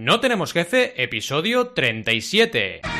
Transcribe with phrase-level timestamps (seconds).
[0.00, 2.99] No tenemos jefe, episodio 37.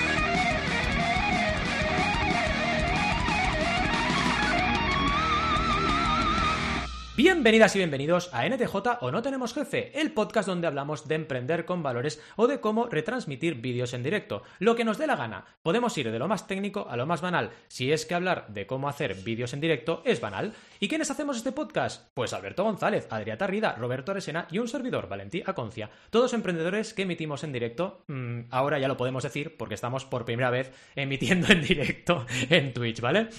[7.40, 11.64] Bienvenidas y bienvenidos a NTJ o No Tenemos Jefe, el podcast donde hablamos de emprender
[11.64, 14.42] con valores o de cómo retransmitir vídeos en directo.
[14.58, 15.46] Lo que nos dé la gana.
[15.62, 18.66] Podemos ir de lo más técnico a lo más banal, si es que hablar de
[18.66, 20.52] cómo hacer vídeos en directo es banal.
[20.80, 22.10] ¿Y quiénes hacemos este podcast?
[22.12, 25.88] Pues Alberto González, Adriata Rida, Roberto Aresena y un servidor, Valentí Aconcia.
[26.10, 28.04] Todos emprendedores que emitimos en directo.
[28.08, 32.74] Mm, ahora ya lo podemos decir porque estamos por primera vez emitiendo en directo en
[32.74, 33.30] Twitch, ¿vale?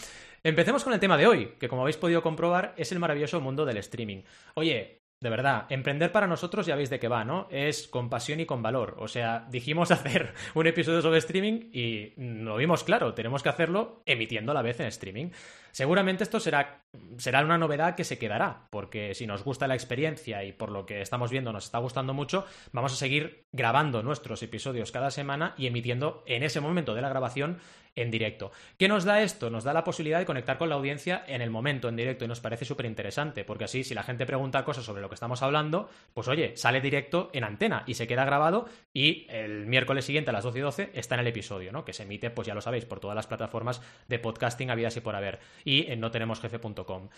[0.44, 3.63] Empecemos con el tema de hoy, que como habéis podido comprobar es el maravilloso mundo
[3.63, 4.23] del streaming.
[4.55, 7.48] Oye, de verdad, emprender para nosotros ya veis de qué va, ¿no?
[7.52, 8.95] Es con pasión y con valor.
[8.98, 14.02] O sea, dijimos hacer un episodio sobre streaming y lo vimos claro, tenemos que hacerlo
[14.08, 15.30] emitiendo a la vez en streaming.
[15.72, 16.81] Seguramente esto será,
[17.17, 20.88] será una novedad que se quedará, porque si nos gusta la experiencia y por lo
[20.88, 25.53] que estamos viendo nos está gustando mucho, vamos a seguir grabando nuestros episodios cada semana
[25.55, 27.59] y emitiendo en ese momento de la grabación
[27.95, 28.52] en directo.
[28.78, 29.50] ¿Qué nos da esto?
[29.50, 32.28] Nos da la posibilidad de conectar con la audiencia en el momento, en directo, y
[32.28, 35.42] nos parece súper interesante, porque así, si la gente pregunta cosas sobre lo que estamos
[35.42, 40.30] hablando, pues oye, sale directo en antena y se queda grabado y el miércoles siguiente
[40.30, 41.86] a las 12 y 12 está en el episodio, ¿no?
[41.86, 45.02] Que se emite, pues ya lo sabéis, por todas las plataformas de podcasting habidas y
[45.02, 47.09] por haber y en notenemosjefe.com.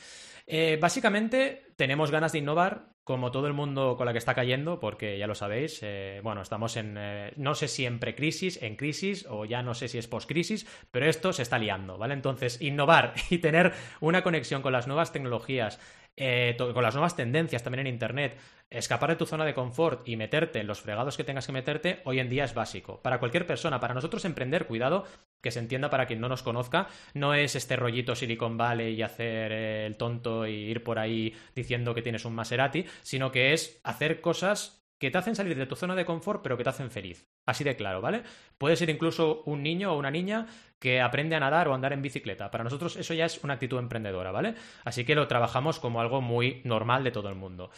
[0.46, 4.80] Eh, básicamente tenemos ganas de innovar como todo el mundo con la que está cayendo,
[4.80, 8.78] porque ya lo sabéis, eh, bueno, estamos en, eh, no sé si en precrisis, en
[8.78, 12.14] crisis o ya no sé si es postcrisis, pero esto se está liando, ¿vale?
[12.14, 15.80] Entonces, innovar y tener una conexión con las nuevas tecnologías,
[16.16, 18.38] con las nuevas tendencias también en Internet,
[18.70, 22.02] escapar de tu zona de confort y meterte en los fregados que tengas que meterte,
[22.06, 23.02] hoy en día es básico.
[23.02, 25.06] Para cualquier persona, para nosotros emprender, cuidado,
[25.42, 29.02] que se entienda para quien no nos conozca, no es este rollito Silicon Valley y
[29.02, 33.80] hacer el tonto y ir por ahí diciendo que tienes un Maserati, sino que es
[33.84, 36.90] hacer cosas que te hacen salir de tu zona de confort, pero que te hacen
[36.90, 37.33] feliz.
[37.46, 38.24] Así de claro, ¿vale?
[38.58, 40.48] Puede ser incluso un niño o una niña
[40.80, 42.52] que aprende a nadar o andar en bicicleta.
[42.52, 44.56] Para nosotros eso ya es una actitud emprendedora, ¿vale?
[44.84, 47.72] Así que lo trabajamos como algo muy normal de todo el mundo.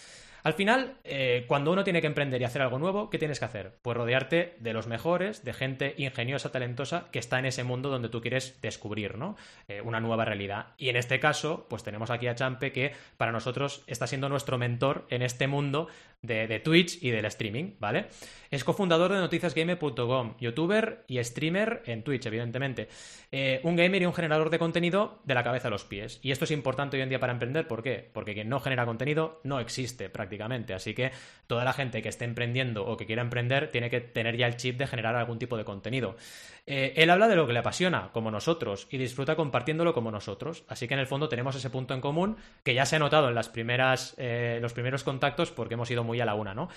[0.46, 3.46] Al final, eh, cuando uno tiene que emprender y hacer algo nuevo, ¿qué tienes que
[3.46, 3.80] hacer?
[3.82, 8.10] Pues rodearte de los mejores, de gente ingeniosa, talentosa, que está en ese mundo donde
[8.10, 9.38] tú quieres descubrir, ¿no?
[9.68, 10.68] Eh, una nueva realidad.
[10.78, 14.60] Y en este caso, pues tenemos aquí a Champe que para nosotros está siendo nuestro
[14.60, 15.88] mentor en este mundo
[16.22, 18.08] de, Twitch y del streaming, ¿vale?
[18.52, 22.88] Es cofundador de noticiasgame.com, youtuber y streamer en Twitch, evidentemente.
[23.32, 26.20] Eh, un gamer y un generador de contenido de la cabeza a los pies.
[26.22, 28.10] Y esto es importante hoy en día para emprender, ¿por qué?
[28.14, 30.35] Porque quien no genera contenido no existe prácticamente.
[30.74, 31.12] Así que
[31.48, 34.58] toda la gente que esté emprendiendo o que quiera emprender tiene que tener ya el
[34.58, 36.16] chip de generar algún tipo de contenido.
[36.68, 40.64] Eh, él habla de lo que le apasiona, como nosotros, y disfruta compartiéndolo como nosotros.
[40.68, 43.30] Así que en el fondo tenemos ese punto en común que ya se ha notado
[43.30, 46.70] en las primeras, eh, los primeros contactos porque hemos ido muy a la una, ¿no?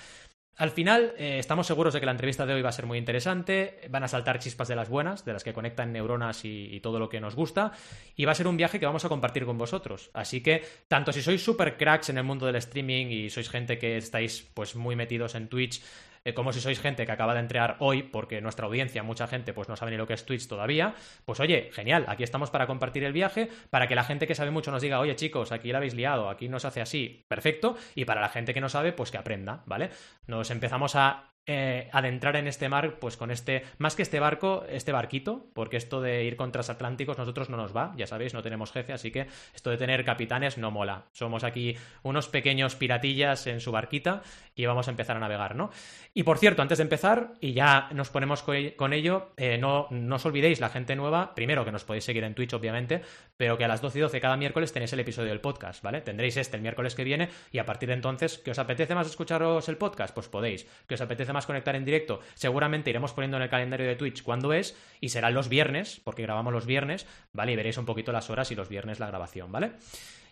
[0.59, 2.99] Al final, eh, estamos seguros de que la entrevista de hoy va a ser muy
[2.99, 6.99] interesante, van a saltar chispas de las buenas, de las que conectan neuronas y, todo
[6.99, 7.71] lo que nos gusta,
[8.17, 10.11] y va a ser un viaje que vamos a compartir con vosotros.
[10.15, 13.79] Así que, tanto si sois super cracks en el mundo del streaming y sois gente
[13.79, 15.81] que estáis pues muy metidos en Twitch,
[16.29, 19.55] eh, como si sois gente que acaba de entrar hoy, porque nuestra audiencia, mucha gente,
[19.55, 20.95] pues no sabe ni lo que es Twitch todavía,
[21.25, 24.51] pues oye, genial, aquí estamos para compartir el viaje, para que la gente que sabe
[24.51, 27.77] mucho nos diga, oye chicos, aquí la habéis liado, aquí no se hace así, perfecto,
[27.95, 29.89] y para la gente que no sabe, pues que aprenda, ¿vale?
[30.27, 34.65] Nos empezamos a eh, adentrar en este mar, pues con este, más que este barco,
[34.69, 38.43] este barquito, porque esto de ir con transatlánticos nosotros no nos va, ya sabéis, no
[38.43, 41.07] tenemos jefe, así que esto de tener capitanes no mola.
[41.13, 44.21] Somos aquí unos pequeños piratillas en su barquita
[44.55, 45.71] y vamos a empezar a navegar, ¿no?
[46.13, 50.17] Y por cierto, antes de empezar, y ya nos ponemos con ello, eh, no, no
[50.17, 53.01] os olvidéis, la gente nueva, primero que nos podéis seguir en Twitch, obviamente,
[53.39, 56.03] pero que a las 12 y 12 cada miércoles tenéis el episodio del podcast, ¿vale?
[56.03, 59.07] Tendréis este el miércoles que viene y a partir de entonces, ¿que os apetece más
[59.07, 60.15] escucharos el podcast?
[60.15, 60.67] Pues podéis.
[60.87, 64.23] ¿Que os apetece más conectar en directo, seguramente iremos poniendo en el calendario de Twitch
[64.23, 67.53] cuándo es y serán los viernes, porque grabamos los viernes, ¿vale?
[67.53, 69.73] Y veréis un poquito las horas y los viernes la grabación, ¿vale?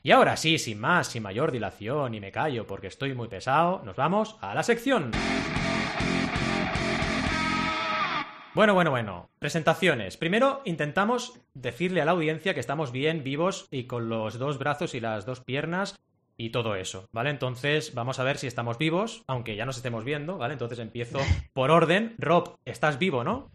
[0.02, 3.82] Y ahora sí, sin más, sin mayor dilación, y me callo porque estoy muy pesado,
[3.84, 5.10] nos vamos a la sección.
[8.56, 9.28] Bueno, bueno, bueno.
[9.38, 10.16] Presentaciones.
[10.16, 14.94] Primero intentamos decirle a la audiencia que estamos bien, vivos y con los dos brazos
[14.94, 15.94] y las dos piernas
[16.36, 17.30] y todo eso, ¿vale?
[17.30, 20.53] Entonces vamos a ver si estamos vivos, aunque ya nos estemos viendo, ¿vale?
[20.53, 21.18] Entonces empiezo
[21.53, 22.15] por orden.
[22.18, 23.50] Rob, estás vivo, ¿no?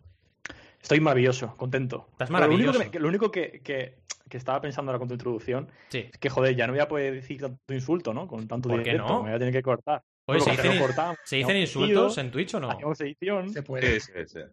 [0.82, 2.08] Estoy maravilloso, contento.
[2.12, 2.80] Estás maravilloso.
[2.94, 3.62] Lo único que,
[4.32, 7.40] estaba pensando ahora con tu introducción es que, joder, ya no voy a poder decir
[7.40, 8.28] tanto insulto, ¿no?
[8.28, 9.24] Con tanto ¿Por qué no?
[9.24, 10.02] me voy a tener que cortar.
[10.26, 10.52] Oye, ¿se,
[11.36, 12.72] dicen, insultos en Twitch o no?
[13.00, 13.50] edición.
[13.50, 14.00] Se puede.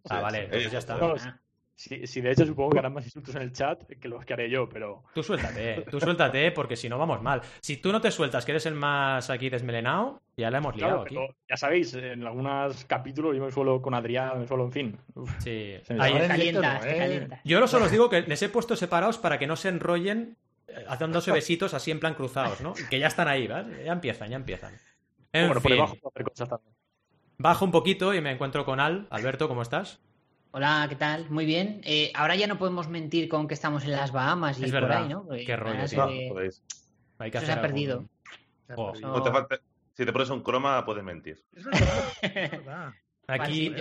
[0.09, 1.41] Ah, vale, entonces ya está.
[1.79, 4.51] Sí, de hecho supongo que harán más insultos en el chat que los que haré
[4.51, 5.05] yo, pero...
[5.15, 7.41] Tú suéltate, tú suéltate, porque si no vamos mal.
[7.61, 11.03] Si tú no te sueltas, que eres el más aquí desmelenado, ya la hemos liado
[11.03, 11.17] aquí.
[11.49, 14.99] Ya sabéis, en algunos capítulos yo me suelo con Adrián, me suelo, en fin.
[15.39, 15.77] sí.
[16.01, 17.41] Ahí calienta, calienta.
[17.45, 20.37] Yo solo os digo que les he puesto separados para que no se enrollen
[20.67, 22.75] eh, haciéndose besitos así en plan cruzados, ¿no?
[22.91, 23.85] Que ya están ahí, ¿vale?
[23.85, 24.75] Ya empiezan, ya empiezan.
[25.33, 25.77] En fin.
[26.01, 26.75] por hacer cosas también.
[27.37, 29.07] Bajo un poquito y me encuentro con Al.
[29.11, 30.01] Alberto, ¿cómo estás?
[30.51, 31.29] Hola, ¿qué tal?
[31.31, 31.81] Muy bien.
[31.85, 35.09] Eh, ahora ya no podemos mentir con que estamos en las Bahamas y por ahí,
[35.09, 35.27] ¿no?
[35.29, 36.09] Qué rollo, tío.
[37.19, 38.05] Hay que se ha perdido.
[39.95, 41.43] Si te pones un croma, puedes mentir.
[41.53, 42.93] Es verdad.
[43.31, 43.75] Aquí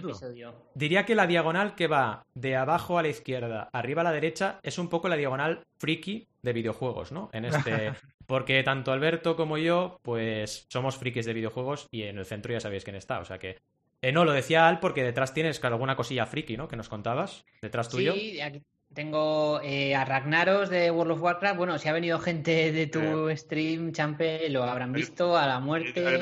[0.76, 4.60] diría que la diagonal que va de abajo a la izquierda, arriba a la derecha,
[4.62, 7.30] es un poco la diagonal friki de videojuegos, ¿no?
[7.32, 7.94] En este.
[8.28, 12.60] Porque tanto Alberto como yo, pues somos frikis de videojuegos y en el centro ya
[12.60, 13.20] sabéis quién está.
[13.20, 13.58] O sea que
[14.02, 16.68] eh, no, lo decía Al porque detrás tienes alguna cosilla friki, ¿no?
[16.68, 17.46] Que nos contabas.
[17.62, 18.14] Detrás tuyo.
[18.14, 18.62] Sí, aquí
[18.94, 21.58] tengo eh, a Ragnaros de World of Warcraft.
[21.58, 26.20] Bueno, si ha venido gente de tu stream, Champe, lo habrán visto a la muerte.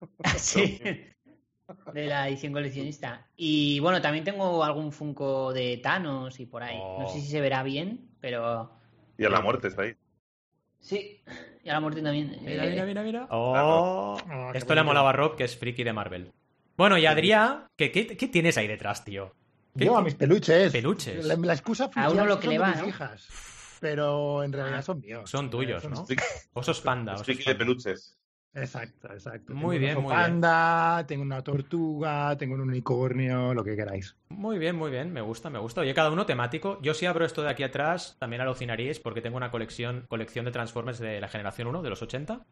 [0.36, 0.80] sí.
[1.92, 3.26] de la edición coleccionista.
[3.36, 6.78] Y bueno, también tengo algún Funko de Thanos y por ahí.
[6.78, 7.20] No sé oh.
[7.20, 8.72] si se verá bien, pero.
[9.16, 9.94] Y a la muerte está ahí.
[10.80, 11.22] Sí,
[11.62, 12.36] y a la muerte también.
[12.42, 13.26] Mira, mira, mira, mira.
[13.30, 16.32] Oh, oh Esto le molaba a Rob, que es friki de Marvel.
[16.80, 19.34] Bueno, y Adrián, ¿qué, qué, tienes ahí detrás, tío?
[19.74, 20.72] Yo a mis peluches.
[20.72, 21.26] Peluches.
[21.26, 22.88] La, excusa a uno lo que le va, ¿no?
[22.88, 23.28] hijas,
[23.80, 25.28] pero en realidad son míos.
[25.28, 26.06] Son tuyos, ¿no?
[26.54, 27.16] Osos panda.
[27.16, 28.18] Osos de peluches.
[28.54, 29.52] Exacto, exacto.
[29.52, 34.16] Muy bien, un muy panda, tengo una tortuga, tengo un unicornio, lo que queráis.
[34.30, 35.82] Muy bien, muy bien, me gusta, me gusta.
[35.82, 36.78] Oye, cada uno temático.
[36.80, 40.52] Yo si abro esto de aquí atrás, también alucinaríais porque tengo una colección, colección de
[40.52, 42.46] Transformers de la generación 1, de los 80.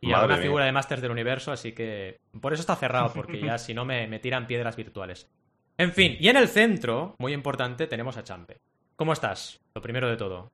[0.00, 3.58] Y una figura de Masters del Universo, así que por eso está cerrado, porque ya
[3.58, 5.28] si no me, me tiran piedras virtuales.
[5.76, 8.60] En fin, y en el centro, muy importante, tenemos a Champe.
[8.96, 9.60] ¿Cómo estás?
[9.74, 10.52] Lo primero de todo.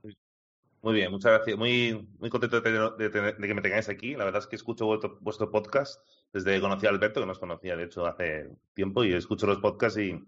[0.83, 1.59] Muy bien, muchas gracias.
[1.59, 4.15] Muy, muy contento de, que me tengáis aquí.
[4.15, 6.01] La verdad es que escucho vuestro, podcast
[6.33, 9.59] desde que conocí a Alberto, que nos conocía de hecho hace tiempo, y escucho los
[9.59, 10.25] podcasts y,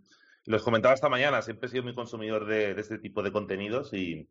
[0.46, 1.42] los comentaba esta mañana.
[1.42, 4.26] Siempre he sido muy consumidor de, este tipo de contenidos y,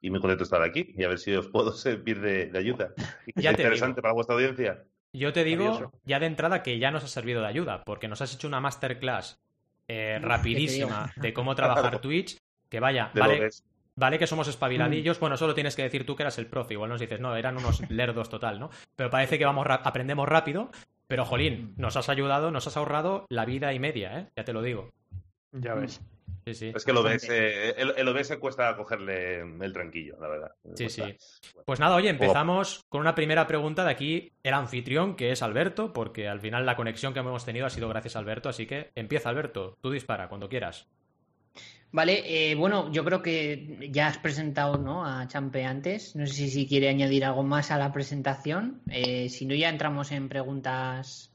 [0.00, 2.92] y muy contento de estar aquí y a ver si os puedo servir de, ayuda.
[3.36, 4.84] Ya interesante para vuestra audiencia.
[5.12, 8.20] Yo te digo ya de entrada que ya nos ha servido de ayuda, porque nos
[8.20, 9.40] has hecho una masterclass
[9.86, 13.48] eh, rapidísima de cómo trabajar Twitch, que vaya, vale,
[13.96, 15.20] vale que somos espabiladillos, mm.
[15.20, 17.56] bueno, solo tienes que decir tú que eras el profe, igual nos dices, no, eran
[17.56, 18.70] unos lerdos total, ¿no?
[18.96, 20.70] Pero parece que vamos aprendemos rápido,
[21.06, 24.26] pero jolín, nos has ayudado, nos has ahorrado la vida y media, ¿eh?
[24.36, 24.92] Ya te lo digo.
[25.52, 26.02] Ya ves.
[26.50, 30.52] Es que el OBS, el, OBS cuesta cogerle el tranquillo, la verdad.
[30.74, 31.02] Sí, sí.
[31.64, 35.92] Pues nada, oye, empezamos con una primera pregunta de aquí, el anfitrión, que es Alberto,
[35.92, 38.90] porque al final la conexión que hemos tenido ha sido gracias a Alberto, así que
[38.94, 40.88] empieza Alberto, tú dispara cuando quieras.
[41.90, 45.06] Vale, eh, bueno, yo creo que ya has presentado ¿no?
[45.06, 46.14] a Champe antes.
[46.16, 48.82] No sé si, quiere añadir algo más a la presentación.
[48.90, 51.32] Eh, si no, ya entramos en preguntas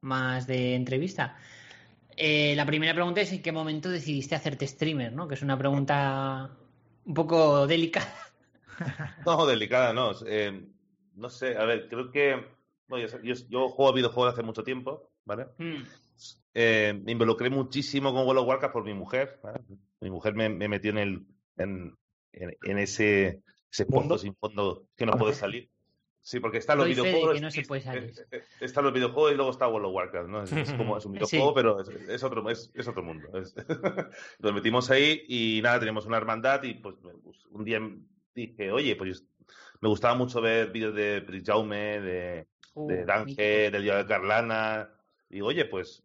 [0.00, 1.36] más de entrevista.
[2.16, 5.28] Eh, la primera pregunta es en qué momento decidiste hacerte streamer, ¿no?
[5.28, 6.56] Que es una pregunta
[7.04, 8.12] un poco delicada.
[9.24, 10.12] No, delicada, no.
[10.26, 10.68] Eh,
[11.14, 12.44] no sé, a ver, creo que
[13.22, 15.46] yo, juego a videojuegos hace mucho tiempo, ¿vale?
[15.56, 15.82] Hmm.
[16.52, 19.40] Eh, me involucré muchísimo con World of Warcraft por mi mujer.
[20.00, 21.26] Mi mujer me, metió en el
[21.56, 25.70] en, ese, ese pozo sin fondo que no puede salir.
[26.26, 27.40] Sí, porque están los videojuegos.
[27.40, 28.12] no se puede salir.
[28.60, 30.42] Están los videojuegos y luego está World of Warcraft, ¿no?
[30.42, 33.28] Es, como es un videojuego, pero es, otro, es, otro mundo.
[34.40, 36.96] Nos metimos ahí y nada, teníamos una hermandad y pues,
[37.52, 37.80] un día
[38.34, 39.24] dije, oye, pues
[39.80, 44.90] me gustaba mucho ver vídeos de Jaume, de, uh, de Dange, del día de Carlana.
[45.30, 46.02] Y oye, pues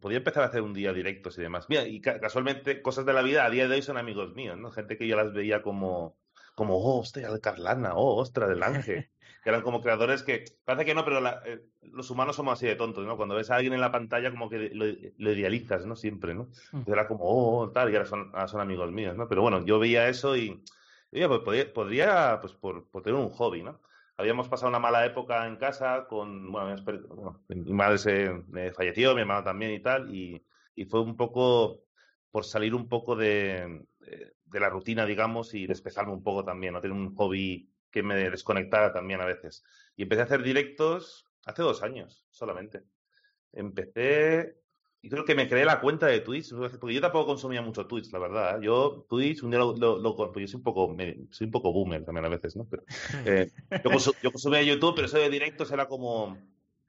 [0.00, 1.66] podría empezar a hacer un día directos y demás.
[1.68, 4.70] Mira, y casualmente, cosas de la vida a día de hoy son amigos míos, ¿no?
[4.70, 6.16] Gente que yo las veía como,
[6.54, 9.08] como oh, hostia, de Carlana, oh, ostra, del Ángel
[9.46, 12.74] que eran como creadores que, parece que no, pero eh, los humanos somos así de
[12.74, 13.16] tontos, ¿no?
[13.16, 15.94] Cuando ves a alguien en la pantalla como que lo, idealizas, ¿no?
[15.94, 16.48] Siempre, ¿no?
[16.72, 16.90] Mm.
[16.90, 19.28] era como, oh, tal, y ahora son, son, amigos míos, ¿no?
[19.28, 20.60] Pero bueno, yo veía eso y,
[21.12, 23.78] oye, pues podría, podría pues por, por, tener un hobby, ¿no?
[24.16, 26.74] Habíamos pasado una mala época en casa con, bueno,
[27.46, 28.42] mi madre se
[28.74, 31.84] falleció, mi hermano también y tal, y, y fue un poco
[32.32, 36.80] por salir un poco de, de, la rutina, digamos, y despejarme un poco también, ¿no?
[36.80, 39.64] Tener un hobby que me desconectara también a veces.
[39.96, 42.82] Y empecé a hacer directos hace dos años solamente.
[43.54, 44.58] Empecé
[45.00, 48.12] y creo que me creé la cuenta de Twitch, porque yo tampoco consumía mucho Twitch,
[48.12, 48.58] la verdad.
[48.58, 48.66] ¿eh?
[48.66, 50.94] Yo, Twitch, un día lo, lo, yo soy un poco,
[51.30, 52.66] soy un poco boomer también a veces, ¿no?
[52.68, 52.82] Pero,
[53.24, 53.50] eh,
[54.22, 56.36] yo, consumía YouTube, pero eso de directos era como,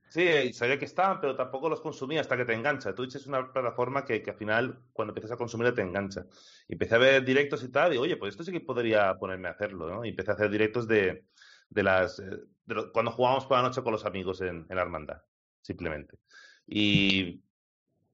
[0.10, 2.96] Sí, sabía que estaban, pero tampoco los consumía hasta que te engancha.
[2.96, 6.26] Twitch es una plataforma que, al final, cuando empiezas a consumir, te engancha.
[6.68, 9.50] Y empecé a ver directos y tal, y oye, pues esto sí que podría ponerme
[9.50, 10.06] a hacerlo, ¿no?
[10.06, 11.26] Y empecé a hacer directos de,
[11.70, 12.20] de las.
[12.20, 12.40] Eh,
[12.94, 15.22] cuando jugábamos por la noche con los amigos en, en la hermandad,
[15.62, 16.20] simplemente.
[16.66, 17.44] Y,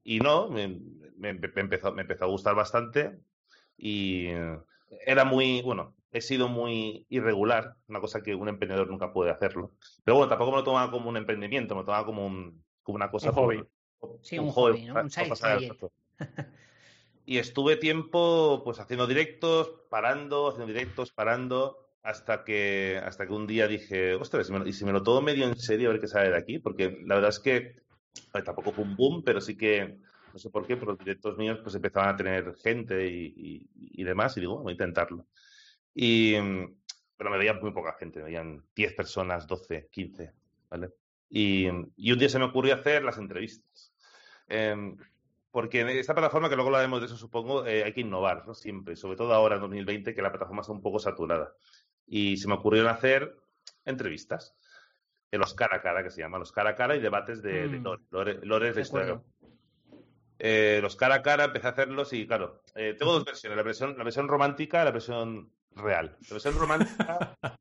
[0.02, 0.80] y no, me,
[1.16, 3.20] me, empezó, me empezó a gustar bastante
[3.76, 4.28] y
[5.06, 9.72] era muy, bueno, he sido muy irregular, una cosa que un emprendedor nunca puede hacerlo.
[10.04, 12.94] Pero bueno, tampoco me lo tomaba como un emprendimiento, me lo tomaba como, un, como
[12.94, 13.30] una cosa.
[13.30, 13.64] Un hobby.
[14.22, 14.94] sí, un, hobby, ¿no?
[14.94, 15.68] Un side
[17.26, 23.48] Y estuve tiempo pues haciendo directos, parando, haciendo directos, parando, hasta que, hasta que un
[23.48, 26.30] día dije, ostras, y si me lo tomo medio en serio a ver qué sale
[26.30, 27.82] de aquí, porque la verdad es que
[28.44, 29.98] tampoco fue un boom, pero sí que
[30.32, 34.04] no sé por qué, pero los directos míos pues empezaban a tener gente y, y
[34.04, 35.26] demás, y digo, voy a intentarlo.
[35.94, 36.76] Y, mm,
[37.16, 40.32] pero me veían muy poca gente, me veían 10 personas, 12, 15,
[40.70, 40.90] ¿vale?
[41.28, 43.92] Y, y, un día se me ocurrió hacer las entrevistas.
[44.48, 44.94] Eh,
[45.54, 48.54] porque en esta plataforma, que luego hablaremos de eso, supongo, eh, hay que innovar, ¿no?
[48.54, 51.54] Siempre, sobre todo ahora en 2020, que la plataforma está un poco saturada.
[52.08, 53.36] Y se me ocurrió hacer
[53.84, 54.56] entrevistas,
[55.30, 57.68] de los cara a cara, que se llaman los cara a cara y debates de,
[57.68, 57.84] de mm.
[58.42, 59.22] lores, de historia.
[60.40, 63.62] Eh, los cara a cara empecé a hacerlos y, claro, eh, tengo dos versiones, la
[63.62, 66.16] versión, la versión romántica la versión real.
[66.28, 67.36] La versión romántica,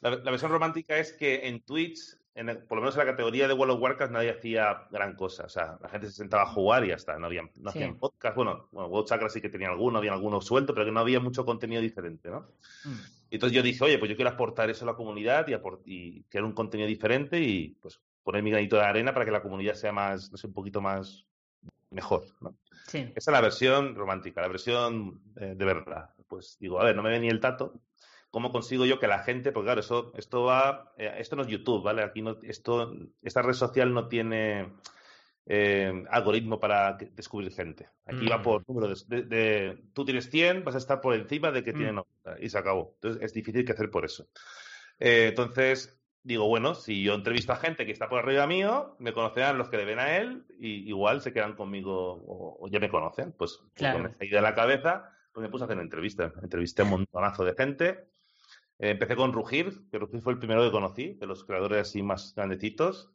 [0.00, 3.54] la, versión romántica es que en Twitch, en por lo menos en la categoría de
[3.54, 5.44] World of Warcraft, nadie hacía gran cosa.
[5.44, 7.18] O sea, la gente se sentaba a jugar y ya está.
[7.18, 8.36] No, había, no hacían podcast.
[8.36, 11.20] Bueno, bueno, World Chakra sí que tenía alguno, había algunos sueltos, pero que no había
[11.20, 12.40] mucho contenido diferente, ¿no?
[12.84, 12.98] Mm.
[13.30, 16.44] Entonces yo dije, oye, pues yo quiero aportar eso a la comunidad y, y crear
[16.44, 19.92] un contenido diferente y pues poner mi granito de arena para que la comunidad sea
[19.92, 21.26] más, no sé, un poquito más
[21.90, 22.54] mejor, ¿no?
[22.86, 22.98] Sí.
[23.14, 27.02] Esa es la versión romántica, la versión eh, de verdad pues digo, a ver, no
[27.02, 27.80] me ve ni el tato.
[28.30, 31.48] ¿Cómo consigo yo que la gente, porque claro, eso, esto va, eh, esto no es
[31.48, 32.02] YouTube, ¿vale?
[32.02, 34.68] Aquí no, esto, esta red social no tiene
[35.46, 37.88] eh, algoritmo para descubrir gente.
[38.04, 38.42] Aquí va mm.
[38.42, 42.30] por número de, Tú tienes 100, vas a estar por encima de que tiene 90
[42.30, 42.44] mm.
[42.44, 42.92] y se acabó.
[42.96, 44.28] Entonces es difícil que hacer por eso.
[44.98, 49.14] Eh, entonces digo, bueno, si yo entrevisto a gente que está por arriba mío, me
[49.14, 52.90] conocerán los que le ven a él y igual se quedan conmigo o, ya me
[52.90, 53.32] conocen.
[53.32, 54.02] Pues, pues claro.
[54.02, 56.32] con esa idea en la cabeza pues me puse a hacer entrevistas.
[56.42, 58.08] Entrevisté a un montonazo de gente.
[58.78, 62.02] Eh, empecé con Rugir, que Rugir fue el primero que conocí, de los creadores así
[62.02, 63.10] más grandecitos.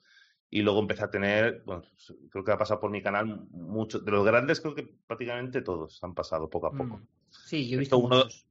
[0.50, 1.84] Y luego empecé a tener, bueno,
[2.30, 6.04] creo que ha pasado por mi canal muchos, de los grandes creo que prácticamente todos
[6.04, 6.78] han pasado poco a mm.
[6.78, 7.02] poco.
[7.30, 8.46] Sí, yo he visto uno, muchos.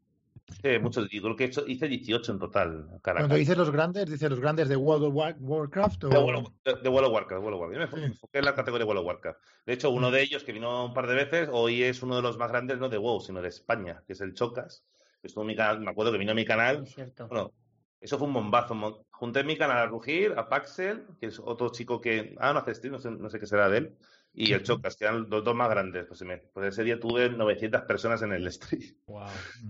[0.62, 1.08] Sí, muchos.
[1.10, 3.00] Yo creo que hice 18 en total.
[3.02, 6.08] Cuando dices los grandes, dices los grandes de World of Warcraft o...
[6.08, 7.42] De, World of, de, World of Warcraft.
[7.42, 7.92] World of Warcraft.
[7.92, 9.40] Yo me enfoqué en la categoría World of Warcraft.
[9.66, 10.12] De hecho, uno mm.
[10.12, 12.78] de ellos que vino un par de veces, hoy es uno de los más grandes,
[12.78, 14.84] no de WoW, sino de España, que es el Chocas.
[15.22, 16.84] Estuvo en mi canal, me acuerdo que vino a mi canal.
[16.84, 16.96] Es.
[17.28, 17.52] Bueno,
[18.00, 19.06] eso fue un bombazo.
[19.10, 22.34] Junté en mi canal a Rugir, a Paxel, que es otro chico que.
[22.38, 23.96] Ah, no hace stream, no sé, no sé qué será de él
[24.34, 26.06] y el Chocas, que eran los dos más grandes.
[26.06, 28.82] Pues, pues, ese día tuve 900 personas en el stream.
[29.06, 29.28] Wow.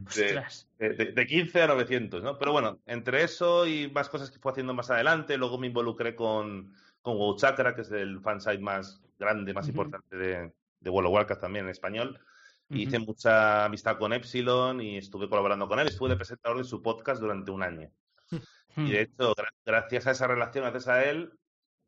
[0.79, 2.39] De, de, 15 a 900, ¿no?
[2.39, 6.17] Pero bueno, entre eso y más cosas que fue haciendo más adelante, luego me involucré
[6.17, 11.07] con, con WoW Chakra, que es el fansite más grande, más importante de, de World
[11.07, 12.19] of Warcraft también en español.
[12.71, 15.89] Hice mucha amistad con Epsilon y estuve colaborando con él.
[15.89, 17.91] Estuve de presentador de su podcast durante un año.
[18.77, 21.33] y de hecho, gracias a esa relación, gracias a él,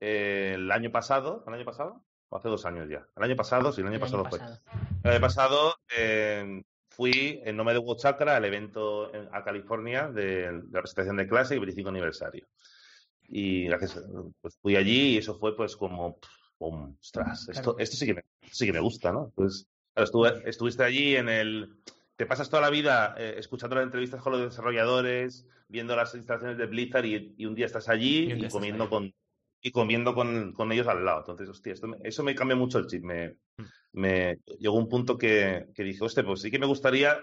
[0.00, 2.04] eh, el año pasado, ¿el año pasado?
[2.37, 3.07] Hace dos años ya.
[3.17, 4.38] El año pasado, sí, el año, pasado, fue.
[5.03, 10.62] El año pasado eh, fui en nombre de Hugo Chakra al evento a California de,
[10.71, 12.47] la presentación de clase y 25 aniversario.
[13.29, 14.05] Y gracias,
[14.41, 16.19] pues fui allí y eso fue pues como,
[16.59, 19.33] ostras, esto, esto sí, que me, sí que me gusta, ¿no?
[19.35, 21.76] Pues estuve, estuviste allí en el...
[22.17, 26.59] Te pasas toda la vida eh, escuchando las entrevistas con los desarrolladores, viendo las instalaciones
[26.59, 29.12] de Blizzard y, un día estás allí y, comiendo con
[29.66, 31.21] y comiendo con, con, ellos al lado.
[31.21, 33.02] Entonces, hostia, esto eso me cambia mucho el chip.
[33.02, 33.64] Me, mm.
[33.92, 37.16] me llegó un punto que, que, dije, hostia, pues sí que me gustaría,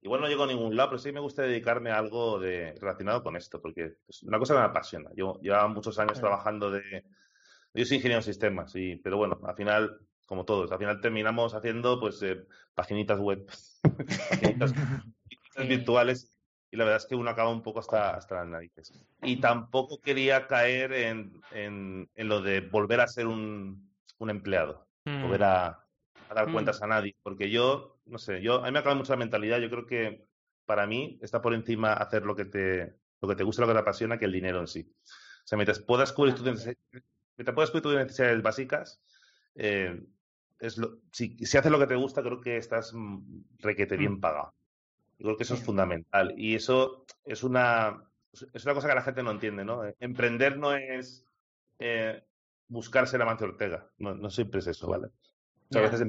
[0.00, 3.24] igual no llego a ningún lado, pero sí me gustaría dedicarme a algo de, relacionado
[3.24, 5.10] con esto, porque es pues, una cosa que me apasiona.
[5.16, 7.04] Yo llevaba muchos años trabajando de...
[7.74, 11.52] Yo soy ingeniero en sistemas, y, pero bueno, al final, como todos, al final terminamos
[11.52, 13.44] haciendo pues eh, paginitas web,
[14.30, 14.72] paginitas
[15.68, 16.32] virtuales
[16.72, 18.94] y la verdad es que uno acaba un poco hasta, hasta las narices.
[19.22, 25.22] Y tampoco quería caer en, en, lo de volver a ser un, un empleado, mm.
[25.22, 25.86] volver a,
[26.34, 26.52] dar mm.
[26.52, 29.58] cuentas a nadie, porque yo, no sé, yo, a mí me acaba mucho la mentalidad,
[29.58, 30.26] yo creo que
[30.64, 33.74] para mí está por encima hacer lo que te, lo que te gusta, lo que
[33.74, 34.90] te apasiona, que el dinero en sí.
[35.04, 36.78] O sea, mientras puedas cubrir tus necesidades,
[37.54, 39.02] puedas cubrir tus necesidades básicas,
[39.56, 40.02] eh,
[40.58, 44.20] es lo, si, si haces lo que te gusta, creo que estás mm, requete bien
[44.20, 44.54] pagado.
[45.22, 46.34] Yo creo que eso es fundamental.
[46.36, 48.02] Y eso es una,
[48.32, 49.82] es una cosa que la gente no entiende, ¿no?
[50.00, 51.24] Emprender no es,
[51.78, 52.24] eh,
[52.66, 53.88] buscar ser Amancio Ortega.
[53.98, 55.10] No, no siempre es eso, ¿vale?
[55.78, 56.00] a veces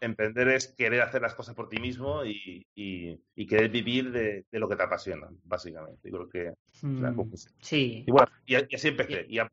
[0.00, 4.68] emprender, es querer hacer las cosas por ti mismo y, y, querer vivir de, lo
[4.68, 6.10] que te apasiona, básicamente.
[6.10, 8.04] Yo creo que mm, sí.
[8.06, 9.26] Y bueno, y, así empecé.
[9.28, 9.50] Y a,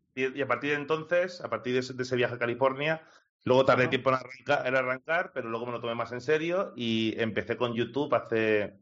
[0.48, 3.02] partir de entonces, a partir de ese, viaje a California,
[3.44, 6.74] luego tardé tiempo en arrancar, en arrancar, pero luego me lo tomé más en serio
[6.76, 8.76] y empecé con YouTube hace,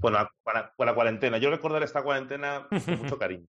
[0.00, 1.38] bueno, para, la cuarentena.
[1.38, 3.46] Yo recordar esta cuarentena con mucho cariño.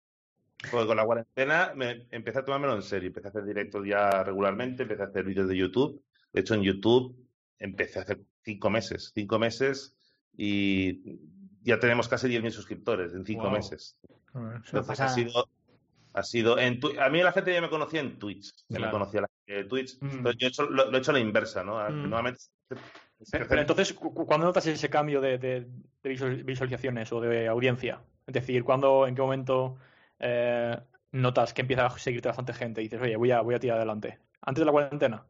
[0.71, 3.09] Porque con la cuarentena me empecé a tomármelo en serio.
[3.09, 6.05] Empecé a hacer directos ya regularmente, empecé a hacer vídeos de YouTube.
[6.33, 7.17] De hecho, en YouTube
[7.59, 9.11] empecé hace cinco meses.
[9.13, 9.97] Cinco meses
[10.37, 11.21] y
[11.63, 13.99] ya tenemos casi 10.000 suscriptores en cinco meses.
[14.35, 15.49] Entonces ha sido,
[16.13, 18.53] ha sido en a mí la gente ya me conocía en Twitch.
[18.69, 19.99] Ya me conocía la de Twitch.
[20.01, 20.25] Mm.
[20.25, 21.79] yo he hecho, lo, he hecho a la inversa, ¿no?
[21.89, 22.11] Mm.
[22.11, 22.41] Normalmente
[23.31, 25.67] pero, entonces, ¿cuándo notas ese cambio de, de,
[26.03, 28.01] visualizaciones o de audiencia?
[28.27, 29.77] Es decir, ¿cuándo, en qué momento
[30.19, 30.77] eh,
[31.13, 33.77] notas que empieza a seguirte bastante gente y dices, oye, voy a, voy a tirar
[33.77, 34.19] adelante.
[34.41, 35.25] ¿Antes de la cuarentena?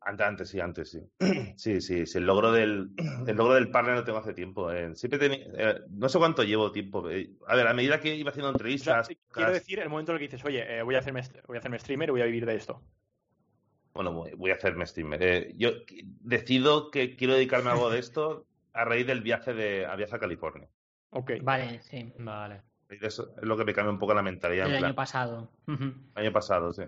[0.00, 1.00] Antes, antes sí, antes sí.
[1.56, 2.18] Sí, sí, sí.
[2.18, 2.90] El logro del,
[3.26, 4.70] el logro del partner lo tengo hace tiempo.
[4.70, 4.94] Eh.
[4.94, 7.06] Siempre eh, no sé cuánto llevo tiempo.
[7.46, 9.08] a ver, a medida que iba haciendo entrevistas.
[9.32, 11.78] quiero decir el momento en el que dices, oye, voy, a hacerme, voy a hacerme
[11.78, 12.82] streamer y voy a vivir de esto.
[13.92, 15.52] Bueno, voy, a hacerme streamer.
[15.56, 15.70] yo
[16.20, 20.14] decido que quiero dedicarme a algo de esto a raíz del viaje de a viaje
[20.14, 20.68] a California.
[21.10, 21.32] Ok.
[21.42, 22.12] Vale, sí.
[22.18, 22.62] Vale.
[22.88, 24.66] Eso es lo que me cambia un poco la mentalidad.
[24.72, 25.50] El año pasado.
[25.66, 26.84] El año pasado, sí.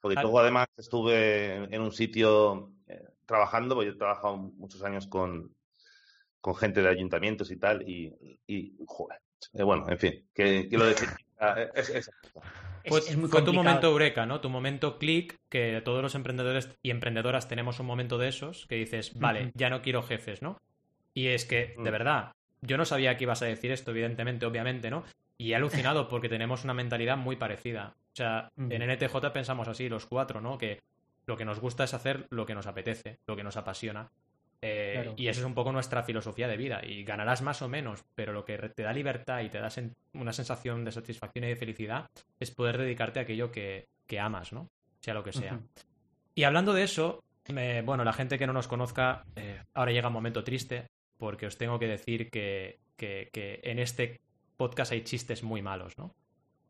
[0.00, 5.06] Porque luego además estuve en, un sitio eh, trabajando, porque yo he trabajado muchos años
[5.06, 5.54] con,
[6.40, 9.20] con gente de ayuntamientos y tal, y, y joder.
[9.54, 11.08] Eh, bueno, en fin, que quiero decir.
[11.42, 12.10] Ah, es,
[12.86, 14.42] pues fue tu momento eureka, ¿no?
[14.42, 18.76] Tu momento click, que todos los emprendedores y emprendedoras tenemos un momento de esos, que
[18.76, 20.58] dices, vale, ya no quiero jefes, ¿no?
[21.14, 21.92] Y es que, de mm.
[21.92, 25.04] verdad, yo no sabía que ibas a decir esto, evidentemente, obviamente, ¿no?
[25.38, 27.96] Y he alucinado porque tenemos una mentalidad muy parecida.
[28.12, 30.58] O sea, en NTJ pensamos así, los cuatro, ¿no?
[30.58, 30.80] Que
[31.26, 34.10] lo que nos gusta es hacer lo que nos apetece, lo que nos apasiona.
[34.62, 36.80] Eh, y esa es un poco nuestra filosofía de vida.
[36.84, 39.70] Y ganarás más o menos, pero lo que te da libertad y te da
[40.14, 42.06] una sensación de satisfacción y de felicidad
[42.38, 43.86] es poder dedicarte a aquello que,
[44.18, 44.68] amas, ¿no?
[45.00, 45.60] Sea lo que sea.
[46.34, 47.22] Y hablando de eso,
[47.84, 51.56] bueno, la gente que no nos conozca, eh, ahora llega un momento triste porque os
[51.56, 54.20] tengo que decir que, en este
[54.56, 56.14] podcast hay chistes muy malos, ¿no?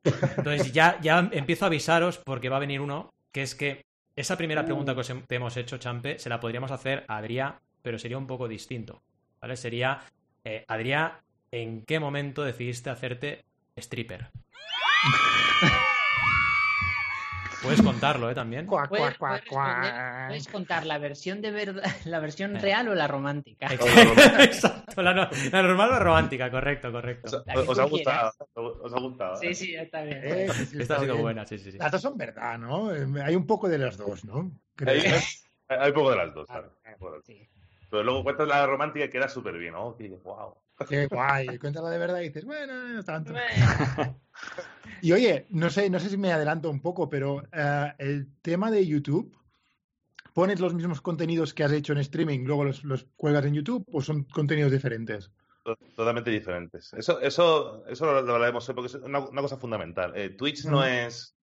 [0.05, 3.85] Entonces ya, ya empiezo a avisaros porque va a venir uno, que es que
[4.17, 7.99] esa primera pregunta que os hemos hecho, Champe, se la podríamos hacer a Adrián, pero
[7.99, 9.03] sería un poco distinto,
[9.41, 9.57] ¿vale?
[9.57, 10.01] Sería,
[10.45, 11.13] eh, Adrián,
[11.51, 13.45] ¿en qué momento decidiste hacerte
[13.77, 14.31] stripper?
[17.63, 18.35] Puedes contarlo, ¿eh?
[18.35, 18.67] También.
[18.67, 22.61] ¿Puedes, contar la versión de verdad, la versión eh.
[22.61, 23.67] real o la romántica?
[24.41, 25.13] Exacto, la,
[25.53, 27.45] normal o la romántica, correcto, correcto.
[27.67, 29.37] Os, ha gustado, os ha gustado.
[29.37, 30.21] Sí, sí, está bien.
[30.23, 31.79] Eh, Esta ha sido buena, sí, sí, sí.
[31.79, 32.91] Las dos son verdad, ¿no?
[33.23, 34.51] Hay un poco de las dos, ¿no?
[34.87, 35.03] Hay,
[35.69, 36.73] hay, poco de las dos, claro.
[37.91, 39.97] Pero luego cuentas la romántica que era súper bien, ¿no?
[40.25, 40.57] wow.
[40.89, 41.59] Qué guay.
[41.59, 43.35] Cuéntala de verdad y dices, bueno, no tanto.
[45.03, 48.71] y oye, no sé, no sé si me adelanto un poco, pero eh, el tema
[48.71, 49.37] de YouTube,
[50.33, 53.87] ¿pones los mismos contenidos que has hecho en streaming, luego los, los cuelgas en YouTube
[53.93, 55.31] o son contenidos diferentes?
[55.95, 56.93] Totalmente diferentes.
[56.95, 60.13] Eso, eso, eso lo, hablaremos hoy porque es una, cosa fundamental.
[60.17, 61.37] Eh, Twitch no es.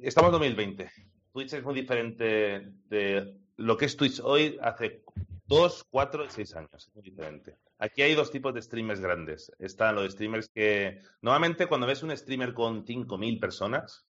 [0.00, 0.90] Estamos en 2020.
[1.32, 5.02] Twitch es muy diferente de lo que es Twitch hoy hace
[5.46, 6.70] dos, cuatro y seis años.
[6.74, 7.56] Es muy diferente.
[7.80, 9.50] Aquí hay dos tipos de streamers grandes.
[9.58, 11.00] Están los streamers que.
[11.22, 14.06] Normalmente, cuando ves un streamer con 5.000 personas,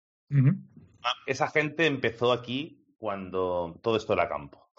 [1.25, 4.69] esa gente empezó aquí cuando todo esto era campo.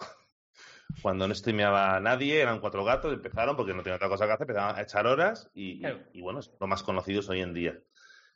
[1.01, 4.43] Cuando no streameaba nadie, eran cuatro gatos, empezaron porque no tenían otra cosa que hacer,
[4.47, 5.81] empezaron a echar horas y,
[6.21, 7.79] bueno, son los más conocidos hoy en día.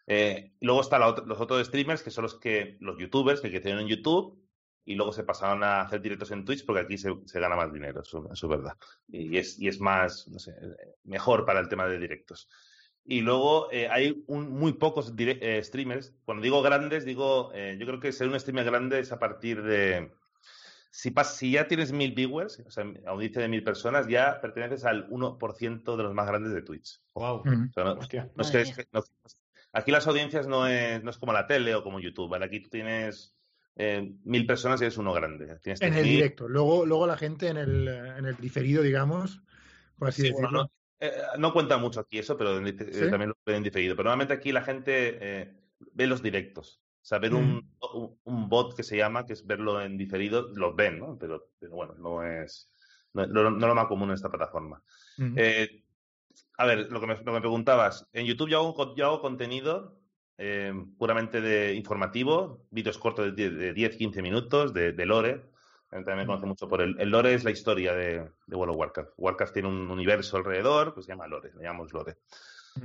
[0.07, 3.89] Eh, luego están los otros streamers que son los que los youtubers que crecieron en
[3.89, 4.41] YouTube
[4.87, 8.01] y luego se pasaron a hacer directos en Twitch porque aquí se, gana más dinero,
[8.01, 8.77] eso, es verdad.
[9.09, 10.55] Y es, y es más, no sé,
[11.03, 12.47] mejor para el tema de directos.
[13.03, 16.13] Y luego eh, hay muy pocos eh, streamers.
[16.23, 19.61] Cuando digo grandes, digo, eh, yo creo que ser un streamer grande es a partir
[19.61, 20.09] de...
[20.89, 25.09] Si, si ya tienes mil viewers, o sea, audiencia de mil personas, ya perteneces al
[25.09, 27.01] 1% de los más grandes de Twitch.
[27.13, 27.43] Wow.
[29.73, 32.33] aquí las audiencias no es, no es como la tele o como YouTube.
[32.41, 33.36] Aquí tú tienes
[33.79, 35.59] eh, mil personas y es uno grande.
[35.63, 36.49] en el directo.
[36.49, 39.43] Luego, luego la gente en el, en el diferido, digamos,
[39.99, 40.71] por así decirlo.
[40.99, 43.95] Eh, no, cuenta mucho aquí eso, pero eh, también lo ven en diferido.
[43.95, 45.59] Pero normalmente aquí la gente
[45.93, 46.81] ve los directos.
[47.03, 48.17] O sea, ver un, mm.
[48.23, 51.15] un, bot que se llama, que es verlo en diferido, los ven, ¿no?
[51.19, 52.71] Pero, pero bueno, no es
[53.13, 54.81] no, lo más común en esta plataforma.
[55.17, 55.37] Mm.
[56.57, 59.21] a ver, lo que, me, lo que me preguntabas, en YouTube yo hago, yo hago
[59.21, 59.96] contenido
[60.37, 65.41] eh, puramente de informativo, vídeos cortos de 10-15 minutos de, lore.
[65.89, 69.11] También me conoce mucho por el, el lore, es la historia de, World of Warcraft.
[69.17, 72.17] Warcraft tiene un universo alrededor, pues se llama lore, le llamamos lore.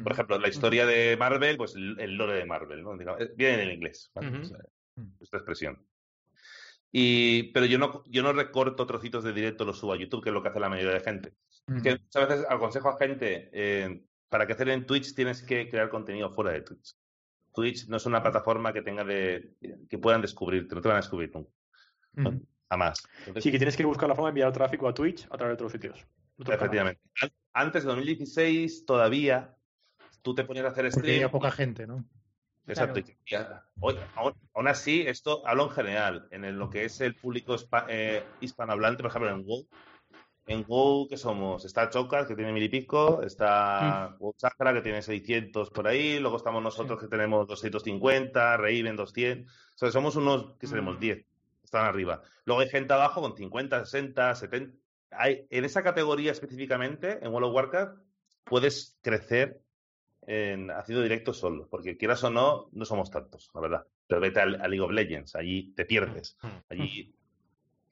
[0.03, 2.97] Por ejemplo, la historia de Marvel, pues el lore de Marvel, ¿no?
[3.37, 4.11] Viene en inglés,
[5.21, 5.79] esta expresión.
[6.91, 10.29] Y, pero yo no, yo no recorto trocitos de directo, los subo a YouTube, que
[10.29, 11.33] es lo que hace la mayoría de gente.
[11.83, 15.89] que muchas veces aconsejo a gente, eh, para que hacer en Twitch tienes que crear
[15.89, 16.95] contenido fuera de Twitch.
[17.53, 19.55] Twitch no es una plataforma que tenga de
[19.89, 21.51] que puedan descubrirte, no te van a descubrir nunca.
[22.71, 23.07] Jamás.
[23.41, 25.65] sí, que tienes que buscar la forma de enviar tráfico a Twitch a través de
[25.65, 26.07] otros sitios.
[26.39, 27.01] Efectivamente.
[27.53, 29.55] Antes de 2016 todavía
[30.23, 31.23] tú te ponías a hacer stream.
[31.23, 32.05] Porque poca gente, ¿no?
[32.67, 33.01] Exacto.
[34.55, 37.57] aún, así, esto hablo en general, en lo que es el público
[37.89, 39.67] eh, hispanohablante, por ejemplo, en Go.
[40.47, 41.65] En Go, ¿qué somos?
[41.65, 44.75] Está Chocas, que tiene mil y pico, está mm.
[44.75, 49.53] que tiene 600 por ahí, luego estamos nosotros, que tenemos 250, Raven 200.
[49.53, 51.65] O sea, somos unos, que seremos 10, mm.
[51.65, 52.23] están arriba.
[52.45, 54.77] Luego hay gente abajo con 50, 60, 70.
[55.13, 57.99] Hay, en esa categoría específicamente, en World of Warcraft,
[58.45, 59.61] puedes crecer
[60.27, 63.87] en, haciendo directo solo, porque quieras o no, no somos tantos, la verdad.
[64.09, 66.37] Pero vete a, League of Legends, allí te pierdes.
[66.43, 66.49] Mm.
[66.69, 67.15] Allí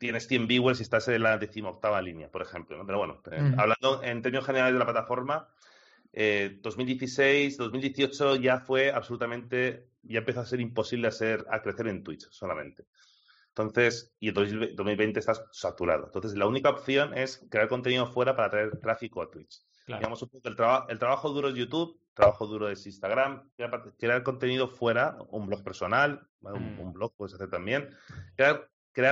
[0.00, 2.82] tienes 100 viewers y estás en la decimoctava línea, por ejemplo.
[2.84, 5.48] Pero bueno, eh, hablando en términos generales de la plataforma,
[6.12, 12.02] 2016, eh, 2018 ya fue absolutamente, ya empezó a ser imposible hacer, a crecer en
[12.02, 12.86] Twitch solamente.
[13.48, 16.06] Entonces, y en 2020 estás saturado.
[16.06, 19.60] Entonces, la única opción es crear contenido fuera para traer tráfico a Twitch.
[19.86, 20.56] Digamos, un el,
[20.88, 23.50] el trabajo duro es YouTube, trabajo duro es Instagram,
[23.98, 26.92] crear, contenido fuera, un blog personal, un, mm.
[26.92, 27.90] blog puedes hacer también,
[28.36, 28.70] crear,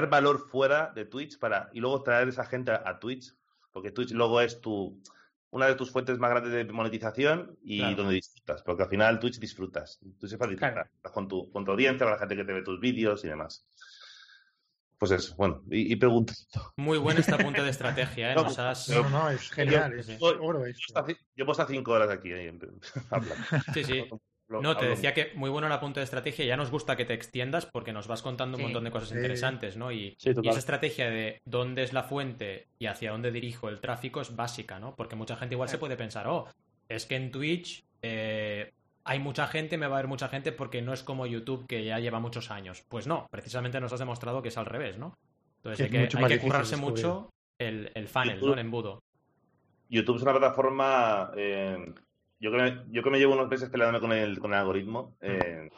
[0.08, 3.34] valor fuera de Twitch para y luego traer esa gente a, Twitch,
[3.72, 5.00] porque Twitch luego es tu
[5.50, 9.38] una de tus fuentes más grandes de monetización y donde disfrutas, porque al final Twitch
[9.38, 12.52] disfrutas, Twitch es para disfrutar con, tu, con tu audiencia, con la gente que te
[12.52, 13.66] ve tus vídeos y demás.
[14.98, 15.98] Pues eso, bueno, y, y
[16.76, 18.34] Muy buena esta punta de estrategia, ¿eh?
[18.34, 21.06] No, no, es genial, es oro esto.
[21.06, 22.30] Yo he puesto cinco horas aquí
[23.72, 24.04] Sí, sí.
[24.48, 26.44] No, te decía que muy buena la punta de estrategia.
[26.44, 29.76] Ya nos gusta que te extiendas porque nos vas contando un montón de cosas interesantes,
[29.76, 29.92] ¿no?
[29.92, 34.34] Y, esa estrategia de dónde es la fuente y hacia dónde dirijo el tráfico es
[34.34, 34.94] básica, ¿no?
[34.96, 36.48] Porque mucha gente igual se puede pensar, oh,
[36.88, 38.72] es que en Twitch eh,
[39.04, 41.84] hay mucha gente, me va a ver mucha gente porque no es como YouTube que
[41.84, 42.82] ya lleva muchos años.
[42.88, 45.18] Pues no, precisamente nos has demostrado que es al revés, ¿no?
[45.56, 48.52] Entonces hay que, hay que currarse mucho el, el funnel, ¿no?
[48.54, 49.02] El embudo.
[49.90, 51.30] YouTube es una plataforma.
[51.36, 51.94] Eh,
[52.40, 55.16] yo, que yo que me llevo unos meses peleándome con el, con el algoritmo.
[55.20, 55.68] Eh,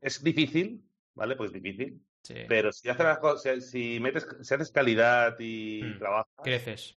[0.00, 0.82] es difícil,
[1.14, 1.36] ¿vale?
[1.36, 2.00] Pues difícil.
[2.48, 6.32] Pero si haces las cosas, si, metes, si haces calidad y trabajas.
[6.42, 6.96] Creces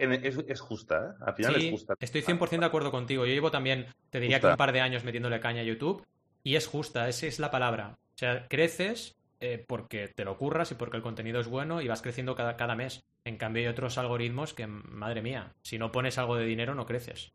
[0.00, 1.24] es, justa, ¿eh?
[1.26, 1.94] Al final es justa.
[2.00, 3.26] Estoy 100% de acuerdo contigo.
[3.26, 6.06] Yo llevo también, te diría que un par de años metiéndole caña a YouTube
[6.42, 7.98] y es justa, esa es la palabra.
[8.14, 11.88] O sea, creces eh, porque te lo curras y porque el contenido es bueno y
[11.88, 13.02] vas creciendo cada, cada mes.
[13.24, 16.86] En cambio, hay otros algoritmos que, madre mía, si no pones algo de dinero, no
[16.86, 17.32] creces.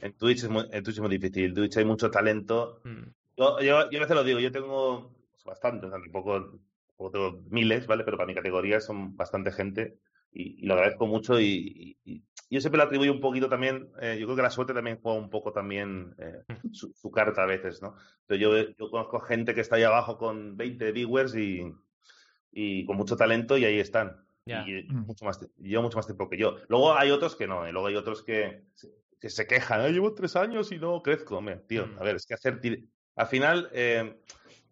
[0.00, 1.44] En Twitch es muy, en Twitch es muy difícil.
[1.46, 2.80] En Twitch hay mucho talento.
[2.84, 3.08] Mm.
[3.36, 5.14] Yo, yo, a veces lo digo, yo tengo
[5.44, 6.58] bastantes, tampoco,
[7.12, 8.04] tengo miles, ¿vale?
[8.04, 9.98] Pero para mi categoría son bastante gente
[10.32, 11.96] y, lo agradezco mucho y,
[12.50, 15.18] yo siempre le atribuyo un poquito también, eh, yo creo que la suerte también juega
[15.18, 17.94] un poco también eh, su, carta a veces, ¿no?
[18.22, 21.72] Entonces yo, yo conozco gente que está ahí abajo con 20 viewers y,
[22.50, 24.24] y con mucho talento y ahí están.
[24.46, 25.06] Y mm.
[25.06, 26.56] mucho más, yo mucho más tiempo que yo.
[26.68, 28.64] Luego hay otros que no, y luego hay otros que,
[29.20, 31.42] que se quejan, llevo tres años y no crezco.
[31.66, 31.98] tío, mm.
[31.98, 32.60] a ver, es que hacer...
[33.16, 34.16] Al final, eh,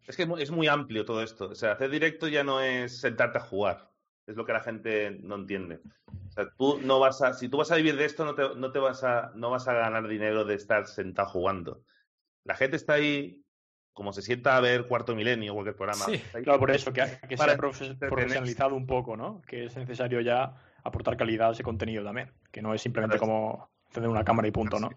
[0.07, 1.49] es que es muy amplio todo esto.
[1.49, 3.91] O sea, hacer directo ya no es sentarte a jugar.
[4.27, 5.81] Es lo que la gente no entiende.
[6.29, 8.55] O sea, tú no vas a, si tú vas a vivir de esto, no te,
[8.57, 11.83] no te vas a, no vas a ganar dinero de estar sentado jugando.
[12.45, 13.43] La gente está ahí
[13.97, 16.05] como se sienta a ver Cuarto Milenio o cualquier programa.
[16.05, 19.41] Sí, claro, por eso, que, que sea profesionalizado un poco, ¿no?
[19.47, 23.71] Que es necesario ya aportar calidad a ese contenido también, que no es simplemente como
[23.93, 24.91] tener una cámara y punto, ¿no?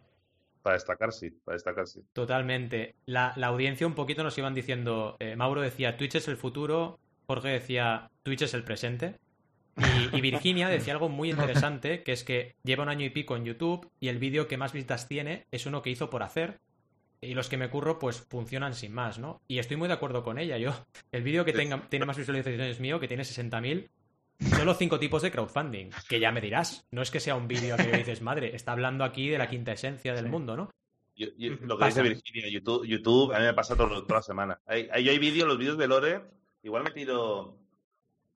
[0.62, 2.04] Para destacar, sí, para destacar, sí.
[2.12, 2.96] Totalmente.
[3.06, 7.50] La, audiencia un poquito nos iban diciendo, eh, Mauro decía, Twitch es el futuro, Jorge
[7.50, 9.20] decía, Twitch es el presente.
[10.14, 13.46] Y, Virginia decía algo muy interesante, que es que lleva un año y pico en
[13.46, 16.60] YouTube y el vídeo que más visitas tiene es uno que hizo por hacer.
[17.22, 19.42] Y los que me curro, pues funcionan sin más, ¿no?
[19.48, 20.58] Y estoy muy de acuerdo con ella.
[20.58, 20.74] Yo,
[21.12, 23.88] el vídeo que tenga, tiene más visualizaciones mío, que tiene 60.000,
[24.58, 25.92] solo cinco tipos de crowdfunding.
[26.10, 26.88] Que ya me dirás.
[26.90, 29.72] No es que sea un vídeo que dices, madre, está hablando aquí de la quinta
[29.72, 30.72] esencia del mundo, ¿no?
[31.16, 34.60] lo que dice Virginia, YouTube, YouTube, a mí me pasa toda la semana.
[34.66, 37.58] Hay, hay, hay vídeos, los vídeos de Lore igual me tiro.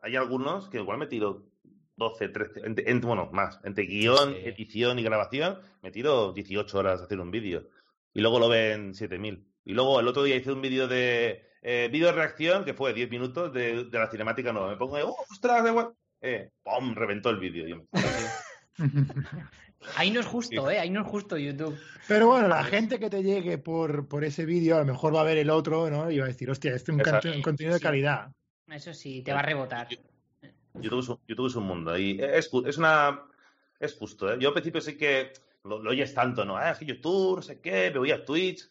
[0.01, 1.43] Hay algunos que igual me tiro
[1.97, 3.59] 12, 13, bueno, más.
[3.63, 7.67] Entre guion, edición y grabación, me tiro 18 horas a hacer un vídeo.
[8.13, 9.45] y luego lo ven 7000.
[9.65, 12.93] Y luego el otro día hice un vídeo de eh, vídeo de reacción que fue
[12.93, 14.69] 10 minutos de, de la cinemática nueva.
[14.69, 15.63] Me pongo, ¡oh, ostras!
[16.21, 16.93] Eh, ¡Pum!
[16.93, 17.87] Reventó el vídeo.
[19.95, 20.79] Ahí no es justo, ¿eh?
[20.79, 21.77] Ahí no es justo YouTube.
[22.07, 25.21] Pero bueno, la gente que te llegue por, por ese vídeo a lo mejor va
[25.21, 26.11] a ver el otro, ¿no?
[26.11, 28.31] Y va a decir, hostia, este es un, un contenido de calidad.
[28.67, 29.87] Eso sí, te va a rebotar.
[30.75, 33.23] YouTube es un, YouTube es un mundo y es, es una...
[33.79, 34.37] Es justo, ¿eh?
[34.39, 36.57] Yo al principio sí que lo, lo oyes tanto, ¿no?
[36.57, 38.69] Ah, YouTube, no sé qué, me voy a Twitch.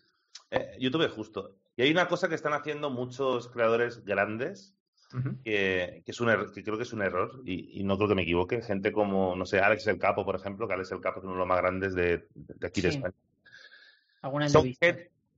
[0.50, 1.56] Eh, YouTube es justo.
[1.76, 4.74] Y hay una cosa que están haciendo muchos creadores grandes,
[5.14, 5.42] uh -huh.
[5.42, 8.08] que, que, es un er que creo que es un error, y, y, no creo
[8.08, 8.62] que me equivoque.
[8.62, 11.34] Gente como, no sé, Alex el Capo, por ejemplo, que Alex el Capo es uno
[11.34, 12.88] de los más grandes de, de aquí sí.
[12.88, 13.14] de España.
[14.48, 14.72] Son,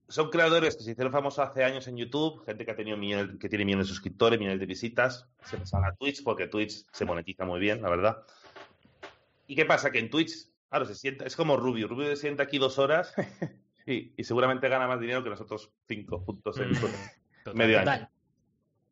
[0.08, 3.38] son, creadores que se hicieron famosos hace años en YouTube, gente que ha tenido millones,
[3.40, 7.04] que tiene millones de suscriptores, millones de visitas, se pasan a Twitch porque Twitch se
[7.06, 8.18] monetiza muy bien, la verdad.
[9.46, 9.90] ¿Y qué pasa?
[9.90, 11.88] Que en Twitch, claro, se sienta, es como Rubio.
[11.88, 13.14] Rubio se sienta aquí dos horas
[13.86, 18.08] y, y, seguramente gana más dinero que nosotros cinco juntos en mm, medio año.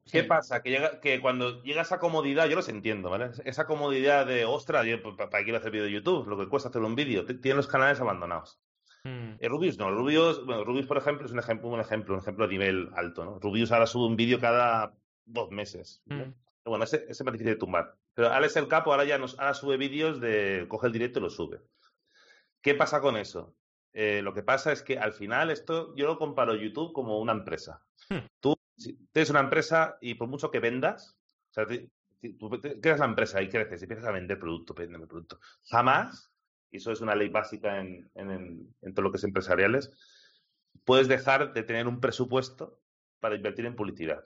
[0.04, 0.12] Sí.
[0.18, 0.62] ¿Qué pasa?
[0.62, 3.30] Que, llega, que cuando llega esa comodidad, yo los entiendo, ¿vale?
[3.44, 6.26] Esa comodidad de, ostras, yo, ¿para qué quiero hacer vídeo de YouTube?
[6.26, 7.24] Lo que cuesta hacer un vídeo.
[7.24, 8.58] Tienen los canales abandonados.
[9.04, 9.34] Mm.
[9.38, 9.90] Eh, Rubius no.
[9.90, 13.24] Rubius, bueno, Rubius, por ejemplo, es un ejemplo, un ejemplo, un ejemplo a nivel alto,
[13.24, 13.38] ¿no?
[13.38, 16.02] Rubius ahora sube un vídeo cada dos meses.
[16.06, 16.32] Mm.
[16.64, 17.96] Bueno, ese, ese es más difícil de tumbar.
[18.14, 21.22] Pero Alex el Capo ahora ya nos, ahora sube vídeos de, coge el directo y
[21.22, 21.60] lo sube.
[22.60, 23.54] ¿Qué pasa con eso?
[23.92, 27.32] Eh, lo que pasa es que al final esto yo lo comparo YouTube como una
[27.32, 27.82] empresa.
[28.08, 28.18] Hmm.
[28.40, 31.18] Tú si tienes una empresa y por mucho que vendas,
[31.50, 31.90] o sea, te,
[32.38, 35.38] tú creas la empresa y creces y empiezas a vender producto, vender producto.
[35.64, 36.32] Jamás,
[36.70, 39.92] y eso es una ley básica en, en, en, todo lo que es empresariales,
[40.84, 42.80] puedes dejar de tener un presupuesto
[43.20, 44.24] para invertir en publicidad.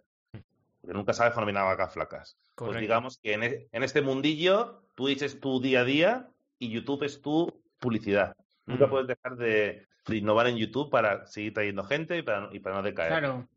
[0.81, 2.39] Porque nunca sabes cuándo vienen vacas flacas.
[2.55, 2.73] Correcto.
[2.73, 7.03] Pues digamos que en, en este mundillo, Twitch es tu día a día y YouTube
[7.03, 8.37] es tu publicidad.
[8.67, 12.61] Nunca puedes dejar de, de, innovar en YouTube para seguir trayendo gente y para, y
[12.61, 13.09] para no decaer.
[13.09, 13.49] Claro.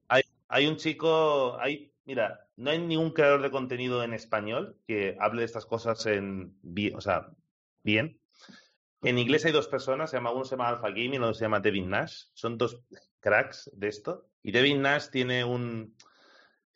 [0.50, 5.42] Hay, un chico, hay, mira, no hay ningún creador de contenido en español que hable
[5.42, 6.60] de estas cosas en,
[6.94, 7.30] o sea,
[7.84, 8.20] bien.
[9.02, 11.46] En inglés hay dos personas, se llama, uno se llama Alpha Gaming y otro se
[11.46, 12.26] llama Devin Nash.
[12.34, 12.84] Son dos
[13.22, 14.28] cracks de esto.
[14.44, 15.96] Y Devin Nash tiene un,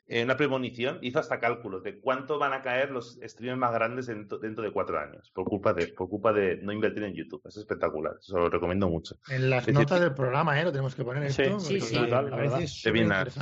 [0.08, 4.08] eh, una premonición, hizo hasta cálculos de cuánto van a caer los streamers más grandes
[4.08, 7.42] dentro, dentro, de cuatro años, por culpa de, por culpa de no invertir en YouTube.
[7.46, 9.16] Es espectacular, eso lo recomiendo mucho.
[9.30, 10.64] En las es notas decir, del programa, ¿eh?
[10.66, 11.60] Lo tenemos que poner esto.
[11.60, 12.62] Sí, sí, total, la verdad.
[12.62, 13.38] Es Nash.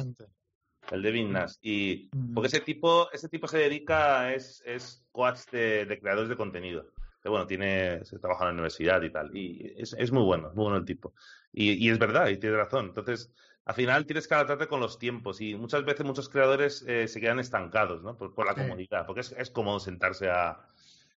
[0.91, 1.53] El Devin Nash.
[1.61, 6.35] Y porque ese tipo, ese tipo se dedica, es, es coach de, de creadores de
[6.35, 6.85] contenido.
[7.23, 9.35] Pero bueno, tiene, se trabaja en la universidad y tal.
[9.35, 11.13] Y es, es muy bueno, muy bueno el tipo.
[11.53, 12.87] Y, y es verdad, y tiene razón.
[12.87, 13.31] Entonces,
[13.65, 17.21] al final tienes que adaptarte con los tiempos y muchas veces muchos creadores eh, se
[17.21, 18.17] quedan estancados ¿no?
[18.17, 20.67] por, por la comodidad, porque es, es, cómodo sentarse a...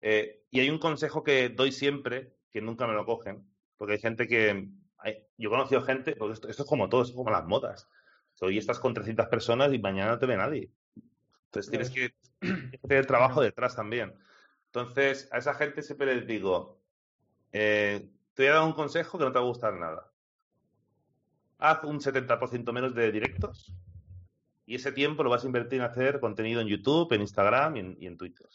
[0.03, 3.47] Eh, y hay un consejo que doy siempre, que nunca me lo cogen,
[3.79, 4.69] porque hay gente que...
[4.99, 7.89] Hay, yo he conocido gente, porque esto, esto, es como todo, es como las modas.
[8.41, 10.71] Hoy estás con 300 personas y mañana no te ve nadie.
[11.47, 14.15] Entonces tienes que, tienes que tener trabajo detrás también.
[14.67, 16.81] Entonces, a esa gente siempre les digo,
[17.53, 20.14] eh, te voy a dar un consejo que no te va a gustar nada
[21.71, 23.75] haz un 70% menos de directos
[24.67, 27.81] y ese tiempo lo vas a invertir en hacer contenido en YouTube, en Instagram y
[27.81, 28.47] en, y en Twitter.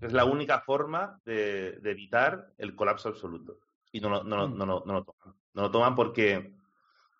[0.00, 3.58] Es la única forma de, de, evitar el colapso absoluto.
[3.92, 5.34] Y no, no, no, no, no, lo toman.
[5.54, 6.54] No lo toman porque,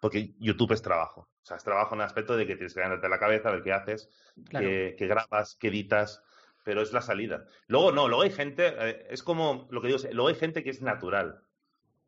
[0.01, 1.23] porque YouTube es trabajo.
[1.43, 3.63] O sea, es trabajo en el aspecto de que tienes que ganarte la cabeza, ver
[3.63, 4.11] qué haces,
[4.49, 4.67] claro.
[4.67, 6.23] que, que, grabas, que editas,
[6.65, 7.47] pero es la salida.
[7.67, 10.71] Luego no, luego hay gente, eh, es como lo que digo, luego hay gente que
[10.71, 11.46] es natural.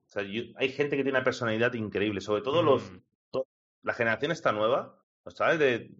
[0.08, 2.66] O sea, yo, hay gente que tiene una personalidad increíble, sobre todo mm.
[2.66, 2.92] los,
[3.30, 3.46] to,
[3.82, 5.90] la generación esta nueva, los chavales de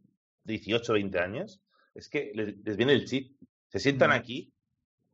[0.44, 1.61] 18, 20 años,
[1.94, 3.37] es que les, les viene el chip.
[3.68, 4.14] Se sientan mm.
[4.14, 4.53] aquí.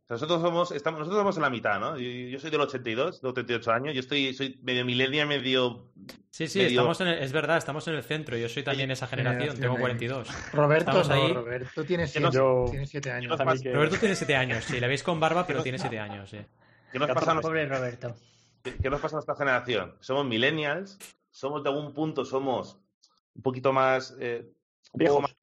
[0.04, 1.98] O sea, nosotros somos, estamos, nosotros somos en la mitad, ¿no?
[1.98, 5.90] Yo, yo soy del 82, de 38 años, yo estoy, soy medio milenia, medio...
[6.30, 6.70] Sí, sí, medio...
[6.72, 9.78] estamos en el, es verdad, estamos en el centro, yo soy también esa generación, tengo
[9.78, 10.52] 42.
[10.52, 11.33] Roberto, no, ahí.
[11.33, 12.66] Roberto tiene 7 yo...
[13.12, 13.64] años.
[13.64, 16.38] Roberto tiene 7 años, sí, le veis con barba, pero tiene 7 años, sí.
[16.92, 17.40] ¿Qué nos pasa?
[17.40, 18.14] Pobre Roberto.
[18.64, 19.94] ¿Qué nos pasa a nuestra generación?
[20.00, 20.98] Somos millennials,
[21.31, 22.81] somos de algún punto, somos
[23.35, 24.16] un poquito más.
[24.18, 24.50] Eh,
[24.92, 25.37] un poco más,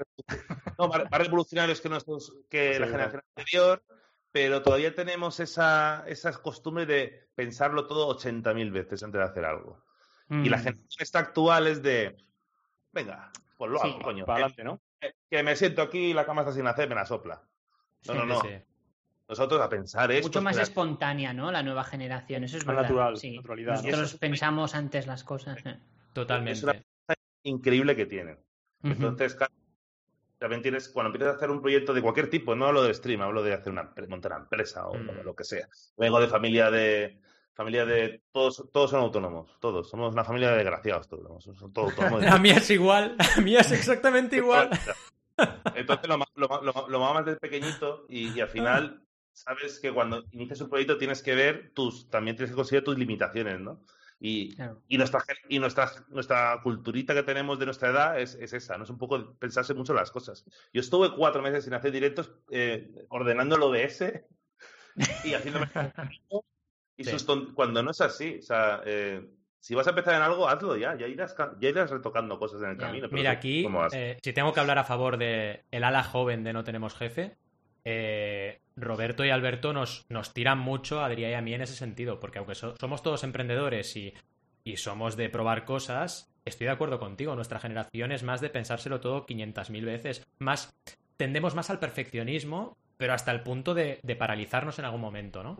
[0.80, 3.84] no, más, más, revolucionarios que, nuestros, que sí, la generación anterior,
[4.32, 9.84] pero todavía tenemos esa, esa costumbre de pensarlo todo 80.000 veces antes de hacer algo.
[10.30, 10.46] Mm.
[10.46, 12.18] Y la generación esta actual es de.
[12.92, 14.26] Venga, pues lo hago, coño.
[14.26, 14.82] Para adelante, ¿no?
[15.00, 17.44] Que, que, me siento aquí y la cama está sin hacer, me la sopla.
[18.08, 18.42] No, no, no.
[18.42, 18.50] Sí
[19.32, 20.28] nosotros a pensar esto.
[20.28, 21.52] Mucho más espontánea, ¿no?
[21.52, 22.84] La nueva generación, eso es verdad.
[22.84, 23.38] Natural, sí.
[23.38, 23.82] naturalidad.
[23.82, 25.66] Nosotros pensamos antes las cosas.
[25.66, 25.80] ¿eh?
[26.12, 26.52] Totalmente.
[26.60, 28.38] Es una cosa increíble que tienen.
[28.84, 28.92] Uh -huh.
[28.92, 29.38] Entonces,
[30.38, 33.22] también tienes, cuando empiezas a hacer un proyecto de cualquier tipo, no hablo de stream,
[33.22, 35.24] hablo de hacer una, montar una empresa o uh -huh.
[35.24, 35.68] lo que sea.
[35.98, 37.22] Vengo de familia de
[37.54, 38.24] Familia de.
[38.32, 39.58] Todos, todos son autónomos.
[39.60, 39.90] Todos.
[39.90, 41.08] Somos una familia de desgraciados.
[41.08, 42.22] Todos, son todos autónomos.
[42.24, 43.16] La mía es igual.
[43.18, 44.70] La mía es exactamente igual.
[45.76, 49.02] Entonces lo, lo, lo, lo mamas desde pequeñito y, y, al final
[49.34, 52.10] sabes que cuando inicias un proyecto tienes que ver tus.
[52.10, 53.82] También tienes que considerar tus limitaciones, ¿no?
[54.20, 54.82] Y, claro.
[54.88, 58.84] y, nuestra, y nuestra, nuestra culturita que tenemos de nuestra edad es, es, esa, ¿no?
[58.84, 60.46] Es un poco pensarse mucho las cosas.
[60.72, 64.04] Yo estuve cuatro meses sin hacer directos eh, ordenando el OBS
[65.26, 65.68] y haciéndome...
[66.98, 67.18] y sí.
[67.56, 68.82] cuando no es así, o sea...
[68.86, 69.28] Eh,
[69.62, 72.72] si vas a empezar en algo, hazlo ya, ya irás, ya irás retocando cosas en
[72.72, 72.88] el ya.
[72.88, 73.08] camino.
[73.12, 76.64] Mira, aquí, eh, si tengo que hablar a favor de el ala joven de No
[76.64, 77.38] Tenemos Jefe,
[77.86, 82.20] eh, Roberto y Alberto nos, nos tiran mucho a y a mí en ese sentido,
[82.20, 84.14] porque aunque so, somos todos emprendedores y,
[84.64, 89.00] y, somos de probar cosas, estoy de acuerdo contigo, nuestra generación es más de pensárselo
[89.00, 90.74] todo 500.000 veces, más
[91.18, 95.58] tendemos más al perfeccionismo, pero hasta el punto de, de paralizarnos en algún momento, ¿no?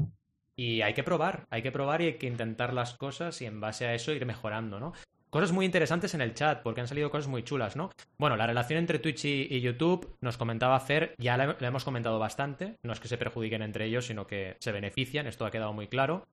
[0.56, 3.60] Y hay que probar, hay que probar y hay que intentar las cosas y en
[3.60, 4.94] base a eso ir mejorando, ¿no?
[5.32, 7.90] Cosas muy interesantes en el chat, porque han salido cosas muy chulas, ¿no?
[8.20, 12.20] Bueno, la relación entre Twitch y, YouTube, nos comentaba Fer, ya la, la, hemos comentado
[12.20, 15.72] bastante, no es que se perjudiquen entre ellos, sino que se benefician, esto ha quedado
[15.72, 16.28] muy claro.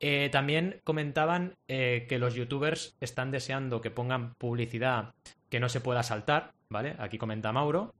[0.00, 5.14] Eh, también comentaban eh, que los youtubers están deseando que pongan publicidad
[5.48, 6.96] que no se pueda saltar, ¿vale?
[6.98, 7.94] Aquí comenta Mauro.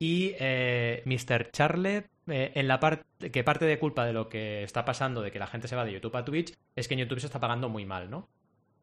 [0.00, 1.50] Y eh, Mr.
[1.50, 5.30] Charlet, eh, en la parte que parte de culpa de lo que está pasando, de
[5.30, 7.40] que la gente se va de YouTube a Twitch, es que en YouTube se está
[7.40, 8.28] pagando muy mal, ¿no?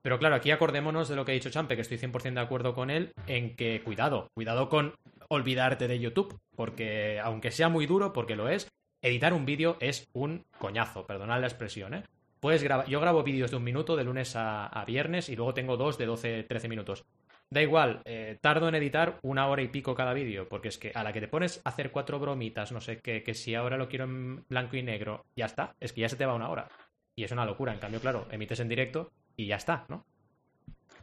[0.05, 2.75] Pero claro, aquí acordémonos de lo que ha dicho Champe, que estoy 100% de acuerdo
[2.75, 4.93] con él, en que cuidado, cuidado con
[5.29, 10.07] olvidarte de YouTube, porque aunque sea muy duro, porque lo es, editar un vídeo es
[10.13, 12.03] un coñazo, perdonad la expresión, ¿eh?
[12.39, 15.75] Puedes grabar, yo grabo vídeos de un minuto de lunes a, viernes y luego tengo
[15.75, 17.03] dos de 12, 13 minutos.
[17.49, 20.91] Da igual, eh, tardo en editar una hora y pico cada vídeo, porque es que
[20.93, 23.75] a la que te pones a hacer cuatro bromitas, no sé qué, que si ahora
[23.75, 26.49] lo quiero en blanco y negro, ya está, es que ya se te va una
[26.51, 26.67] hora.
[27.15, 30.06] Y es una locura, en cambio, claro, emites en directo y ya está, ¿no?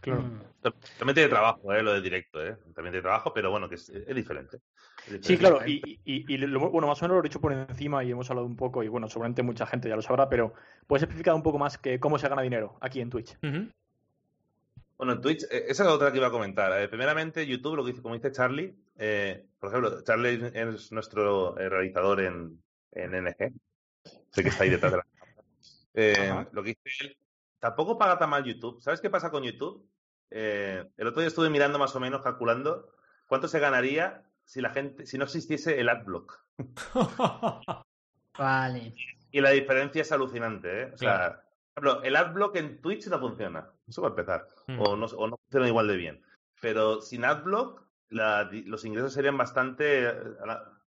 [0.01, 0.23] Claro.
[0.23, 0.41] Mm.
[0.99, 1.83] También tiene trabajo, ¿eh?
[1.83, 2.57] lo de directo, ¿eh?
[2.75, 4.59] También tiene trabajo, pero bueno, que es, es, diferente,
[5.07, 5.29] es diferente.
[5.29, 8.03] Sí, claro, y, y, y lo, bueno, más o menos lo he dicho por encima
[8.03, 10.55] y hemos hablado un poco, y bueno, seguramente mucha gente ya lo sabrá, pero
[10.87, 13.37] ¿puedes explicar un poco más que cómo se gana dinero aquí en Twitch?
[13.43, 13.73] Uh -huh.
[14.99, 16.81] Bueno, en Twitch, esa es la otra que iba a comentar.
[16.81, 21.59] Eh, primeramente, YouTube, lo que dice, como dice Charlie, eh, por ejemplo, Charlie es nuestro
[21.59, 23.53] eh, realizador en, en NG.
[24.31, 25.07] Sé que está ahí detrás de la
[25.95, 27.17] eh, Lo que dice él,
[27.63, 28.83] tampoco paga tan mal YouTube.
[28.83, 29.89] ¿Sabes qué pasa con YouTube?
[30.31, 32.91] Eh, el otro día estuve mirando más o menos, calculando
[33.29, 36.45] cuánto se ganaría si la gente, si no existiese el adblock.
[38.39, 38.95] vale.
[39.31, 40.91] Y la diferencia es alucinante, ¿eh?
[40.93, 41.43] O sea, claro.
[41.75, 43.71] por ejemplo, el adblock en Twitch no funciona.
[43.87, 44.49] Eso va a empezar.
[44.67, 44.81] Mm.
[44.81, 46.23] O, no, o, no, funciona igual de bien.
[46.61, 50.13] Pero sin adblock, la, los ingresos serían bastante.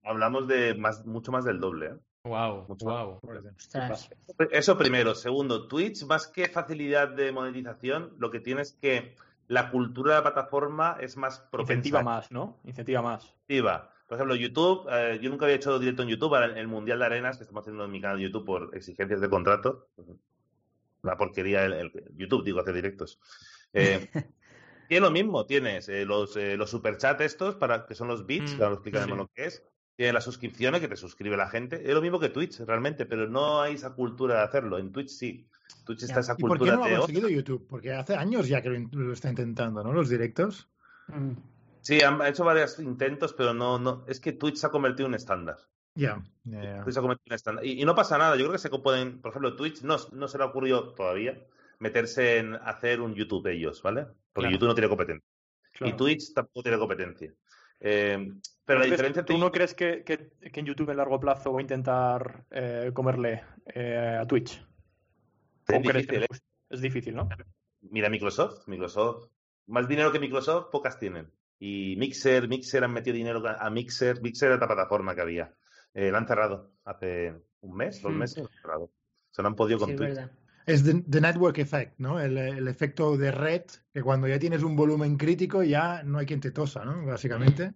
[0.04, 1.86] Hablamos de más, mucho más del doble.
[1.86, 1.96] ¿eh?
[2.26, 3.22] Wow, mucho wow.
[4.52, 5.14] Eso primero.
[5.14, 9.16] Segundo, Twitch, más que facilidad de monetización, lo que tiene es que
[9.48, 11.74] la cultura de la plataforma es más propensa.
[11.74, 12.58] Incentiva más, ¿no?
[12.64, 13.26] Incentiva más.
[13.26, 13.92] Incentiva.
[14.08, 17.06] Por ejemplo, YouTube, eh, yo nunca había hecho directo en YouTube, el, el Mundial de
[17.06, 19.88] Arenas que estamos haciendo en mi canal de YouTube por exigencias de contrato.
[21.04, 23.20] La porquería, el, el YouTube, digo, hacer directos.
[23.72, 24.10] Eh,
[24.88, 28.54] tiene lo mismo, tienes eh, los, eh, los superchats estos, para, que son los bits,
[28.54, 29.18] mm, que ahora explicaremos sí.
[29.18, 29.64] lo que es.
[29.96, 31.82] Tiene las suscripciones, que te suscribe la gente.
[31.88, 34.78] Es lo mismo que Twitch, realmente, pero no hay esa cultura de hacerlo.
[34.78, 35.48] En Twitch sí.
[35.86, 36.20] Twitch está ya.
[36.22, 37.66] esa ¿Y cultura por qué no lo de ha conseguido YouTube?
[37.68, 39.94] Porque hace años ya que lo, lo está intentando, ¿no?
[39.94, 40.68] Los directos.
[41.08, 41.32] Mm.
[41.82, 44.04] Sí, han hecho varios intentos, pero no, no.
[44.08, 45.58] Es que Twitch se ha convertido en un estándar.
[45.94, 46.84] Ya, yeah, yeah.
[46.84, 47.66] Twitch se ha convertido en un estándar.
[47.66, 48.36] Y, y, no pasa nada.
[48.36, 51.40] Yo creo que se pueden, por ejemplo, Twitch no, no se le ha ocurrido todavía
[51.80, 54.08] meterse en hacer un YouTube ellos, ¿vale?
[54.34, 54.52] Porque claro.
[54.52, 55.30] YouTube no tiene competencia.
[55.74, 55.94] Claro.
[55.94, 57.34] Y Twitch tampoco tiene competencia.
[57.80, 58.34] Eh,
[58.66, 59.24] pero la diferencia.
[59.24, 62.92] ¿Tú no crees que, que, que, en YouTube en largo plazo va a intentar eh,
[62.94, 64.66] comerle eh, a Twitch?
[65.68, 67.30] Es difícil, es, es difícil, ¿no?
[67.82, 69.30] Mira Microsoft, Microsoft,
[69.68, 71.32] más dinero que Microsoft, pocas tienen.
[71.60, 75.54] Y Mixer, Mixer han metido dinero a Mixer, Mixer era otra plataforma que había.
[75.94, 78.62] Eh, la han cerrado hace un mes, dos meses, mm.
[78.62, 78.92] cerrado.
[79.32, 80.10] Se lo han podido con sí, Twitch.
[80.10, 80.32] Verdad.
[80.66, 82.20] Es the, the, network effect, ¿no?
[82.20, 86.26] El, el, efecto de red, que cuando ya tienes un volumen crítico ya no hay
[86.26, 87.06] quien te tosa, ¿no?
[87.06, 87.74] Básicamente.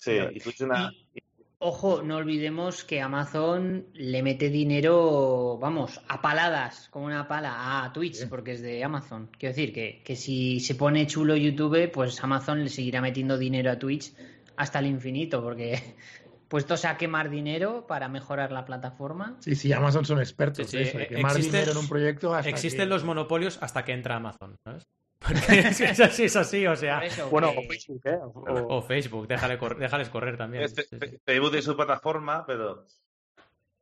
[0.00, 0.92] Sí, y Twitch una...
[1.14, 1.22] Y,
[1.58, 7.92] ojo, no olvidemos que Amazon le mete dinero, vamos, a paladas, como una pala, a
[7.92, 8.26] Twitch, sí.
[8.26, 9.28] porque es de Amazon.
[9.38, 13.70] Quiero decir que, que si se pone chulo YouTube, pues Amazon le seguirá metiendo dinero
[13.70, 14.14] a Twitch
[14.56, 15.94] hasta el infinito, porque
[16.48, 19.36] puestos a quemar dinero para mejorar la plataforma.
[19.40, 20.82] Sí, sí, Amazon son expertos sí, sí.
[20.82, 22.34] Eso, quemar existe, dinero en un proyecto.
[22.34, 22.86] Hasta existen que...
[22.86, 24.86] los monopolios hasta que entra Amazon, ¿sabes?
[25.20, 27.04] Porque es así, es así, o sea.
[27.04, 28.18] Eso, bueno, o Facebook, ¿eh?
[28.22, 30.64] O, o Facebook, déjale cor déjales correr también.
[30.64, 30.84] Este,
[31.24, 32.86] Facebook es su plataforma, pero.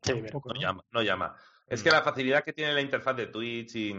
[0.03, 1.36] Sí, no, no, llama, no llama.
[1.66, 3.95] Es que la facilidad que tiene la interfaz de Twitch y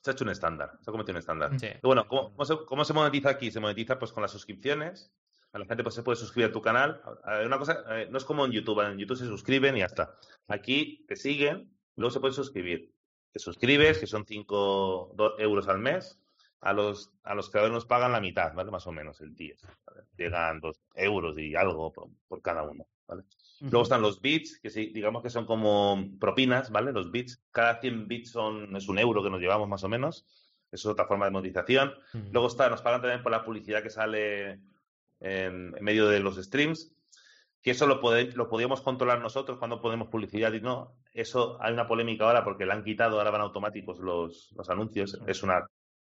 [0.00, 1.60] se ha hecho un estándar, se ha convertido en un estándar.
[1.60, 1.68] Sí.
[1.82, 3.50] Bueno, ¿cómo, cómo se, cómo se monetiza aquí?
[3.50, 5.12] Se monetiza pues con las suscripciones.
[5.52, 7.00] A la gente pues, se puede suscribir a tu canal.
[7.46, 8.80] Una cosa, eh, no es como en YouTube.
[8.80, 10.16] En YouTube se suscriben y ya está.
[10.48, 12.92] Aquí te siguen, luego se pueden suscribir.
[13.30, 16.20] Te suscribes, que son 5 euros al mes.
[16.66, 18.70] A los, a los creadores nos pagan la mitad, ¿vale?
[18.70, 19.54] Más o menos el día.
[19.86, 20.06] ¿vale?
[20.16, 23.22] Llegan 2 euros y algo por, por cada uno, ¿vale?
[23.60, 26.92] Luego están los bits, que sí, digamos que son como propinas, ¿vale?
[26.92, 27.42] Los bits.
[27.50, 30.26] Cada 100 bits son, es un euro que nos llevamos más o menos.
[30.72, 31.92] Eso es otra forma de monetización.
[32.32, 34.50] Luego está, nos pagan también por la publicidad que sale
[35.20, 36.92] en, en medio de los streams.
[37.62, 40.96] Que eso lo, pode- lo podíamos controlar nosotros cuando ponemos publicidad y no.
[41.12, 45.18] Eso hay una polémica ahora porque le han quitado, ahora van automáticos los, los anuncios.
[45.26, 45.64] Es una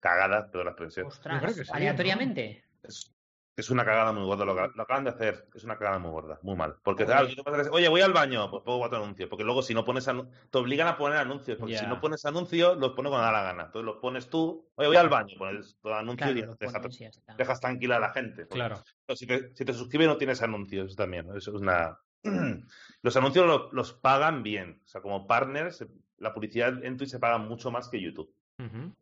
[0.02, 1.06] cagada, pero la expresión.
[1.08, 2.66] Ostras, sí, aleatoriamente.
[2.84, 3.14] Es,
[3.56, 4.43] es una cagada muy gorda.
[4.45, 5.47] Lo, acaban de hacer.
[5.54, 6.76] Es una cagada muy gorda, muy mal.
[6.84, 9.30] Porque, claro, tú oye, voy al baño, pues pongo cuatro anuncios.
[9.30, 11.58] Porque luego, si no pones anu- te obligan a poner anuncios.
[11.60, 13.64] Porque si no pones anuncios, los pone cuando da la gana.
[13.66, 16.82] Entonces los pones tú, oye, voy al baño, pones todo anuncio Claro, y lo deja-
[16.82, 17.36] pones y ya está.
[17.36, 18.45] dejas tranquila a la gente.
[18.45, 18.84] Porque, Claro.
[19.06, 21.28] pero si, te, si te suscribes, no tienes anuncios también.
[21.28, 21.36] ¿no?
[21.38, 21.99] Eso es una.
[23.04, 24.82] Los anuncios lo- los pagan bien.
[24.86, 25.86] O sea, como partners,
[26.18, 28.34] la publicidad en Twitch se paga mucho más que YouTube.
[28.60, 28.95] Ujú.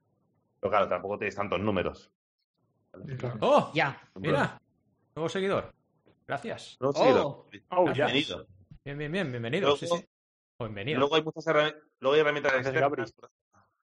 [0.59, 2.11] Pero claro, tampoco tienes tantos números.
[3.17, 3.37] Claro.
[3.41, 3.71] ¡Oh!
[3.73, 4.01] Ya.
[4.15, 4.59] Mira,
[5.15, 5.73] nuevo seguidor.
[6.27, 6.77] Gracias.
[6.79, 7.47] No, sí, Oh.
[7.69, 8.45] Oh, bienvenido.
[8.83, 9.61] Bien, bien, bien, bienvenido.
[9.67, 10.05] Luego- sí, sí.
[10.57, 10.99] O bienvenido.
[10.99, 13.13] Luego hay muchas herrami- luego hay herramientas externas.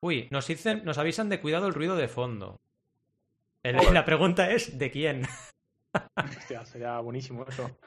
[0.00, 2.60] Uy, nos dicen, nos avisan de cuidado el ruido de fondo.
[3.62, 5.22] El- la pregunta es ¿de quién?
[6.38, 7.78] Hostia, sería buenísimo eso.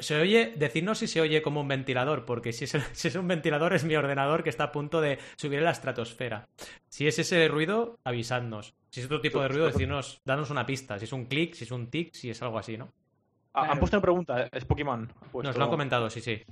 [0.00, 3.28] Se oye, decirnos si se oye como un ventilador, porque si es, si es un
[3.28, 6.48] ventilador es mi ordenador que está a punto de subir a la estratosfera.
[6.88, 8.74] Si es ese ruido, avisadnos.
[8.90, 10.98] Si es otro tipo de ruido, decirnos, danos una pista.
[10.98, 12.92] Si es un clic, si es un tic, si es algo así, ¿no?
[13.54, 13.68] Ah.
[13.70, 15.12] Han puesto una pregunta, es Pokémon.
[15.32, 16.42] Nos lo han comentado, sí, sí.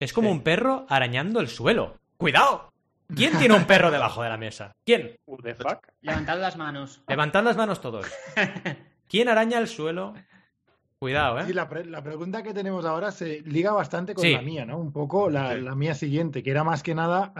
[0.00, 0.32] Es como Sí.
[0.34, 1.96] un perro arañando el suelo.
[2.16, 2.72] ¡Cuidado!
[3.14, 4.72] ¿Quién tiene un perro debajo de la mesa?
[4.84, 5.16] ¿Quién?
[5.26, 5.86] What the fuck?
[6.02, 7.02] Levantad las manos.
[7.08, 8.06] Levantad las manos todos.
[9.08, 10.14] ¿Quién araña el suelo?
[11.00, 11.54] Cuidado, Sí, ¿eh?
[11.54, 14.32] la, pre- la pregunta que tenemos ahora se liga bastante con Sí.
[14.32, 14.78] la mía, ¿no?
[14.78, 15.60] Un poco la, Sí.
[15.60, 17.32] la mía siguiente, que era más que nada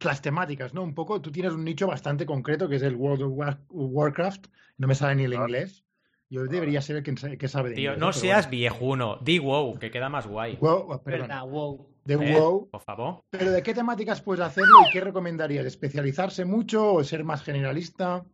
[0.00, 0.82] las temáticas, ¿no?
[0.84, 4.46] Un poco, tú tienes un nicho bastante concreto que es el World of War- Warcraft,
[4.78, 5.46] no me sale ni el Claro.
[5.46, 5.84] inglés.
[6.28, 8.50] Yo debería ser el que, sa- que sabe de Tío, inglés, no seas bueno.
[8.52, 9.18] viejuno.
[9.20, 10.56] Di wow, que queda más guay.
[10.60, 11.88] Wow, perdón, Verdad, wow.
[12.04, 12.38] de ¿Eh?
[12.38, 12.68] WoW.
[12.70, 13.20] Por favor.
[13.30, 15.66] Pero ¿de qué temáticas puedes hacerlo y qué recomendarías?
[15.66, 18.24] ¿Especializarse mucho o ser más generalista?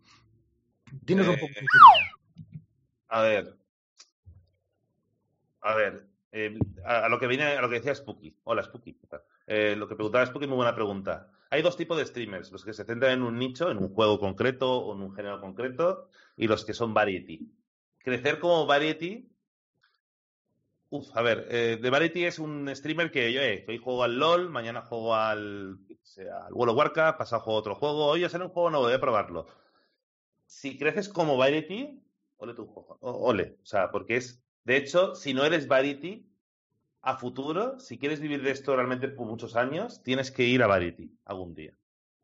[1.00, 2.60] Dinos un Eh, poco tu opinión.
[3.08, 3.56] A ver.
[5.66, 6.06] A ver.
[6.30, 8.36] eh, a, lo que viene, a lo que decía Spooky.
[8.44, 8.96] Hola, Spooky.
[9.48, 11.32] Eh, lo que preguntaba Spooky, muy buena pregunta.
[11.50, 14.20] Hay dos tipos de streamers, los que se centran en un nicho, en un juego
[14.20, 17.52] concreto o en un género concreto, y los que son variety.
[17.98, 19.28] Crecer como variety.
[20.90, 24.48] Uf, a ver, eh, de variety es un streamer que yo, hoy juego al LOL,
[24.48, 28.28] mañana juego al, sé, al World of Warcraft, pasado juego a otro juego, hoy ya
[28.28, 29.48] sale un juego nuevo, voy a probarlo.
[30.44, 32.00] Si creces como variety,
[32.36, 36.28] ole tu juego, ole, o sea, porque es, de hecho, si no eres variety,
[37.00, 40.66] a futuro, si quieres vivir de esto realmente por muchos años, tienes que ir a
[40.66, 41.78] variety algún día.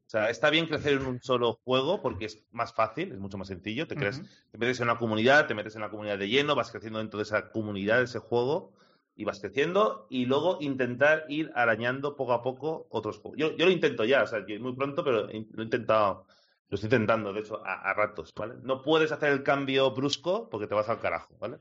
[0.07, 3.39] O sea, está bien crecer en un solo juego porque es más fácil, es mucho
[3.39, 3.87] más sencillo.
[3.87, 4.29] Te, creas, Ujú.
[4.51, 7.19] te metes en una comunidad, te metes en la comunidad de lleno, vas creciendo dentro
[7.19, 8.73] de esa comunidad, de ese juego,
[9.15, 13.39] y vas creciendo, y luego intentar ir arañando poco a poco otros juegos.
[13.39, 16.27] Yo, yo lo intento ya, o sea, muy pronto, pero lo he intentado,
[16.69, 18.55] lo estoy intentando, de hecho, a, a ratos, ¿vale?
[18.63, 21.59] No puedes hacer el cambio brusco porque te vas al carajo, ¿vale?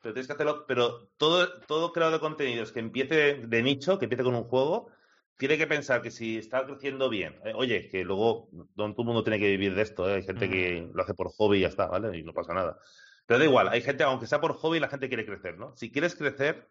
[0.00, 4.06] Pero tienes que hacerlo, pero todo, todo creador de contenidos que empiece de nicho, que
[4.06, 4.90] empiece con un juego,
[5.36, 9.06] tiene que pensar que si está creciendo bien, eh, oye, que luego no todo el
[9.06, 10.16] mundo tiene que vivir de esto, ¿eh?
[10.16, 12.16] hay gente que lo hace por hobby y ya está, ¿vale?
[12.18, 12.78] Y no pasa nada.
[13.26, 15.74] Pero da igual, hay gente, aunque sea por hobby, la gente quiere crecer, ¿no?
[15.76, 16.68] Si quieres crecer,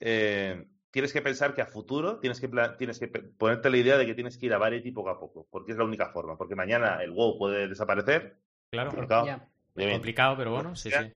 [0.00, 4.04] eh, tienes que pensar que a futuro tienes que, tienes que ponerte la idea de
[4.04, 6.54] que tienes que ir a Variety poco a poco, porque es la única forma, porque
[6.54, 8.38] mañana el WoW puede desaparecer,
[8.70, 8.90] Claro.
[8.90, 11.12] obviamente, Complicado, pero bueno, sí, sí.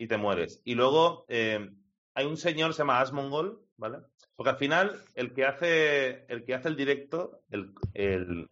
[0.00, 0.62] Y te mueres.
[0.64, 1.70] Y luego eh,
[2.14, 3.98] hay un señor, se llama Asmongol, ¿vale?
[4.34, 8.48] Porque al final el que hace el, que hace el directo, el, el,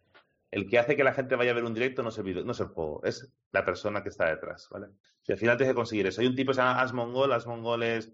[0.51, 2.45] el que hace que la gente vaya a ver un directo no es el video-
[2.45, 4.89] no es el juego, es la persona que está detrás, ¿vale?
[5.27, 6.21] Y al final tienes que conseguir eso.
[6.21, 8.13] Hay un tipo que se llama Asmongol, Asmongol es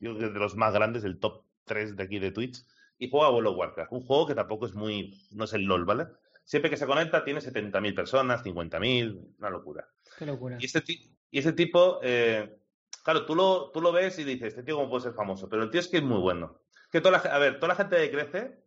[0.00, 2.64] yo creo que de los más grandes, el top 3 de aquí de Twitch,
[2.98, 5.62] y juega a World of Warcraft, un juego que tampoco es muy, no es el
[5.64, 6.06] LOL, ¿vale?
[6.44, 9.86] Siempre que se conecta tiene 70.000 personas, 50.000, una locura.
[10.18, 10.56] Qué locura.
[10.60, 10.82] Y este,
[11.30, 12.58] y este tipo, eh,
[13.02, 15.62] claro, tú lo, tú lo ves y dices, este tío cómo puede ser famoso, pero
[15.62, 16.60] el tío es que es muy bueno.
[16.90, 18.62] Que toda la, a ver, toda la gente que crece,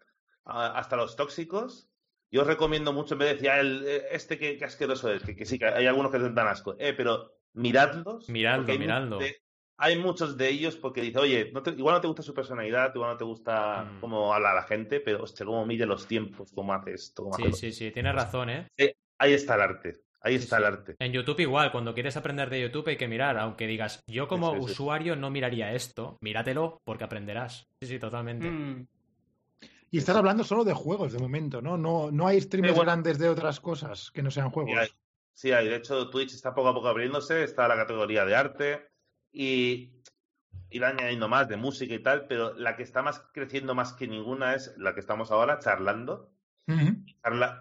[0.45, 1.89] hasta los tóxicos,
[2.31, 5.11] yo os recomiendo mucho, en vez de decir, "Ah, el, eh, este que, que asqueroso
[5.11, 8.29] es, que, que sí, que hay algunos que dan asco, eh, pero miradlos.
[8.29, 9.41] Miradlo, hay gente-
[9.77, 13.17] hay muchos de ellos porque dice, oye, igual no te gusta su personalidad, igual no
[13.17, 13.99] te gusta mm.
[13.99, 17.29] cómo habla la gente, pero hostia, cómo mide los tiempos, cómo hace esto.
[17.35, 18.69] sí, sí, sí, tienes razón, ¿eh?
[19.17, 20.04] Ahí está el arte.
[20.25, 20.95] Ahí está el arte.
[20.97, 24.53] En YouTube igual, cuando quieres aprender de YouTube hay que mirar, aunque digas, yo como
[24.53, 27.67] usuario no miraría esto, míratelo porque aprenderás.
[27.79, 28.49] Sí, sí, totalmente.
[28.49, 28.87] Mm.
[29.91, 31.77] Y estás hablando solo de juegos de momento, ¿no?
[31.77, 34.91] No, no hay streamers grandes de otras cosas que no sean juegos.
[35.31, 35.67] Sí hay.
[35.67, 38.89] De hecho, Twitch está poco a poco abriéndose, está la categoría de arte
[39.31, 40.01] y
[40.71, 44.07] ir añadiendo más de música y tal, pero la que está más creciendo más que
[44.07, 46.31] ninguna es la que estamos ahora charlando.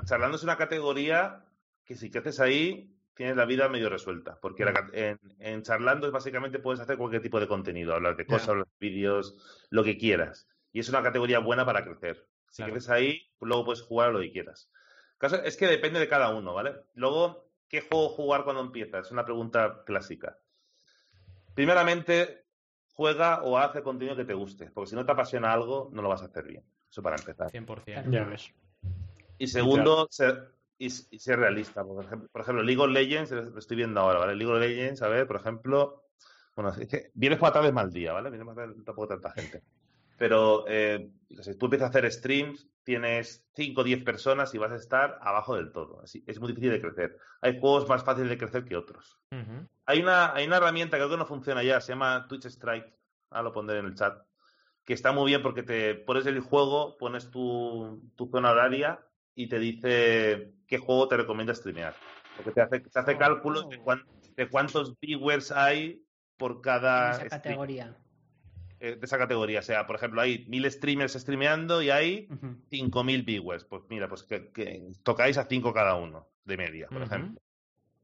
[0.07, 1.45] charlando es una categoría
[1.85, 4.65] que si creces ahí tienes la vida medio resuelta, porque
[5.39, 8.89] en, charlando es básicamente puedes hacer cualquier tipo de contenido, hablar de cosas, hablar de
[8.89, 10.49] vídeos, lo que quieras.
[10.73, 12.27] Y es una categoría buena para crecer.
[12.51, 14.71] Si creces ahí, pues luego puedes jugar lo que quieras.
[15.19, 16.75] caso es que depende de cada uno, ¿vale?
[16.95, 19.07] Luego, ¿qué juego jugar cuando empiezas?
[19.07, 20.39] Es una pregunta clásica.
[21.55, 22.45] Primeramente,
[22.93, 26.09] juega o hace contenido que te guste, porque si no te apasiona algo, no lo
[26.09, 26.65] vas a hacer bien.
[26.89, 27.51] Eso para empezar.
[27.51, 28.11] 100%.
[28.11, 28.53] Ya ves.
[29.39, 31.85] Y segundo, ser, y, ser realista.
[31.85, 34.35] Por ejemplo, por ejemplo, League of Legends, lo estoy viendo ahora, ¿vale?
[34.35, 36.05] League of Legends, a ver, por ejemplo,
[36.57, 38.31] bueno, es que vienes por tarde mal día, ¿vale?
[38.31, 39.63] Vienes para tampoco tanta gente.
[40.17, 41.11] Pero eh,
[41.41, 45.19] si tú empiezas a hacer streams, tienes 5 o 10 personas y vas a estar
[45.23, 46.03] abajo del todo.
[46.05, 47.19] Es, muy difícil de crecer.
[47.41, 49.19] Hay juegos más fáciles de crecer que otros.
[49.87, 52.95] hay, una, hay una herramienta que creo que no funciona ya, se llama Twitch Strike.
[53.31, 54.23] Ahora lo pondré en el chat.
[54.85, 59.01] Que está muy bien porque te pones el juego, pones tu, tu zona horaria
[59.35, 61.95] y te dice qué juego te recomienda streamear.
[62.37, 63.81] Porque te hace, te hace cálculos de,
[64.37, 66.03] de, cuántos viewers hay
[66.37, 67.13] por cada.
[67.13, 67.97] esa categoría.
[68.81, 69.61] Eh, de esa categoría.
[69.61, 72.29] O sea, por ejemplo, hay mil streamers streameando y hay
[72.71, 73.65] cinco mil viewers.
[73.65, 77.41] Pues mira, pues que, tocáis a cinco cada uno de media, por ejemplo.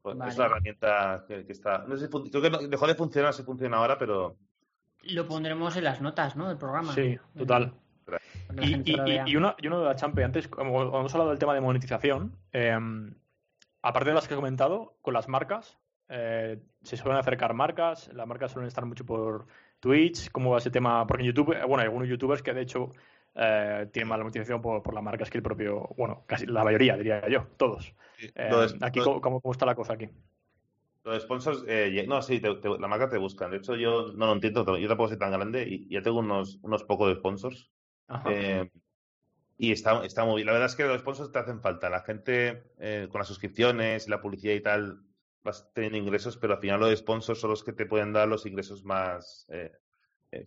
[0.01, 1.85] Pues Es una herramienta que, está.
[1.87, 4.37] No sé creo que dejó de funcionar, si funciona ahora, pero.
[5.03, 6.47] Lo pondremos en las notas, ¿no?
[6.47, 6.93] Del programa.
[6.93, 7.73] Sí, total.
[8.59, 8.91] Y,
[9.31, 13.13] y, uno, de la Champe, antes, como hemos hablado del tema de monetización, em,
[13.81, 15.77] aparte de las que he comentado, con las marcas,
[16.09, 19.47] eh, se suelen acercar marcas, las marcas suelen estar mucho por
[19.79, 22.61] Twitch, cómo va ese tema, porque en YouTube, eh, bueno, hay algunos youtubers que de
[22.61, 22.89] hecho
[23.35, 26.97] eh, tienen más monetización por, por, la marca que el propio, bueno, casi la mayoría,
[26.97, 27.93] diría yo, todos.
[28.81, 30.09] aquí, ¿cómo, está la cosa aquí?
[31.03, 31.63] Los sponsors,
[32.07, 33.49] no, sí, la marca te buscan.
[33.49, 36.59] De hecho, yo no lo entiendo, yo tampoco soy tan grande y ya tengo unos,
[36.61, 37.71] unos pocos de sponsors
[38.25, 38.69] eh,
[39.57, 40.47] y está, está muy bien.
[40.47, 41.89] La verdad es que los sponsors te hacen falta.
[41.89, 45.01] La gente eh, con las suscripciones, la publicidad y tal,
[45.43, 48.45] vas teniendo ingresos, pero al final los sponsors son los que te pueden dar los
[48.45, 49.71] ingresos más eh,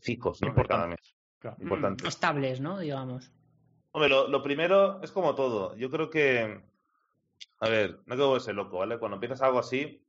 [0.00, 0.48] fijos, ¿no?
[0.48, 1.14] Importantes.
[1.42, 2.78] Mm, estables, ¿no?
[2.78, 3.30] Digamos.
[3.92, 5.76] Hombre, lo, primero es como todo.
[5.76, 6.62] Yo creo que.
[7.60, 8.98] A ver, no quiero ser loco, ¿vale?
[8.98, 10.02] Cuando empiezas algo así,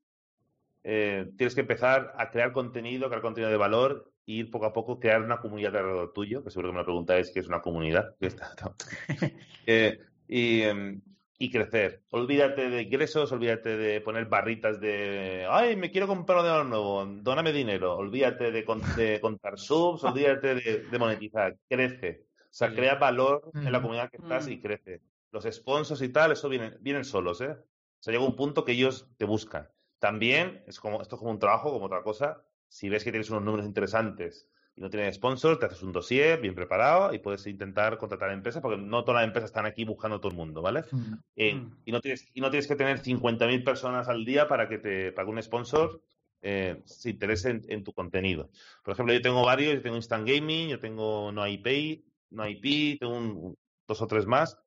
[0.82, 5.22] tienes que empezar a crear contenido, crear contenido de valor ir poco a poco crear
[5.22, 8.16] una comunidad alrededor tuyo, que seguro que me preguntáis qué es una comunidad,
[9.66, 11.02] eh, em,
[11.38, 12.02] y, crecer.
[12.12, 17.52] Olvídate de ingresos, olvídate de poner barritas de, ay, me quiero comprar de nuevo, dóname
[17.52, 18.66] dinero, olvídate de,
[19.22, 22.26] contar subs, olvídate de, monetizar, crece.
[22.40, 25.02] O sea, crea valor en la comunidad que estás y crece.
[25.32, 27.52] Los sponsors y tal, eso vienen, vienen solos, ¿eh?
[27.52, 29.68] O sea, llega un punto que ellos te buscan.
[30.00, 32.46] También, es como, esto es como un trabajo, como otra cosa,
[32.76, 36.42] si ves que tienes unos números interesantes y no tienes sponsor, te haces un dossier
[36.42, 40.18] bien preparado y puedes intentar contratar empresas, porque no todas las empresas están aquí buscando
[40.18, 40.84] a todo el mundo, ¿vale?
[40.92, 41.14] Mm.
[41.38, 41.78] Eh, mm.
[41.86, 45.14] y, no tienes, y no tienes que tener 50.000 personas al día para que te
[45.14, 46.02] pague un sponsor
[46.42, 48.50] eh, se interese en, tu contenido.
[48.84, 53.00] Por ejemplo, yo tengo varios, yo tengo Instant Gaming, yo tengo No IP, No IP,
[53.00, 53.56] tengo
[53.88, 54.60] dos o tres más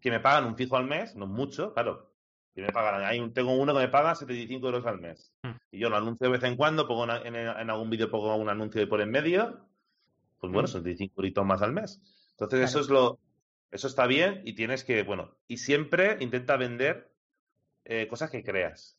[0.00, 2.09] que me pagan un fijo al mes, no mucho, claro,
[2.56, 3.32] me pagan.
[3.32, 5.32] tengo uno que me paga 75 euros al mes.
[5.42, 5.52] Hmm.
[5.70, 8.80] Y yo lo anuncio de vez en cuando, pongo en, algún vídeo pongo un anuncio
[8.80, 9.66] de por en medio.
[10.38, 10.72] Pues bueno, hmm.
[10.72, 12.00] son 75 euros más al mes.
[12.32, 13.18] Entonces, eso es lo.
[13.70, 17.12] Eso está bien y tienes que, bueno, y siempre intenta vender
[17.84, 18.98] eh, cosas que creas.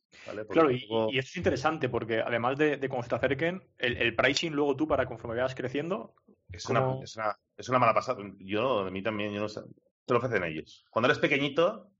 [0.50, 0.86] claro, y,
[1.18, 4.88] eso es interesante porque además de, de cómo se te acerquen, el, pricing luego tú
[4.88, 6.16] para conforme vayas creciendo.
[6.52, 8.22] Es, una, es, una, es una mala pasada.
[8.40, 9.62] Yo, de mí también, yo no sé.
[10.06, 10.86] Te lo ofrecen ellos.
[10.90, 11.92] Cuando eres pequeñito,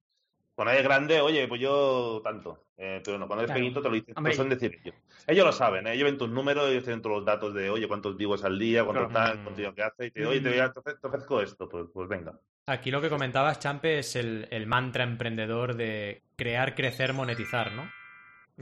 [0.56, 2.66] cuando eres grande, oye, pues yo tanto.
[2.78, 4.96] Eh, pero no, cuando eres pequeñito te lo dicen, te son decir ellos.
[5.28, 5.94] Ellos lo saben, ¿eh?
[5.94, 8.84] ellos ven tus números, ellos tienen todos los datos de, oye, cuántos vivos al día,
[8.84, 9.44] cuánto tal, mm.
[9.44, 12.34] cuánto que hace, y te, oye, te, te, ofrezco esto, pues, pues, venga.
[12.66, 17.90] Aquí lo que comentabas, Champe, es el, el mantra emprendedor de crear, crecer, monetizar, ¿no?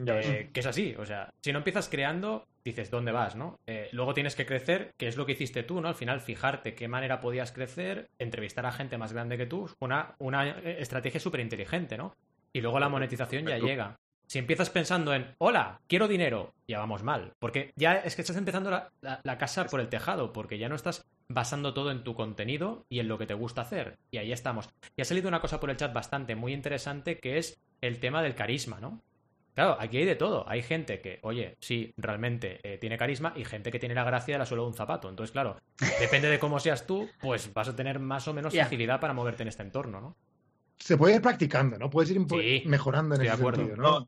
[0.06, 3.60] Eh, que es así, o sea, si no empiezas creando, dices, ¿dónde vas, no?
[3.68, 5.88] Eh, luego tienes que crecer, que es lo que hiciste tú, ¿no?
[5.88, 10.16] Al final, fijarte qué manera podías crecer, entrevistar a gente más grande que tú, una,
[10.20, 12.16] una estrategia súper inteligente, ¿no?
[12.54, 13.98] Y luego la monetización ya llega.
[14.28, 17.34] si empiezas pensando en, hola, quiero dinero, ya vamos mal.
[17.40, 20.76] Porque ya es que estás empezando la, la casa por el tejado, porque ya no
[20.76, 23.98] estás basando todo en tu contenido y en lo que te gusta hacer.
[24.12, 24.70] Y ahí estamos.
[24.96, 28.22] Y ha salido una cosa por el chat bastante muy interesante que es el tema
[28.22, 29.02] del carisma, ¿no?
[29.60, 30.48] Claro, aquí hay de todo.
[30.48, 34.36] Hay gente que, oye, sí, realmente eh, tiene carisma y gente que tiene la gracia
[34.36, 35.10] de la suela de un zapato.
[35.10, 35.58] Entonces, claro,
[36.00, 39.42] depende de cómo seas tú, pues vas a tener más o menos facilidad para moverte
[39.44, 40.16] en este entorno, ¿no?
[40.78, 41.90] Se puede ir practicando, ¿no?
[41.90, 43.66] Puedes ir mejorando en ese acuerdo.
[43.66, 44.08] sentido, ¿no?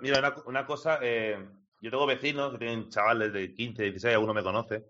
[0.00, 1.46] mira, una, cosa, eh,
[1.82, 4.82] yo tengo vecinos que tienen chavales de 15, 16, alguno me conoce,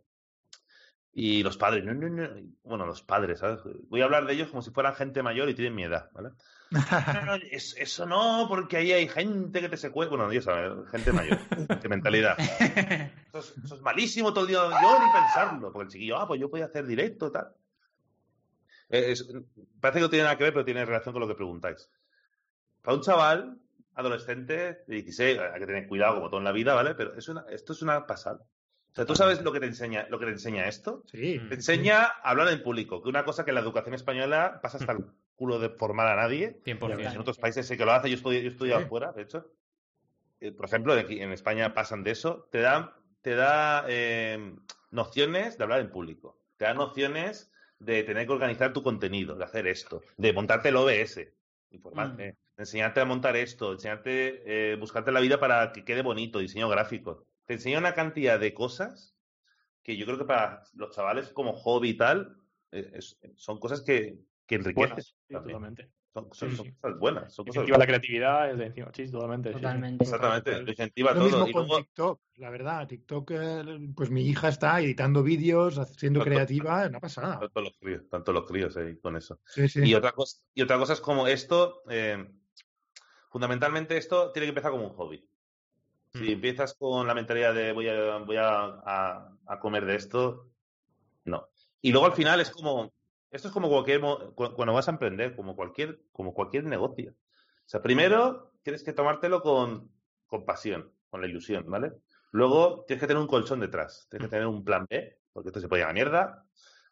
[1.12, 2.28] y los padres, no, no, no,
[2.62, 3.58] bueno, los padres, ¿sabes?
[3.88, 6.30] Voy a hablar de ellos como si fueran gente mayor y tienen mi edad, ¿vale?
[6.74, 10.16] No, eso no, porque ahí hay gente que te secuestra.
[10.16, 11.38] Bueno, Dios sabe, gente mayor.
[11.80, 12.36] Qué mentalidad.
[13.32, 14.58] Eso es, malísimo todo el día.
[14.58, 15.72] Yo ni pensarlo.
[15.72, 17.52] Porque el chiquillo, ah, pues yo podía hacer directo, tal.
[18.88, 19.14] Eh,
[19.80, 21.90] parece que no tiene nada que ver, pero tiene relación con lo que preguntáis.
[22.82, 23.58] Para un chaval
[23.94, 26.94] adolescente de 16, hay que tener cuidado como todo en la vida, ¿vale?
[26.94, 28.40] Pero es una, esto es una pasada.
[28.92, 31.02] O sea, ¿tú sabes lo que te enseña, lo que te enseña esto?
[31.06, 31.40] Sí.
[31.48, 34.78] Te enseña a hablar en público, que una cosa que en la educación española pasa
[34.78, 36.60] hasta el culo de formar a nadie.
[36.64, 39.50] En otros países sé que lo hace, yo estoy, yo estudiado afuera, de hecho.
[40.40, 42.48] Eh, por ejemplo, en España pasan de eso.
[42.50, 44.54] Te da, te da eh,
[44.90, 46.38] nociones de hablar en público.
[46.56, 50.76] Te da nociones de tener que organizar tu contenido, de hacer esto, de montarte el
[50.76, 51.20] OBS,
[51.70, 52.60] informarte, mm.
[52.60, 57.26] enseñarte a montar esto, enseñarte, eh, buscarte la vida para que quede bonito, diseño gráfico.
[57.46, 59.16] Te enseña una cantidad de cosas
[59.82, 62.38] que yo creo que para los chavales como hobby y tal,
[63.36, 65.02] son cosas que, que enriquece.
[65.28, 65.90] totalmente.
[66.14, 67.34] Son, cosas buenas.
[67.34, 69.50] Son incentiva la creatividad, es de encima, sí, totalmente.
[69.50, 70.04] totalmente.
[70.04, 71.44] Exactamente, lo incentiva lo todo.
[71.44, 72.86] Mismo con TikTok, la verdad.
[72.86, 73.64] TikTok, eh,
[73.96, 77.40] pues mi hija está editando vídeos, siendo creativa, no pasa nada.
[77.40, 79.40] Tanto los críos, tanto los críos ahí con eso.
[79.44, 79.80] Sí, sí.
[79.82, 82.24] Y, otra cosa, y otra cosa es como esto, eh,
[83.28, 85.28] fundamentalmente esto tiene que empezar como un hobby.
[86.12, 86.28] Si mm.
[86.28, 90.48] empiezas con la mentalidad de voy a, voy a, a comer de esto,
[91.24, 91.48] no.
[91.80, 92.92] Y luego al final es como,
[93.34, 97.10] esto es como cualquier, cuando vas a emprender, como cualquier, como cualquier negocio.
[97.10, 99.90] O sea, primero tienes que tomártelo con,
[100.26, 101.94] con pasión, con la ilusión, ¿vale?
[102.30, 105.60] Luego tienes que tener un colchón detrás, tienes que tener un plan B, porque esto
[105.60, 106.46] se puede ir a la mierda,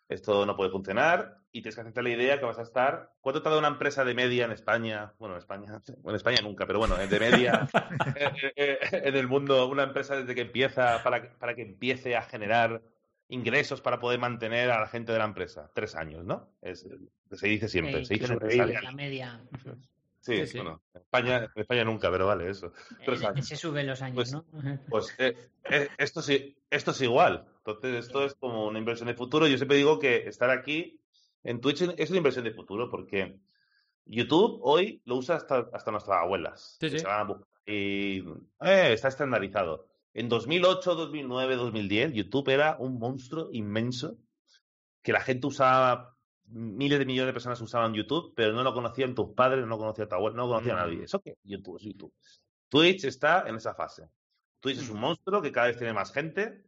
[0.09, 3.13] esto no puede funcionar, y tienes que hacerte la idea que vas a estar.
[3.21, 5.13] ¿Cuánto tarda una empresa de media en España?
[5.21, 7.69] Bueno, en España, en España nunca, pero bueno, de media
[8.17, 12.23] eh, eh, en el mundo, una empresa desde que empieza, para, para que empiece a
[12.23, 12.83] generar
[13.33, 15.71] ingresos para poder mantener a la gente de la empresa.
[15.75, 16.51] Tres años, ¿no?
[16.61, 16.87] Es,
[17.31, 18.05] se dice siempre.
[18.05, 19.41] se dice la media.
[20.25, 22.73] Sí, bueno, en España, en España nunca, pero vale, eso.
[23.41, 24.45] Se suben los años, pues, ¿no?
[24.89, 25.37] Pues eh,
[25.69, 27.45] eh, esto, sí, esto es igual.
[27.59, 29.49] Entonces, esto es como una inversión de futuro.
[29.49, 31.01] Yo siempre digo que estar aquí
[31.43, 33.37] en Twitch es una inversión de futuro porque
[34.07, 36.77] YouTube hoy lo usa hasta, hasta nuestras abuelas.
[36.79, 37.05] Sí, sí.
[37.67, 38.19] y
[38.61, 39.89] eh, está estandarizado.
[40.15, 44.19] En 2008, 2009, 2010, YouTube era un monstruo inmenso
[45.03, 49.15] que la gente usaba, miles de millones de personas usaban YouTube, pero no lo conocían
[49.15, 50.99] tus padres, no conocía tu abuelo, no conocía nadie.
[50.99, 51.05] Mm.
[51.05, 51.37] ¿Eso qué?
[51.43, 52.15] YouTube es YouTube.
[52.69, 54.09] Twitch está en esa fase.
[54.61, 55.01] Twitch es un mm.
[55.01, 56.63] monstruo que cada vez tiene más gente,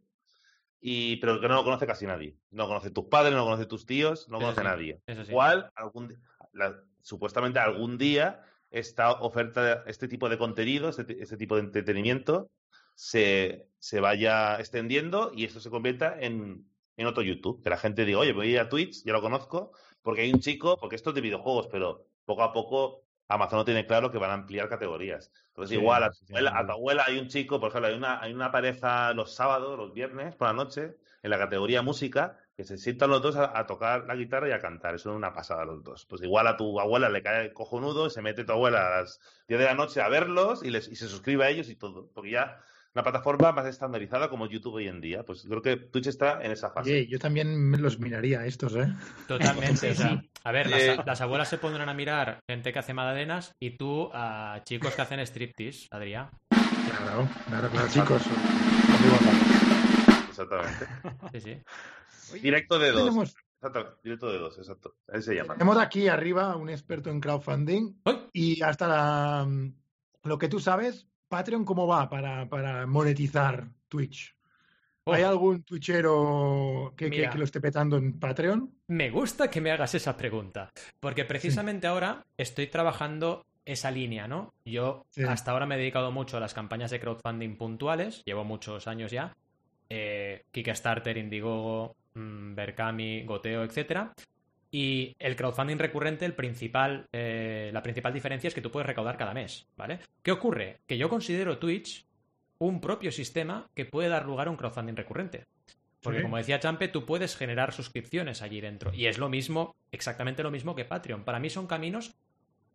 [0.81, 2.37] y, pero que no lo conoce casi nadie.
[2.49, 5.01] No conoce tus padres, no conoce tus tíos, no conoce nadie.
[5.27, 6.15] Igual, algún,
[7.01, 12.51] supuestamente algún día esta oferta, este tipo de contenido, este, este tipo de entretenimiento,
[12.95, 16.67] se, se vaya extendiendo y esto se convierta en,
[16.97, 17.61] en otro YouTube.
[17.61, 19.71] Que la gente diga, oye, voy a ir a Twitch, ya lo conozco,
[20.01, 23.65] porque hay un chico, porque esto es de videojuegos, pero poco a poco Amazon no
[23.65, 25.31] tiene claro que van a ampliar categorías.
[25.47, 29.13] Entonces, igual, a tu, abuela, hay un chico, por ejemplo, hay una, hay una pareja
[29.13, 33.21] los sábados, los viernes, por la noche, en la categoría música, que se sientan los
[33.21, 34.95] dos a, tocar la guitarra y a cantar.
[34.95, 36.05] Eso es una pasada los dos.
[36.05, 39.19] Pues igual a tu abuela le cae cojonudo y se mete tu abuela a las
[39.47, 42.11] 10 de la noche a verlos y, les, y se suscribe a ellos y todo.
[42.13, 42.61] Porque ya
[42.95, 45.23] una plataforma más estandarizada como YouTube hoy en día.
[45.23, 46.91] Pues creo que Twitch está en esa fase.
[46.91, 48.87] Oye, yo también los miraría estos, ¿eh?
[49.27, 49.93] Totalmente.
[50.43, 54.09] a ver, eh, las, abuelas se pondrán a mirar gente que hace magdalenas y tú
[54.13, 56.29] a chicos que hacen striptease, Adrián.
[56.49, 58.21] Claro, claro, claro, chicos.
[60.29, 60.87] Exactamente.
[61.33, 62.39] Sí, sí.
[62.39, 63.35] Directo de dos.
[63.61, 64.95] Exacto, directo de dos, exacto.
[65.11, 65.55] Ahí se llama.
[65.55, 67.93] Tenemos aquí arriba un experto en crowdfunding
[68.31, 69.47] y hasta la,
[70.23, 74.33] lo que tú sabes, Patreon, ¿cómo va para, para monetizar Twitch?
[75.05, 78.71] ¿Hay algún twitchero que, que, lo esté petando en Patreon?
[78.87, 80.71] Me gusta que me hagas esa pregunta,
[81.01, 84.53] porque precisamente ahora estoy trabajando esa línea, ¿no?
[84.63, 88.87] Yo hasta ahora me he dedicado mucho a las campañas de crowdfunding puntuales, llevo muchos
[88.87, 89.35] años ya,
[89.89, 94.13] eh, Kickstarter, Indiegogo, mm, Berkami, Goteo, etcétera.
[94.71, 99.17] Y el crowdfunding recurrente, el principal, eh, la principal diferencia es que tú puedes recaudar
[99.17, 99.99] cada mes, ¿vale?
[100.21, 100.79] ¿Qué ocurre?
[100.85, 102.05] Que yo considero Twitch
[102.57, 105.45] un propio sistema que puede dar lugar a un crowdfunding recurrente.
[106.01, 108.93] Porque como decía Champe, tú puedes generar suscripciones allí dentro.
[108.93, 111.23] Y es lo mismo, exactamente lo mismo que Patreon.
[111.23, 112.13] Para mí son caminos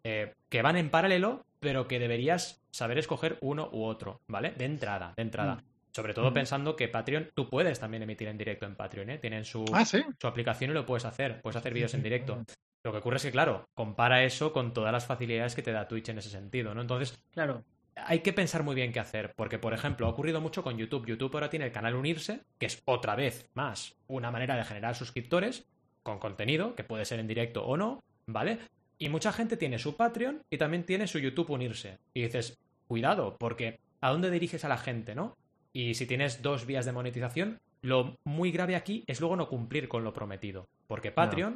[0.03, 4.51] eh, que van en paralelo, pero que deberías saber escoger uno u otro, ¿vale?
[4.51, 5.57] De entrada, de entrada.
[5.57, 5.70] Mm.
[5.93, 6.35] Sobre todo Mm.
[6.35, 9.19] pensando que Patreon, tú puedes también emitir en directo en Patreon, ¿eh?
[9.19, 10.03] Tienen su, Ah, sí.
[10.21, 11.41] su aplicación y lo puedes hacer.
[11.43, 12.45] Puedes hacer vídeos en directo.
[12.85, 15.87] Lo que ocurre es que, claro, compara eso con todas las facilidades que te da
[15.89, 16.81] Twitch en ese sentido, ¿no?
[16.81, 17.63] Entonces, Claro.
[17.97, 21.07] hay que pensar muy bien qué hacer, porque, por ejemplo, ha ocurrido mucho con YouTube.
[21.07, 24.95] YouTube ahora tiene el canal Unirse, que es otra vez más una manera de generar
[24.95, 25.67] suscriptores
[26.03, 28.59] con contenido, que puede ser en directo o no, ¿vale?
[28.97, 31.99] Y mucha gente tiene su Patreon y también tiene su YouTube Unirse.
[32.15, 35.37] Y dices, cuidado, porque ¿a dónde diriges a la gente, no?
[35.73, 39.89] Y si tienes dos vías de monetización, lo muy grave aquí es luego no cumplir
[39.89, 40.69] con lo prometido.
[40.87, 41.55] Porque Patreon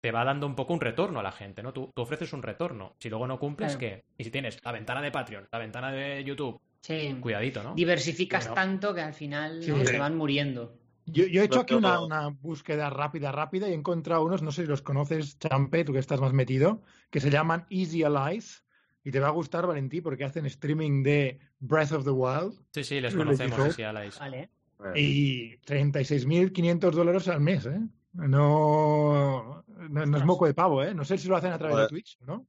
[0.00, 1.72] te va dando un poco un retorno a la gente, ¿no?
[1.72, 2.94] Tú, tú ofreces un retorno.
[2.98, 3.96] Si luego no cumples, Claro.
[3.96, 4.04] ¿qué?
[4.18, 7.16] Y si tienes la ventana de Patreon, la ventana de YouTube, Sí.
[7.20, 7.74] cuidadito, ¿no?
[7.74, 8.54] Diversificas Bueno.
[8.54, 9.78] tanto que al final Sí, ¿no?
[9.80, 9.86] sí.
[9.86, 10.78] se van muriendo.
[11.06, 14.62] Yo, yo he hecho aquí una búsqueda rápida, rápida y he encontrado unos, no sé
[14.62, 18.64] si los conoces, Champe, tú que estás más metido, que se llaman Easy Allies.
[19.06, 22.82] Y te va a gustar, Valentí, porque hacen streaming de Breath of the Wild Sí,
[22.82, 24.18] sí, les conocemos, así, Alais.
[24.18, 24.50] Vale.
[24.96, 27.78] Eh, y 36.500 dólares al mes, ¿eh?
[28.14, 30.92] No, no, no es moco de pavo, ¿eh?
[30.92, 31.86] No sé si lo hacen a través de.
[31.86, 32.48] Twitch, ¿no?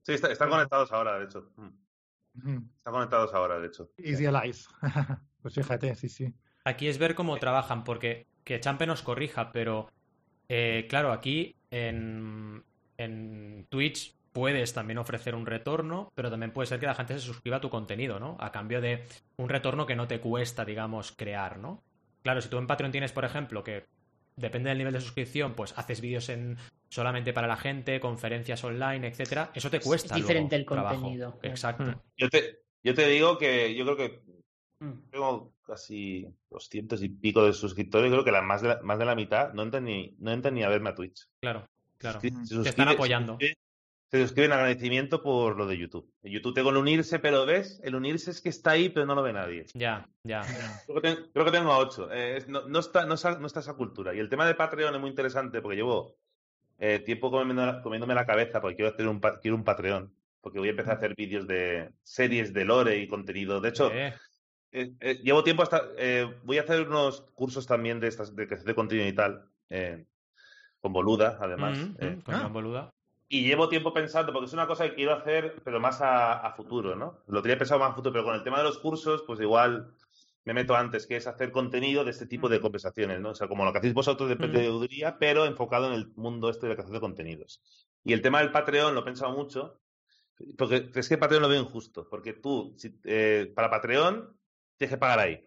[0.00, 1.52] Sí, está- están conectados ahora, de hecho.
[1.56, 2.56] Mm.
[2.78, 3.90] Están conectados ahora, de hecho.
[3.98, 4.68] Easy Allies.
[5.42, 6.32] pues fíjate, sí, sí.
[6.64, 9.90] Aquí es ver cómo trabajan, porque que Champe nos corrija, pero
[10.48, 12.64] eh, claro, aquí en,
[12.96, 17.20] en Twitch puedes también ofrecer un retorno, pero también puede ser que la gente se
[17.20, 18.36] suscriba a tu contenido, ¿no?
[18.38, 19.02] A cambio de
[19.38, 21.82] un retorno que no te cuesta, digamos, crear, ¿no?
[22.22, 23.86] Claro, si tú en Patreon tienes, por ejemplo, que
[24.36, 26.58] depende del nivel de suscripción, pues haces vídeos en
[26.90, 30.08] solamente para la gente, conferencias online, etcétera, eso te cuesta.
[30.14, 30.96] luego diferente el trabajo.
[30.96, 31.38] contenido.
[31.42, 31.84] Exacto.
[31.84, 32.00] Mm.
[32.18, 34.20] Yo te, yo te digo que yo creo que
[34.78, 35.08] Mm.
[35.10, 38.10] tengo casi 200 y pico de suscriptores.
[38.12, 40.52] Creo que la, más, de la, más de la mitad no entran ni, no entran
[40.52, 41.26] ni a verme a Twitch.
[41.40, 41.66] Claro,
[41.96, 42.20] claro.
[42.20, 43.38] Se Te están apoyando.
[44.10, 46.08] Se suscriben en agradecimiento por lo de YouTube.
[46.22, 49.14] En YouTube tengo el unirse, pero ves, el unirse es que está ahí, pero no
[49.14, 49.66] lo ve nadie.
[49.74, 50.42] Ya, ya.
[50.86, 52.08] Creo que, ten- creo que tengo a 8.
[52.48, 54.14] no, no está, no, está, no está esa cultura.
[54.14, 56.16] Y el tema de Patreon es muy interesante porque llevo
[56.78, 60.14] eh, tiempo comiendo- comiéndome la cabeza porque quiero hacer un, quiero un Patreon.
[60.40, 63.60] Porque voy a empezar a hacer vídeos de series de lore y contenido.
[63.60, 64.14] De hecho, Eh,
[64.70, 65.82] eh, eh, llevo tiempo hasta.
[65.98, 69.48] eh, voy a hacer unos cursos también de estas de de contenido y tal.
[69.70, 70.04] eh,
[70.80, 71.76] con Boluda, además.
[71.78, 72.46] mm, eh, mm, con Ah.
[72.46, 72.94] Boluda.
[73.28, 76.52] Y llevo tiempo pensando, porque es una cosa que quiero hacer, pero más a, a
[76.52, 77.22] futuro, ¿no?
[77.26, 79.94] Lo tenía pensado más a futuro, pero con el tema de los cursos, pues igual
[80.44, 83.30] me meto antes, que es hacer contenido de este tipo de conversaciones, ¿no?
[83.30, 84.38] O sea, como lo que hacéis vosotros de Mm.
[84.52, 87.60] periodía, pero enfocado en el mundo este de la creación de contenidos.
[88.04, 89.80] Y el tema del Patreon lo he pensado mucho,
[90.56, 94.38] porque es que Patreon lo veo injusto, porque tú, si- eh, para Patreon,
[94.76, 95.42] tienes que pagar ahí.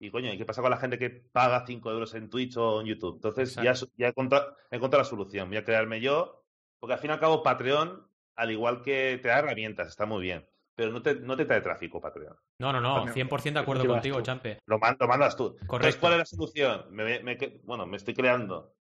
[0.00, 2.80] Y coño, ¿y qué pasa con la gente que paga 5 euros en Twitch o
[2.80, 3.16] en YouTube?
[3.16, 5.48] Entonces ya, ya he, encontrado, he encontrado la solución.
[5.48, 6.39] Voy a crearme yo,
[6.80, 8.06] porque al fin y al cabo Patreon,
[8.36, 11.60] al igual que te da herramientas, está muy bien, pero no te, no te trae
[11.60, 12.34] tráfico Patreon.
[12.58, 13.28] No, no, no, Patreon.
[13.28, 14.22] 100% de acuerdo contigo, tú.
[14.24, 14.58] Champe.
[14.66, 15.48] Lo, man- lo mandas tú.
[15.60, 16.00] Entonces, Correcto.
[16.00, 16.86] ¿cuál es la solución?
[16.90, 18.74] Me, me- bueno, me estoy creando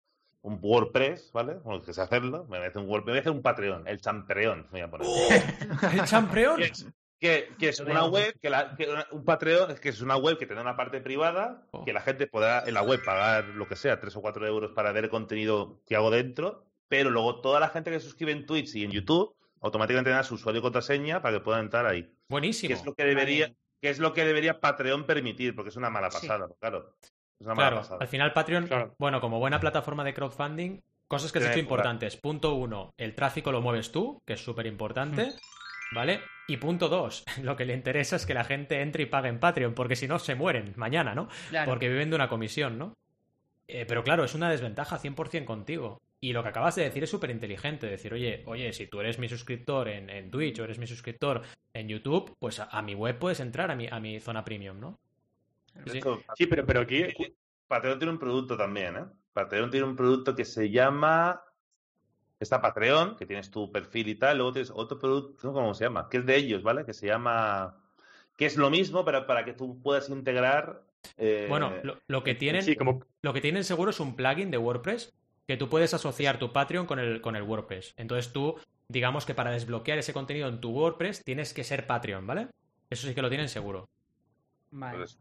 [0.42, 1.54] un WordPress, ¿vale?
[1.64, 2.44] Bueno, que sé hacerlo.
[2.48, 4.78] Me voy a hacer un, Word- me voy a hacer un Patreon, el Champreón, me
[4.78, 5.06] voy a poner.
[5.92, 6.56] ¡El champion!
[7.20, 10.16] que es, que, es una web, que, la- que una- un Patreon, que es una
[10.16, 11.84] web que tiene una parte privada, Oh.
[11.84, 14.70] que la gente podrá en la web pagar lo que sea, 3 o 4 euros
[14.70, 18.32] para ver el contenido que hago dentro, pero luego toda la gente que se suscribe
[18.32, 21.86] en Twitch y en YouTube automáticamente tendrá su usuario y contraseña para que puedan entrar
[21.86, 22.08] ahí.
[22.28, 22.68] Buenísimo.
[22.68, 25.90] Que es lo que debería, que es lo que debería Patreon permitir, porque es una
[25.90, 26.26] mala Sí.
[26.26, 26.94] pasada, claro.
[27.40, 27.98] Es una mala Claro, pasada.
[28.00, 28.94] al final Patreon, Claro.
[28.98, 32.16] bueno, como buena plataforma de crowdfunding, cosas que has dicho importantes.
[32.16, 35.32] Punto uno, el tráfico lo mueves tú, que es súper importante,
[35.92, 36.20] ¿vale?
[36.46, 39.40] Y punto dos, lo que le interesa es que la gente entre y pague en
[39.40, 41.28] Patreon, porque si no se mueren mañana, ¿no?
[41.50, 41.70] Claro.
[41.70, 42.94] Porque viven de una comisión, ¿no?
[43.66, 46.00] Eh, pero claro, es una desventaja 100% contigo.
[46.20, 47.86] Y lo que acabas de decir es súper inteligente.
[47.86, 51.42] Decir, oye, oye, si tú eres mi suscriptor en, en Twitch o eres mi suscriptor
[51.72, 54.80] en YouTube, pues a, a mi web puedes entrar a mi, a mi zona premium,
[54.80, 54.98] ¿no?
[55.86, 56.00] Sí.
[56.48, 57.04] pero, pero aquí.
[57.68, 59.04] Patreon tiene un producto también, ¿eh?
[59.32, 61.40] Patreon tiene un producto que se llama.
[62.40, 64.38] Está Patreon, que tienes tu perfil y tal.
[64.38, 66.84] Luego tienes otro producto, no sé cómo se llama, que es de ellos, ¿vale?
[66.84, 67.76] Que se llama.
[68.36, 70.82] Que es lo mismo, pero para que tú puedas integrar.
[71.16, 73.04] eh, Bueno, lo, lo que tienen, Sí, como.
[73.22, 75.14] lo que tienen seguro es un plugin de WordPress
[75.48, 77.94] que tú puedes asociar tu Patreon con el, con el WordPress.
[77.96, 78.54] Entonces tú,
[78.86, 82.48] digamos que para desbloquear ese contenido en tu WordPress tienes que ser Patreon, ¿vale?
[82.90, 83.88] Eso sí que lo tienen seguro.
[84.70, 84.98] Vale.
[84.98, 85.18] pues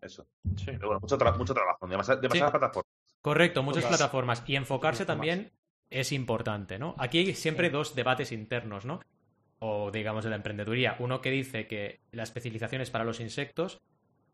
[0.00, 0.26] eso.
[0.56, 0.64] Sí.
[0.66, 2.90] Pero bueno, mucho, tra- mucho trabajo, demasiadas, demasiadas plataformas.
[3.20, 4.42] Correcto, muchas Otras- plataformas.
[4.46, 5.52] Y enfocarse también
[5.90, 6.94] es importante, ¿no?
[6.96, 9.00] Aquí hay siempre dos debates internos, ¿no?
[9.58, 10.96] O digamos de la emprendeduría.
[11.00, 13.82] Uno que dice que la especialización es para los insectos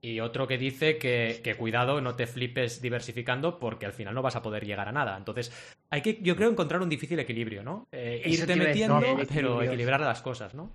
[0.00, 4.22] y otro que dice que, que cuidado, no te flipes diversificando porque al final no
[4.22, 5.16] vas a poder llegar a nada.
[5.16, 5.52] Entonces,
[5.90, 7.86] hay que, yo creo, encontrar un difícil equilibrio, ¿no?
[7.92, 9.00] Eh, irte metiendo,
[9.34, 10.70] pero equilibrar las cosas, ¿no?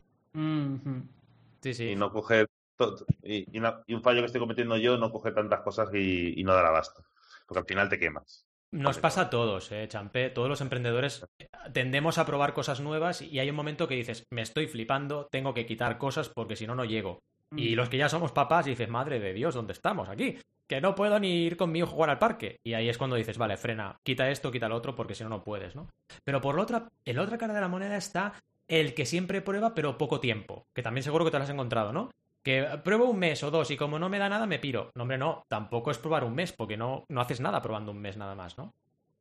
[1.62, 1.90] Sí, sí.
[1.90, 2.48] Y no coger.
[2.78, 5.90] to- Y, y una- y un fallo que estoy cometiendo yo, no coger tantas cosas
[5.94, 7.04] y, y no dar abasto.
[7.48, 8.46] Porque al final te quemas.
[8.72, 10.30] Nos pasa a todos, eh, Champé.
[10.30, 14.26] Todos los emprendedores eh, tendemos a probar cosas nuevas y hay un momento que dices,
[14.32, 17.20] me estoy flipando, tengo que quitar cosas porque si no, no llego.
[17.56, 20.38] Y los que ya somos papás dices, madre de Dios, ¿dónde estamos aquí?
[20.68, 22.60] Que no puedo ni ir con mi hijo a jugar al parque.
[22.64, 25.30] Y ahí es cuando dices, vale, frena, quita esto, quita lo otro, porque si no,
[25.30, 25.89] no puedes, ¿no?
[26.24, 28.34] Pero por la otra, en la otra cara de la moneda está
[28.68, 30.66] el que siempre prueba, pero poco tiempo.
[30.74, 32.10] Que también seguro que te lo has encontrado, ¿no?
[32.41, 34.91] Que pruebo un mes o dos y como no me da nada, me piro.
[34.95, 37.99] No, hombre, no, tampoco es probar un mes, porque no, no haces nada probando un
[37.99, 38.74] mes nada más, ¿no?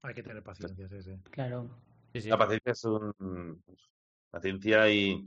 [0.03, 1.17] Hay que tener paciencia, sí, sí.
[1.31, 1.69] Claro.
[2.13, 2.29] Sí, sí.
[2.29, 3.63] La paciencia es un.
[4.31, 5.25] Paciencia y,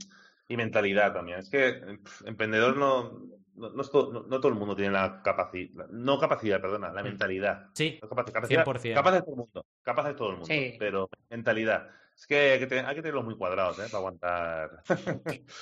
[0.48, 1.38] y mentalidad también.
[1.38, 3.34] Es que emprendedor no.
[3.56, 5.86] No, no es to- no- no todo el mundo tiene la capacidad.
[5.88, 7.68] No capacidad, perdona, la mentalidad.
[7.72, 8.94] Sí, No capac- capacidad 100%.
[8.94, 9.66] capaz de todo el mundo.
[9.82, 10.46] Capaz de todo el mundo.
[10.46, 10.74] Sí.
[10.76, 11.88] Pero mentalidad.
[12.16, 13.82] Es que hay que, te- hay que tenerlos muy cuadrados, ¿eh?
[13.86, 14.82] Para aguantar.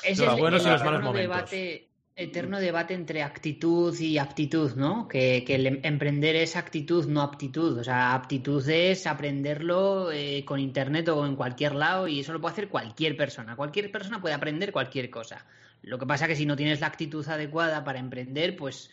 [0.03, 1.51] Es Los el, buenos el y los malos eterno momentos.
[1.51, 5.09] debate, eterno debate entre actitud y aptitud, ¿no?
[5.09, 7.79] Que, que el em- emprender es actitud, no aptitud.
[7.79, 12.41] O sea, aptitud es aprenderlo eh, con internet o en cualquier lado y eso lo
[12.41, 13.57] puede hacer cualquier persona.
[13.57, 15.47] Cualquier persona puede aprender cualquier cosa.
[15.83, 18.91] Lo que pasa que si no tienes la actitud adecuada para emprender, pues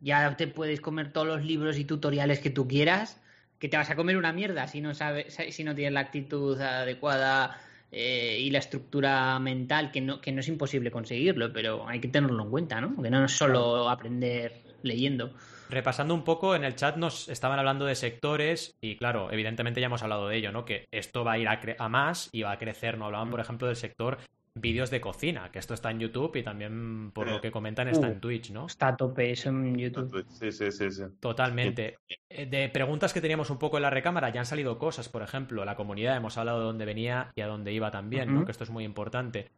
[0.00, 3.20] ya te puedes comer todos los libros y tutoriales que tú quieras,
[3.58, 6.60] que te vas a comer una mierda si no sabes, si no tienes la actitud
[6.60, 7.58] adecuada
[7.90, 12.08] eh, y la estructura mental, que no, que no es imposible conseguirlo, pero hay que
[12.08, 13.02] tenerlo en cuenta, ¿no?
[13.02, 15.32] Que no es solo aprender leyendo.
[15.70, 19.86] Repasando un poco, en el chat nos estaban hablando de sectores y claro, evidentemente ya
[19.86, 20.64] hemos hablado de ello, ¿no?
[20.64, 23.06] Que esto va a ir a, cre- a más y va a crecer, ¿no?
[23.06, 24.18] Hablaban, por ejemplo, del sector
[24.60, 28.08] vídeos de cocina, que esto está en YouTube y también, por lo que comentan, está
[28.08, 28.12] Uh.
[28.12, 28.66] en Twitch, ¿no?
[28.66, 30.24] Está a tope eso en YouTube.
[30.28, 31.02] Sí, sí, sí, sí.
[31.20, 31.98] Totalmente.
[32.28, 35.22] Eh, De preguntas que teníamos un poco en la recámara, ya han salido cosas, por
[35.22, 38.44] ejemplo, la comunidad, hemos hablado de dónde venía y a dónde iba también, ¿no?
[38.44, 39.50] Que esto es muy importante.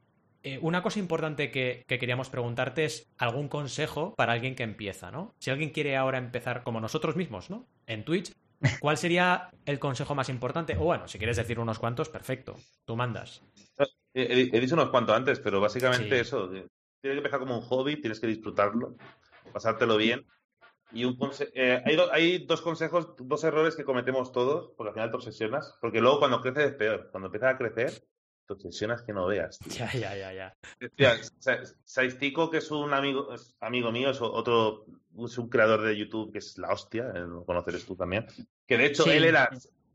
[0.43, 5.11] Eh, una cosa importante que, que queríamos preguntarte es algún consejo para alguien que empieza,
[5.11, 5.35] ¿no?
[5.39, 7.67] Si alguien quiere ahora empezar como nosotros mismos, ¿no?
[7.87, 8.33] En Twitch,
[8.81, 10.77] ¿cuál sería el consejo más importante?
[10.79, 12.57] O bueno, si quieres decir unos cuantos, perfecto.
[12.87, 13.43] Tú mandas.
[14.15, 16.21] He, he- dicho unos cuantos antes, pero básicamente Sí.
[16.21, 16.53] eso.
[16.55, 16.67] eh,
[17.01, 18.97] Tiene que empezar como un hobby, tienes que disfrutarlo,
[19.53, 20.27] pasártelo bien.
[20.93, 21.17] Y un
[21.55, 25.17] eh, hay, do- hay dos consejos, dos errores que cometemos todos, porque al final te
[25.17, 25.79] obsesionas.
[25.81, 27.09] Porque luego cuando creces es peor.
[27.13, 27.93] Cuando empiezas a crecer,
[28.47, 29.59] te obsesionas que no veas.
[29.61, 29.73] tío.
[29.79, 30.55] Ya, ya, ya,
[30.97, 31.17] ya.
[31.39, 34.85] Sa- Saistico, que es un amigo, es amigo mío, es otro,
[35.25, 38.27] es un creador de YouTube que es la hostia, eh, lo conocerás tú también.
[38.67, 39.11] Que de hecho Sí.
[39.11, 39.49] él era,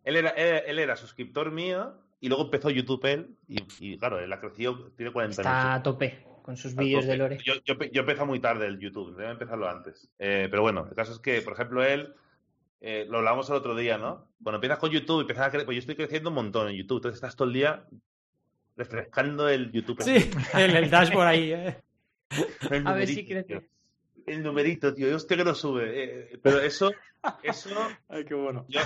[0.05, 4.19] él era, él, él era suscriptor mío y luego empezó YouTube él y, y, claro,
[4.19, 5.80] él ha crecido, tiene 40 Está años.
[5.80, 7.38] a tope con sus vídeos de Lore.
[7.43, 10.07] Yo, yo, yo empecé muy tarde el YouTube, debe empezarlo antes.
[10.19, 12.13] Eh, pero bueno, el caso es que, por ejemplo, él,
[12.82, 14.28] eh, lo hablábamos el otro día, ¿no?
[14.43, 16.97] Cuando empiezas con YouTube, empiezas a cre- pues yo estoy creciendo un montón en YouTube,
[16.97, 17.86] entonces estás todo el día
[18.76, 20.01] refrescando el YouTube.
[20.01, 21.78] Sí, el, el dashboard ahí, ¿eh?
[22.69, 23.67] El A ver si crece.
[24.26, 25.15] El numerito, tío.
[25.15, 26.03] Hostia que lo sube.
[26.34, 26.91] Eh, pero eso,
[27.43, 27.69] eso,
[28.09, 28.65] Ay, qué bueno.
[28.67, 28.82] yo,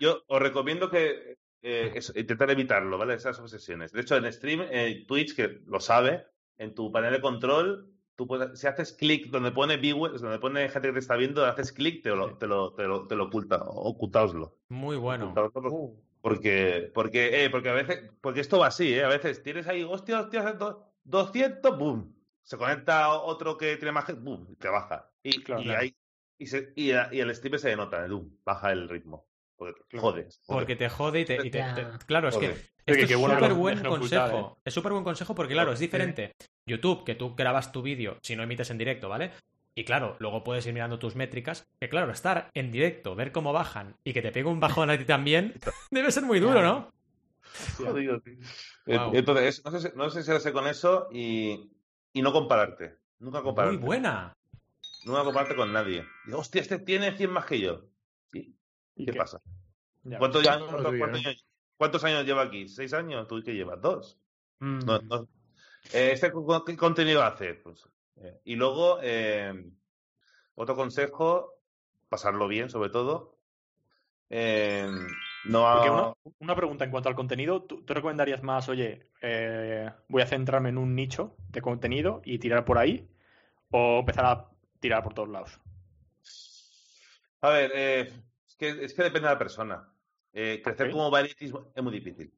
[0.00, 3.14] yo os recomiendo que eh, eso, intentar evitarlo, ¿vale?
[3.14, 3.92] Esas obsesiones.
[3.92, 8.26] De hecho, en stream, eh, Twitch, que lo sabe, en tu panel de control, tú
[8.26, 11.72] puedes, si haces clic donde pone viewers, donde pone gente que te está viendo, haces
[11.72, 14.58] clic, te lo, te lo, te lo, te lo oculta, ocultaoslo.
[14.68, 15.30] Muy bueno.
[15.32, 19.04] Ocultaoslo Uh, porque, porque, eh, porque a veces, porque esto va así, ¿eh?
[19.04, 22.14] A veces tienes ahí, hostia, hostia, do- 200, boom.
[22.42, 25.12] Se conecta otro que tiene más gente, boom, te baja.
[25.22, 25.80] Y, Claro, y, claro.
[25.80, 25.96] ahí-
[26.38, 29.27] y, se- y, a- y el streamer se denota, el boom, baja el ritmo.
[29.58, 30.24] Porque Claro.
[30.78, 31.46] te jode y te...
[31.46, 31.64] y te-
[32.06, 32.46] claro, es que
[32.86, 34.58] esto es bueno súper buen ocultar, consejo.
[34.64, 36.32] Es súper buen consejo porque, claro, es diferente.
[36.64, 39.32] YouTube, que tú grabas tu vídeo si no emites en directo, ¿vale?
[39.74, 41.66] Y claro, luego puedes ir mirando tus métricas.
[41.80, 44.96] Que claro, estar en directo, ver cómo bajan y que te pegue un bajón a
[44.98, 45.54] ti también,
[45.90, 46.90] debe ser muy duro, ¿no?
[47.76, 48.36] Jodido, tío.
[48.86, 49.14] Wow.
[49.14, 51.70] Eh, Entonces, no sé, si- no sé si hace con eso y,
[52.12, 52.96] y no compararte.
[53.18, 53.76] Nunca Muy compararte.
[53.78, 54.32] buena.
[55.04, 56.04] Nunca compararte con nadie.
[56.26, 57.84] Y, Hostia, este tiene 100 más que yo.
[58.98, 59.02] Sí.
[59.04, 59.40] ¿y ¿Qué, pasa?
[60.04, 60.18] Ya.
[60.18, 61.28] ¿Cuántos, ya- No lo cuántos- sabía, cuántos ¿eh?
[61.28, 61.44] años,
[61.76, 62.68] cuántos años lleva aquí?
[62.68, 63.26] ¿Seis años?
[63.28, 63.80] ¿Tú qué llevas?
[63.80, 64.18] ¿Dos?
[64.58, 64.78] Mm.
[64.84, 65.28] No, no.
[65.92, 66.32] Eh, ¿Este
[66.66, 67.54] qué contenido hace?
[67.54, 69.70] Pues, eh, y luego, eh,
[70.56, 71.54] otro consejo,
[72.08, 73.38] pasarlo bien, sobre todo.
[74.30, 74.86] Eh,
[75.46, 80.26] no una pregunta en cuanto al contenido, ¿tú, tú recomendarías más, oye, eh, voy a
[80.26, 83.08] centrarme en un nicho de contenido y tirar por ahí?
[83.70, 85.58] ¿O empezar a tirar por todos lados?
[87.40, 88.12] A ver, eh,
[88.58, 89.88] que, es que depende de la persona.
[90.32, 90.92] Eh, crecer Ok.
[90.92, 92.32] como Variety es muy difícil.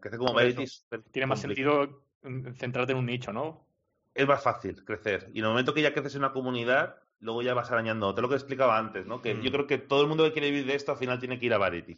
[0.00, 1.84] Crecer como Variety es Tiene más complicado.
[1.84, 3.66] sentido mm, centrarte en un nicho, ¿no?
[4.14, 5.30] Es más fácil crecer.
[5.32, 8.14] Y en el momento que ya creces en una comunidad, luego ya vas arañando.
[8.14, 9.22] Te lo que explicaba antes, ¿no?
[9.22, 9.42] Que Mm.
[9.42, 11.46] yo creo que todo el mundo que quiere vivir de esto al final tiene que
[11.46, 11.96] ir a Variety.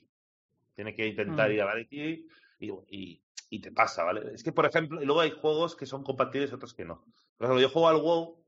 [0.75, 1.53] Tiene que intentar Mm.
[1.55, 2.29] ir a Variety
[2.61, 4.33] y, y- y te pasa, ¿vale?
[4.35, 7.03] Es que, por ejemplo, y luego hay juegos que son compatibles y otros que no.
[7.39, 8.40] Por ejemplo, yo juego al WoW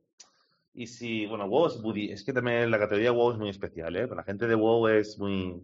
[0.75, 3.95] y si, bueno, WoW es budi- es que también la categoría WoW es muy especial,
[3.97, 4.07] ¿eh?
[4.15, 5.63] La gente de WoW es muy,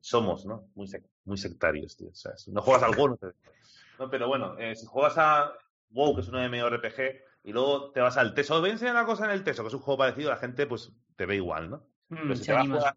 [0.00, 0.68] somos, ¿no?
[0.74, 2.10] Muy, sec- muy sectarios, tío.
[2.10, 3.26] O sea, si no juegas al WoW, no te...
[3.98, 5.52] No, pero bueno, eh, si juegas a
[5.90, 8.94] WoW, que es un MMORPG, y luego te vas al Teso, os voy a enseñar
[8.94, 11.34] una cosa en el Teso, que es un juego parecido, la gente pues te ve
[11.36, 11.86] igual, ¿no?
[12.08, 12.96] Pero Mm, si, te vas jugar,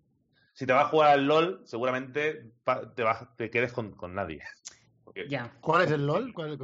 [0.54, 2.52] si te vas a jugar al LOL, seguramente
[2.96, 4.44] te, vas, te quedes con, con nadie.
[5.04, 5.58] Porque Ya.
[5.60, 6.34] ¿Cuál es el LOL?
[6.34, 6.58] ¿Cuál,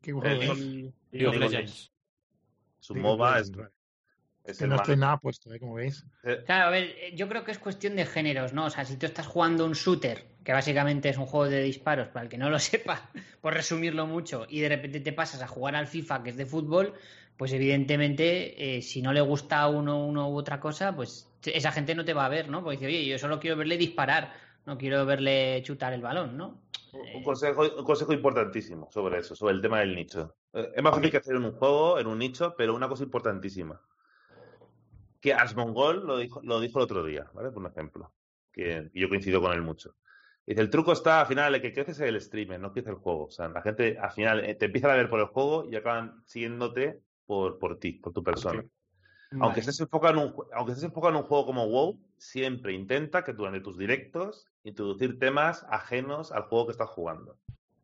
[0.00, 0.94] ¿Qué juego El.
[1.10, 1.66] El-
[2.78, 3.52] su League of MOBA es.
[4.44, 5.58] Es Que no estoy nada puesto, ¿eh?
[5.58, 6.04] como veis.
[6.22, 8.66] eh, Claro, a ver, eh, yo creo que es cuestión de géneros, ¿no?
[8.66, 12.08] O sea, si tú estás jugando un shooter, que básicamente es un juego de disparos,
[12.08, 15.48] para el que no lo sepa, por resumirlo mucho, y de repente te pasas a
[15.48, 16.92] jugar al FIFA, que es de fútbol,
[17.36, 21.72] pues evidentemente, eh, si no le gusta a uno uno u otra cosa, pues esa
[21.72, 22.62] gente no te va a ver, ¿no?
[22.62, 24.32] Porque dice, oye, yo solo quiero verle disparar,
[24.66, 26.60] no quiero verle chutar el balón, ¿no?
[26.92, 30.36] Un consejo, un consejo importantísimo sobre eso, sobre el tema del nicho.
[30.52, 33.80] Es más fácil que hacer en un juego, en un nicho, pero una cosa importantísima.
[35.24, 37.48] Que Asmongol lo dijo, lo dijo el otro día, ¿vale?
[37.48, 38.12] Por un ejemplo.
[38.52, 39.94] Que, y yo coincido con él mucho.
[40.44, 42.96] Dice, el truco está, al final, el que crece es el streamer, no crece el
[42.96, 43.24] juego.
[43.24, 45.76] O sea, la gente, al final, eh, te empiezan a ver por el juego y
[45.76, 48.62] acaban siguiéndote por, por ti, por tu persona.
[49.30, 49.60] Aunque Vale.
[49.60, 53.32] estés, enfocado en un, aunque estés enfocado en un juego como WoW, siempre intenta que
[53.32, 57.38] durante tus directos introducir temas ajenos al juego que estás jugando.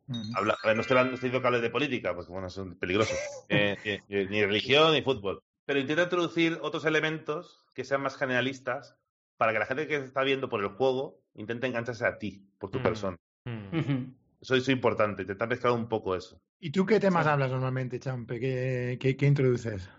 [0.07, 0.19] Ujú.
[0.35, 2.49] Habla- a ver, no estoy, hablando- no estoy diciendo que hables de política, porque bueno,
[2.49, 3.15] es peligroso.
[3.49, 5.41] Eh, eh, ni religión ni fútbol.
[5.65, 8.97] Pero intenta introducir otros elementos que sean más generalistas
[9.37, 12.69] para que la gente que está viendo por el juego intente engancharse a ti, por
[12.71, 12.83] tu Mm.
[12.83, 13.17] persona.
[13.45, 14.11] Mm.
[14.41, 16.39] Eso es importante, intentar mezclar un poco eso.
[16.59, 17.29] ¿Y tú qué temas Sí.
[17.31, 18.39] hablas normalmente, Champe?
[18.39, 19.89] ¿Qué, qué, qué introduces?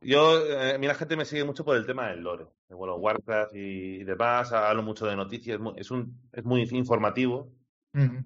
[0.00, 2.74] Yo, eh, a mí la gente me sigue mucho por el tema del lore, de
[2.74, 3.58] World of Warcraft y,
[4.00, 4.52] y demás.
[4.52, 7.52] Hablo mucho de noticias, es, un, es muy informativo.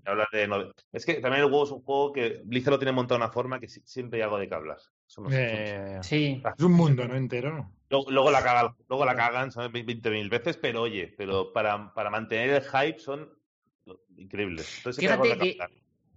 [0.05, 3.19] Hablar de Es que también el juego es un juego que Blizzard lo tiene montado
[3.21, 4.79] de una forma que si- siempre hay algo de que hablar.
[5.11, 5.23] Sé.
[5.31, 6.43] Eh, Sí.
[6.57, 7.17] es un mundo, ¿no?
[7.17, 7.73] Entero, ¿no?
[7.91, 9.73] Luego, luego la cagan, luego la cagan, ¿sabes?
[9.73, 13.29] 20.000 veces, pero oye, pero para, para mantener el hype son
[14.17, 14.73] increíbles.
[14.79, 15.59] Entonces, Fíjate que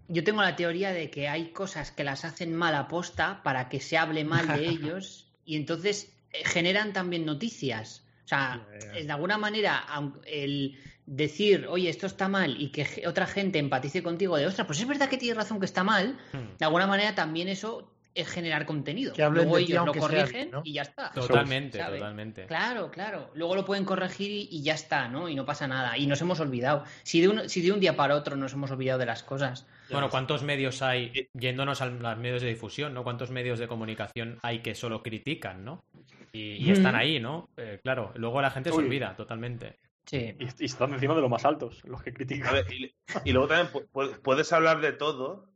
[0.10, 3.80] yo tengo la teoría de que hay cosas que las hacen mal aposta para que
[3.80, 8.06] se hable mal de ellos y entonces eh, generan también noticias.
[8.26, 9.86] O sea, eh, de alguna manera,
[10.28, 14.80] el decir, oye, esto está mal y que otra gente empatice contigo de, ostras, pues
[14.80, 16.58] es verdad que tienes razón que está mal, Mm.
[16.58, 19.14] de alguna manera también eso es generar contenido.
[19.14, 21.12] Que hablen Luego ti ellos lo sea corrigen y ya está.
[21.12, 22.46] Totalmente, totalmente.
[22.46, 23.32] Claro, claro.
[23.34, 25.30] Luego lo pueden corregir y, y ya está, ¿no?
[25.30, 25.98] Y no pasa nada.
[25.98, 26.84] Y nos hemos olvidado.
[27.04, 29.66] Si de, un, si de un día para otro nos hemos olvidado de las cosas.
[29.90, 33.04] Bueno, ¿cuántos medios hay, yéndonos a los medios de difusión, ¿no?
[33.04, 35.84] ¿Cuántos medios de comunicación hay que solo critican, ¿no?
[36.32, 37.50] Y, y están ahí, ¿no?
[37.58, 39.78] Eh, claro, luego la gente se olvida totalmente.
[40.06, 40.36] Sí.
[40.40, 42.54] Y, y están encima de los más altos, los que A critican.
[42.54, 42.94] ver, y,
[43.24, 45.53] y luego también pu- pu- puedes hablar de todo.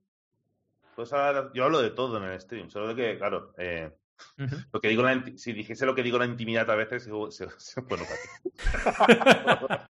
[0.98, 3.92] Hablar, yo hablo de todo en el stream, solo de que, claro, eh,
[4.74, 7.50] lo que digo la si dijese lo que digo en la intimidad a veces, se-
[7.58, 8.18] se- bueno, para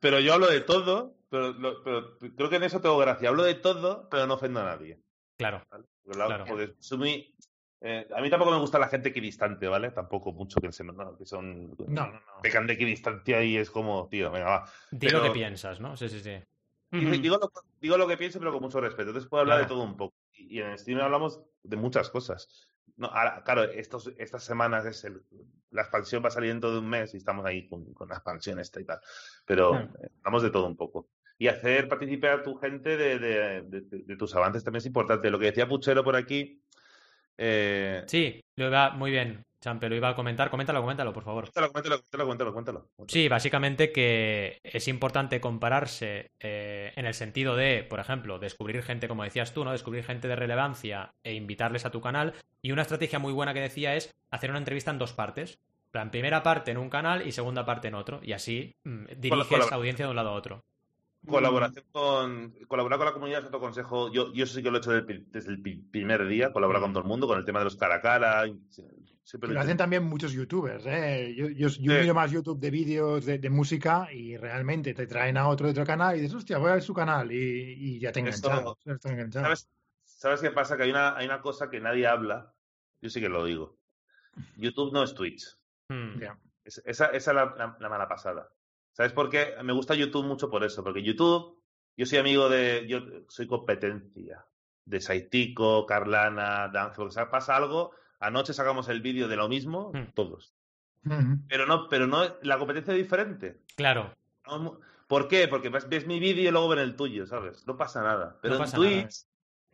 [0.00, 3.28] pero yo hablo de todo, pero, lo- pero creo que en eso tengo gracia.
[3.28, 5.00] Hablo de todo, pero no ofendo a nadie.
[5.36, 5.62] Claro.
[5.70, 5.84] ¿vale?
[6.04, 6.44] Porque, la- Claro.
[6.46, 7.34] porque soy muy-
[7.80, 9.90] eh, a mí tampoco me gusta la gente equidistante, ¿vale?
[9.90, 11.70] Tampoco mucho que, se, no, que son...
[11.70, 12.20] No, no, no.
[12.42, 14.64] Pecan de equidistancia y es como, tío, venga, va.
[14.90, 15.96] Di Pero- lo que piensas, ¿no?
[15.96, 16.38] Sí, sí, sí.
[16.90, 19.08] Digo, digo lo, digo lo que pienso, pero con mucho respeto.
[19.10, 19.68] Entonces puedo hablar Claro.
[19.68, 20.14] de todo un poco.
[20.48, 22.68] Y, en el stream hablamos de muchas cosas.
[22.96, 25.22] No, ahora, claro, estos, estas semanas es el-
[25.70, 28.14] la expansión va a salir dentro de un mes y estamos ahí con, con la
[28.16, 29.00] expansión esta y tal.
[29.46, 29.92] Pero Claro.
[30.22, 31.08] hablamos de todo un poco.
[31.36, 34.86] Y hacer participar a tu gente de, de- de- de- de tus avances también es
[34.86, 35.30] importante.
[35.30, 36.62] Lo que decía Puchero por aquí.
[37.36, 40.50] Eh, Sí, lo iba muy bien, Champe, lo iba a comentar.
[40.50, 41.44] Coméntalo, coméntalo, por favor.
[41.44, 42.88] Cuéntalo, cuéntalo, cuéntalo, cuéntalo, cuéntalo.
[43.08, 49.08] Sí, básicamente que es importante compararse eh, en el sentido de, por ejemplo, descubrir gente,
[49.08, 49.72] como decías tú, ¿no?
[49.72, 52.34] Descubrir gente de relevancia e invitarles a tu canal.
[52.60, 55.58] Y una estrategia muy buena que decía es hacer una entrevista en dos partes.
[55.94, 58.20] En primera parte en un canal y segunda parte en otro.
[58.22, 60.62] Y así mm, diriges colabora- audiencia de un lado a otro.
[61.26, 64.12] Colaboración con, colaborar con la comunidad es otro consejo.
[64.12, 67.08] Yo, yo sí que lo he hecho desde el, primer día, colaborar con todo el
[67.08, 68.46] mundo, con el tema de los cara a cara.
[68.46, 68.60] y-
[69.22, 71.34] Siempre lo hacen también muchos youtubers, ¿eh?
[71.34, 71.80] Yo, yo, yo Sí.
[71.88, 75.70] miro más YouTube de vídeos de, de música y realmente te traen a otro de
[75.72, 78.76] otro canal y dices, hostia, voy a ver su canal y, y ya te enganchado.
[79.30, 79.70] ¿Sabes,
[80.04, 80.76] ¿Sabes qué pasa?
[80.76, 82.52] Que hay una, hay una cosa que nadie habla.
[83.00, 83.78] Yo sí que lo digo.
[84.58, 85.56] YouTube no es Twitch.
[85.88, 86.20] Mm.
[86.20, 86.38] Ya.
[86.62, 88.50] Es- esa, esa es la, la- la mala pasada.
[88.94, 89.54] ¿Sabes por qué?
[89.62, 91.60] Me gusta YouTube mucho por eso, porque YouTube,
[91.96, 94.46] yo soy amigo de, yo soy competencia
[94.86, 97.90] de Saitico, Carlana, Dance, porque pasa algo,
[98.20, 100.12] anoche sacamos el vídeo de lo mismo, Mm.
[100.14, 100.54] todos.
[101.48, 103.60] Pero no, pero no, la competencia es diferente.
[103.76, 104.14] Claro.
[105.06, 105.48] ¿Por qué?
[105.48, 107.66] Porque ves, mi vídeo y luego ven el tuyo, ¿sabes?
[107.66, 108.38] No pasa nada.
[108.40, 109.08] Pero No en Twitch, nada.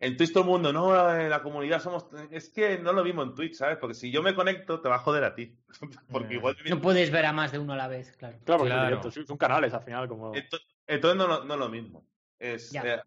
[0.01, 2.07] En Twitch todo el mundo, no, en la comunidad somos.
[2.31, 3.77] Es que no lo mismo en Twitch, ¿sabes?
[3.77, 5.55] Porque si yo me conecto, te va a joder a ti.
[6.11, 6.37] Porque Eh.
[6.37, 6.57] igual.
[6.69, 8.37] No puedes ver a más de uno a la vez, claro.
[8.43, 9.11] Claro, porque Claro.
[9.11, 10.33] son canales al final, como.
[10.33, 12.05] Ento- Entonces no, no, no es lo mismo.
[12.39, 12.99] Es, eh,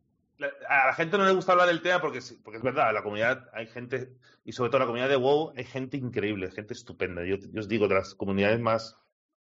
[0.68, 2.94] a la gente no le gusta hablar del tema porque, sí- porque es verdad, en
[2.94, 4.12] la comunidad hay gente,
[4.44, 7.24] y sobre todo en la comunidad de WoW, hay gente increíble, gente estupenda.
[7.24, 8.96] Yo, yo os digo, de las comunidades más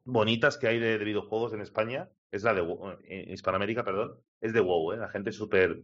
[0.05, 4.17] bonitas que hay de, de videojuegos en España, es la de WoW, en Hispanoamérica, perdón,
[4.41, 4.97] es de WoW, ¿eh?
[4.97, 5.83] La gente es súper...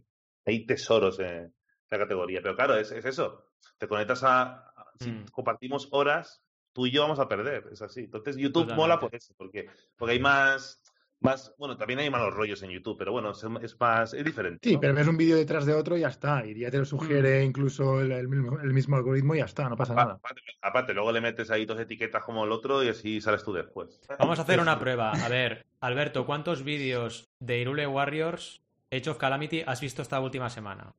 [0.49, 1.53] Hay tesoros en
[1.89, 2.41] la categoría.
[2.41, 3.45] Pero claro, es, es eso.
[3.77, 4.65] Te conectas a...
[4.99, 5.25] Si Mm.
[5.31, 6.43] compartimos horas,
[6.73, 8.01] tú y yo vamos a perder, es así.
[8.01, 8.81] Entonces YouTube Totalmente.
[8.81, 10.81] mola por eso, porque, porque hay más...
[11.21, 14.59] Más, bueno, también hay malos rollos en YouTube, pero bueno, es, más, es diferente.
[14.69, 14.79] Sí, ¿no?
[14.79, 16.45] pero ves un vídeo detrás de otro y ya está.
[16.45, 19.67] Y ya te lo sugiere incluso el, el mismo, el mismo algoritmo y ya está,
[19.67, 20.13] no pasa Pa- nada.
[20.15, 23.51] Aparte, aparte, luego le metes ahí dos etiquetas como el otro y así sales tú
[23.51, 23.99] después.
[24.17, 25.11] Vamos a hacer una prueba.
[25.11, 30.49] A ver, Alberto, ¿cuántos vídeos de Irule Warriors, Age of Calamity, has visto esta última
[30.49, 30.93] semana?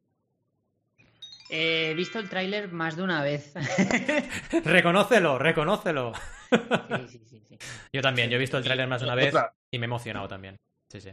[1.52, 3.52] He visto el tráiler más de una vez.
[4.64, 6.12] reconócelo, reconócelo.
[6.50, 7.58] sí, sí, sí, sí.
[7.92, 9.34] Yo también, yo he visto el tráiler más de una vez
[9.72, 10.56] y me he emocionado también.
[10.88, 11.10] Sí, sí.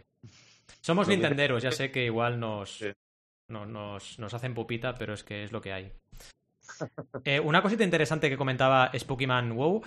[0.82, 2.84] Somos nintenderos, ya sé que igual nos,
[3.48, 5.92] no- nos, nos hacen pupita, pero es que es lo que hay.
[7.24, 9.82] Eh, una cosita interesante que comentaba Spookyman WoW,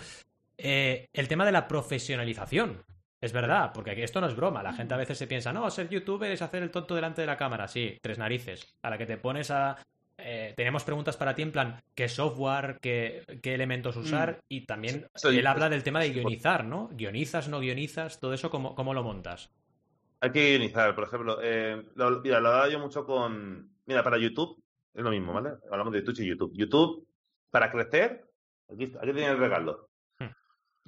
[0.58, 2.82] eh, el tema de la profesionalización.
[3.20, 4.62] Es verdad, porque esto no es broma.
[4.62, 7.26] La gente a veces se piensa, no, ser youtuber es hacer el tonto delante de
[7.26, 7.68] la cámara.
[7.68, 8.74] Sí, tres narices.
[8.82, 9.76] A la que te pones a.
[10.18, 14.40] eh, tenemos preguntas para ti en plan, ¿qué software, qué, qué elementos usar?
[14.48, 16.88] Y también Sí, él habla del tema de guionizar, ¿no?
[16.92, 18.20] ¿Guionizas, no guionizas?
[18.20, 19.50] Todo eso, ¿cómo, cómo lo montas?
[20.20, 21.38] Hay que guionizar, por ejemplo.
[21.42, 23.70] Eh, lo, mira, lo hablaba yo mucho con.
[23.86, 24.62] Mira, para YouTube
[24.94, 25.50] es lo mismo, ¿vale?
[25.70, 26.52] Hablamos de Twitch y YouTube.
[26.54, 27.06] YouTube,
[27.50, 28.24] para crecer,
[28.72, 29.89] aquí, aquí tienes el regalo.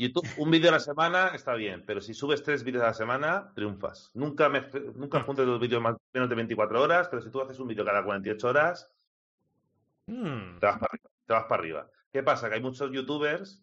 [0.02, 2.94] YouTube, un vídeo a la semana está bien, pero si subes tres vídeos a la
[2.94, 4.10] semana, triunfas.
[4.14, 4.60] Nunca, me,
[4.94, 5.24] nunca Hmm.
[5.24, 8.04] juntes dos vídeos más menos de 24 horas, pero si tú haces un vídeo cada
[8.04, 8.90] 48 horas,
[10.06, 10.98] Hmm, te vas para.
[11.26, 11.90] Te vas para arriba.
[12.12, 12.48] ¿Qué pasa?
[12.48, 13.62] Que hay muchos youtubers.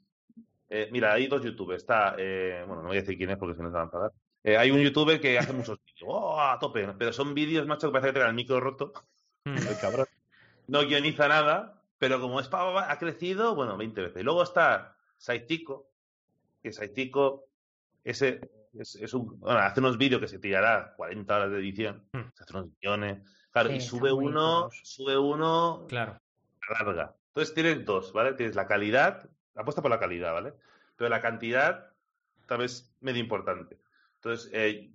[0.69, 1.81] eh, mira, hay dos youtubers.
[1.83, 3.85] Está, eh, bueno, no voy a decir quién es porque si no se van a
[3.85, 4.11] enfadar.
[4.43, 6.03] Eh, hay un youtuber que hace muchos vídeos.
[6.07, 6.87] ¡Oh, a tope!
[6.97, 8.93] Pero son vídeos, macho, que parece que tenga el micro roto.
[9.45, 9.57] hmm.
[9.57, 10.05] El cabrón.
[10.67, 14.23] No guioniza nada, pero como es pa- ha crecido, bueno, 20 veces.
[14.23, 15.88] Luego está Saitico,
[16.61, 17.45] que Saitico
[18.03, 18.39] ese
[18.73, 22.29] es, es un, bueno, hace unos vídeos que se tirará 40 horas de edición, Hmm.
[22.33, 23.23] se hace unos guiones.
[23.51, 24.85] Claro, Sí, y sube uno, curioso.
[24.85, 26.19] sube uno Claro.
[26.69, 27.15] larga.
[27.27, 28.33] Entonces tienes dos, ¿vale?
[28.33, 30.53] Tienes la calidad, apuesta por la calidad, ¿vale?
[30.95, 31.91] Pero la cantidad
[32.47, 33.79] también es medio importante.
[34.15, 34.91] Entonces, eh,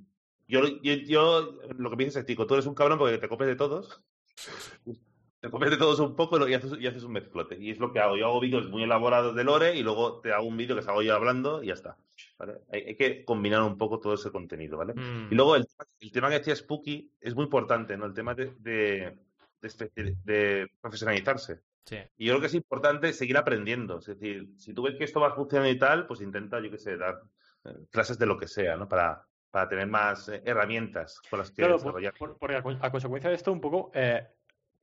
[0.47, 3.29] yo, yo, yo- lo que me dices es, Tico, tú eres un cabrón porque te
[3.29, 4.03] copias de todos.
[5.45, 7.59] Te copias de todos un poco y haces, y haces un mezclote.
[7.61, 8.17] Y es lo que hago.
[8.17, 11.03] Yo hago vídeos muy elaborados de Lore y luego te hago un vídeo que salgo
[11.03, 11.99] yo hablando y ya está.
[12.39, 12.55] ¿vale?
[12.73, 14.95] Hay, hay que combinar un poco todo ese contenido, ¿vale?
[14.95, 15.29] Hmm.
[15.31, 15.67] Y luego el,
[16.01, 18.07] el tema que decía Spooky es muy importante, ¿no?
[18.07, 19.19] El tema de, de,
[19.61, 21.61] de espe- de profesionalizarse.
[21.85, 21.97] Sí.
[22.17, 23.99] Y yo creo que es importante seguir aprendiendo.
[23.99, 26.79] Es decir, si tú ves que esto va funcionando y tal, pues intenta, yo qué
[26.79, 27.21] sé, dar
[27.67, 28.89] eh, clases de lo que sea, ¿no?
[28.89, 32.15] Para, para tener más eh, herramientas con las que Claro, desarrollar.
[32.15, 32.39] por-
[32.81, 34.27] a consecuencia de esto, un poco, eh,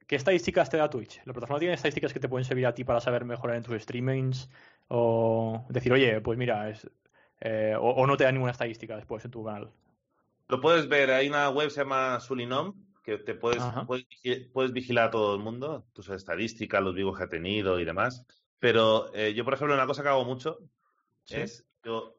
[0.08, 1.22] ¿qué estadísticas te da Twitch?
[1.26, 3.82] ¿La plataforma tiene estadísticas que te pueden servir a ti para saber mejorar en tus
[3.82, 4.50] streamings?
[4.90, 6.90] O decir, oye, pues mira, es,
[7.40, 9.72] eh, o, o no te da ninguna estadística después en tu canal.
[10.50, 12.74] Lo puedes ver, hay una web que se llama Sulinom,
[13.04, 14.06] que te puedes, puedes,
[14.52, 18.26] puedes vigilar a todo el mundo, tus estadísticas, los vivos que ha tenido y demás.
[18.60, 20.60] Pero eh, yo, por ejemplo, una cosa que hago mucho
[21.24, 21.38] Sí.
[21.38, 22.18] es, yo,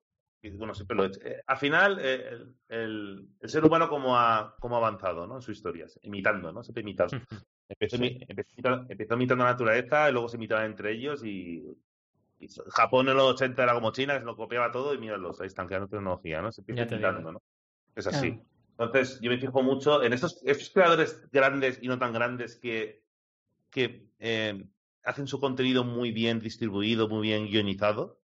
[0.54, 1.20] bueno, siempre lo he hecho.
[1.22, 5.36] eh, al final, el, el- el ser humano como ha, como ha avanzado, ¿no?
[5.36, 6.62] En sus historias, imitando, ¿no?
[6.62, 7.16] Siempre imitando.
[7.68, 8.18] Empezó, Sí.
[8.28, 11.64] empezó empezó imitando la naturaleza y luego se imitaban entre ellos y,
[12.38, 15.40] y Japón en los 80 era como China, que se lo copiaba todo y míralos,
[15.40, 16.52] ahí están creando tecnología, ¿no?
[16.52, 17.32] Se empieza imitando.
[17.32, 17.42] ¿no?
[17.94, 18.32] Es así.
[18.32, 18.46] Claro.
[18.78, 23.02] Entonces, yo me fijo mucho en estos, estos creadores grandes y no tan grandes que,
[23.70, 24.64] que eh,
[25.04, 28.20] hacen su contenido muy bien distribuido, muy bien guionizado.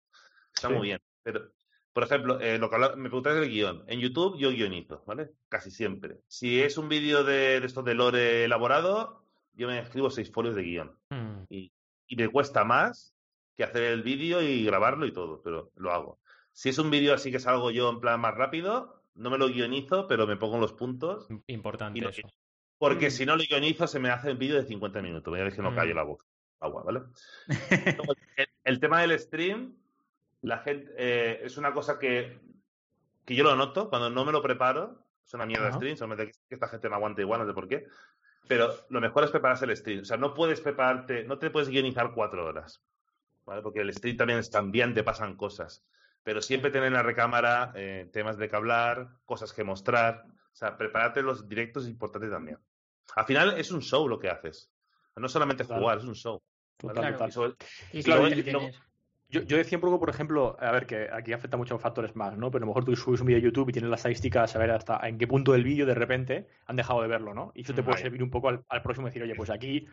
[0.54, 0.74] Está Sí.
[0.76, 1.02] muy bien.
[1.24, 1.52] Pero,
[1.92, 3.84] por ejemplo, eh, lo que me preguntáis del guion.
[3.88, 5.32] En YouTube yo guionizo, ¿vale?
[5.50, 6.20] Casi siempre.
[6.28, 9.25] Si es un vídeo de, de estos de lore elaborado,
[9.56, 10.98] yo me escribo seis folios de guion.
[11.10, 11.44] Hmm.
[11.50, 11.72] Y,
[12.08, 13.14] y me cuesta más
[13.58, 16.20] que hacer el vídeo y grabarlo y todo, pero lo hago.
[16.52, 19.48] Si es un vídeo así que salgo yo en plan más rápido, no me lo
[19.48, 21.28] guionizo, pero me pongo los puntos.
[21.48, 22.22] Importante Y lo- eso.
[22.78, 23.12] Porque Mm.
[23.12, 25.32] si no lo guionizo, se me hace un vídeo de 50 minutos.
[25.32, 25.76] Voy a que no Mm.
[25.76, 26.26] callo la boca.
[26.60, 27.02] Agua, ¿vale?
[28.38, 29.76] El, el tema del stream,
[30.42, 32.40] la gente, eh, es una cosa que
[33.26, 35.04] que yo lo noto cuando no me lo preparo.
[35.26, 35.78] Es una mierda Ajá.
[35.78, 37.88] stream, solamente que esta gente no aguanta igual, no sé por qué.
[38.48, 40.02] Pero lo mejor es prepararse el stream.
[40.02, 42.82] O sea, no puedes prepararte, no te puedes guionizar cuatro horas.
[43.46, 43.62] ¿Vale?
[43.62, 45.84] Porque el stream también es cambiante, pasan cosas.
[46.24, 50.26] Pero siempre tener en la recámara eh, temas de que hablar, cosas que mostrar.
[50.28, 52.58] O sea, prepararte los directos es importante también.
[53.16, 54.72] Al final es un show lo que haces.
[55.16, 55.82] No solamente Claro.
[55.82, 56.42] jugar, es un show.
[59.30, 62.38] Yo, yo decía un poco, por ejemplo, a ver, que aquí afecta muchos factores más,
[62.38, 62.52] ¿no?
[62.52, 64.60] Pero a lo mejor tú subes un vídeo a YouTube y tienes las estadísticas, a
[64.60, 67.52] ver hasta en qué punto del vídeo de repente han dejado de verlo, ¿no?
[67.56, 69.88] Y eso te puede servir un poco al, al próximo y decir, oye, pues aquí,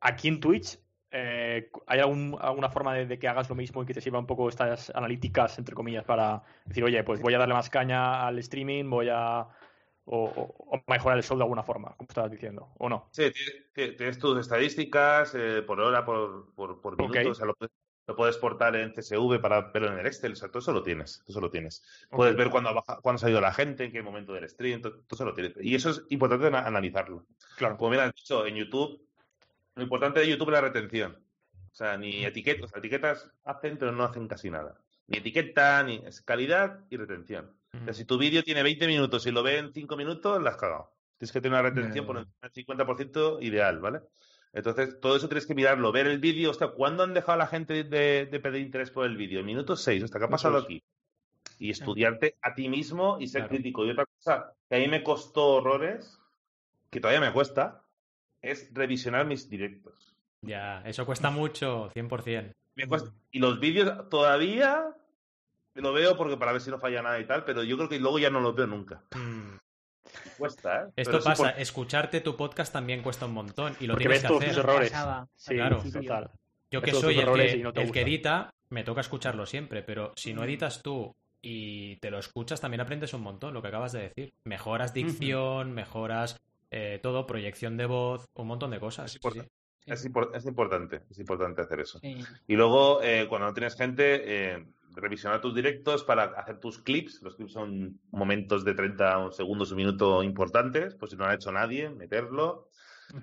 [0.00, 0.78] aquí en Twitch,
[1.10, 4.18] eh, ¿hay algún- alguna forma de, de que hagas lo mismo y que te sirva
[4.20, 8.26] un poco estas analíticas, entre comillas, para decir, oye, pues voy a darle más caña
[8.26, 9.46] al streaming, voy a.
[10.12, 13.08] O, o- o mejorar el show de alguna forma, como estabas diciendo, ¿o no?
[13.12, 13.30] Sí,
[13.74, 17.18] tienes- tienes, tus estadísticas eh, por hora, por, por, por minuto.
[17.20, 17.26] Ok.
[17.26, 17.54] O sea, lo,
[18.10, 20.32] lo puedes portar en CSV para verlo en el Excel.
[20.32, 21.18] O sea, todo eso lo tienes.
[21.20, 21.84] Todo eso lo tienes.
[22.10, 24.82] Puedes ver cuándo ha, baja- cuándo ha salido la gente, en qué momento del stream.
[24.82, 25.52] Todo, todo eso lo tienes.
[25.60, 27.24] Y eso es importante ana- analizarlo.
[27.56, 27.76] Claro.
[27.76, 29.00] Como bien has dicho, en YouTube,
[29.76, 31.12] lo importante de YouTube es la retención.
[31.72, 34.74] O sea, ni etiquetas, o sea, etiquetas hacen, pero no hacen casi nada.
[35.06, 37.52] Ni etiqueta, ni es calidad y retención.
[37.80, 40.56] O sea, si tu vídeo tiene 20 minutos y lo ven 5 minutos, la has
[40.56, 40.90] cagado.
[41.16, 44.00] Tienes que tener una retención por del 50% ideal, ¿vale?
[44.52, 46.50] Entonces, todo eso tienes que mirarlo, ver el vídeo.
[46.50, 49.44] Hostia, ¿cuándo han dejado a la gente de, de pedir interés por el vídeo?
[49.44, 50.82] Minuto 6, hasta ¿qué ha pasado aquí?
[51.58, 53.50] Y estudiarte a ti mismo y ser Claro.
[53.50, 53.84] crítico.
[53.86, 56.18] Y otra cosa que a mí me costó horrores,
[56.90, 57.84] que todavía me cuesta,
[58.42, 60.16] es revisionar mis directos.
[60.42, 62.52] Ya, eso cuesta mucho, 100%.
[62.74, 64.96] Me cuesta- Y los vídeos todavía
[65.74, 68.00] lo veo porque para ver si no falla nada y tal, pero yo creo que
[68.00, 69.04] luego ya no los veo nunca.
[69.14, 69.58] Mm.
[70.38, 70.84] Cuesta, ¿eh?
[70.96, 74.04] Esto Pero sí pasa, por- escucharte tu podcast también cuesta un montón y lo Porque
[74.04, 74.54] tienes ves que todos hacer.
[74.54, 74.92] tus errores.
[75.36, 75.82] Sí, Claro.
[75.92, 76.30] total.
[76.70, 79.82] Yo que soy el que, y no te el que edita, me toca escucharlo siempre,
[79.82, 81.12] pero si no editas tú
[81.42, 84.30] y te lo escuchas, también aprendes un montón, lo que acabas de decir.
[84.44, 86.36] Mejoras dicción, mejoras
[86.70, 89.18] eh, todo, proyección de voz, un montón de cosas.
[89.84, 91.98] Sí, Es, impor- es importante, es importante hacer eso.
[92.00, 92.18] Sí.
[92.46, 94.22] Y luego, eh, cuando no tienes gente,
[94.54, 97.22] eh, revisionar tus directos para hacer tus clips.
[97.22, 101.34] Los clips son momentos de 30 segundos, un minuto importantes, pues si no lo ha
[101.34, 102.68] hecho nadie, meterlo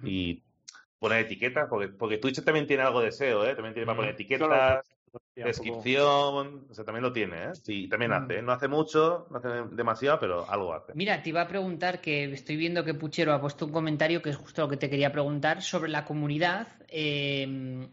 [0.03, 0.43] y
[0.99, 3.53] poner etiquetas, porque, porque Twitch también tiene algo de SEO, ¿eh?
[3.53, 7.49] También tiene para poner etiquetas, Poco- descripción, o sea, también lo tiene, ¿eh?
[7.61, 8.13] Sí, también Mm.
[8.15, 8.41] hace, ¿eh?
[8.41, 10.93] No hace mucho, no hace demasiado, pero algo hace.
[10.95, 14.31] Mira, te iba a preguntar que estoy viendo que Puchero ha puesto un comentario que
[14.31, 17.87] es justo lo que te quería preguntar sobre la comunidad, eh,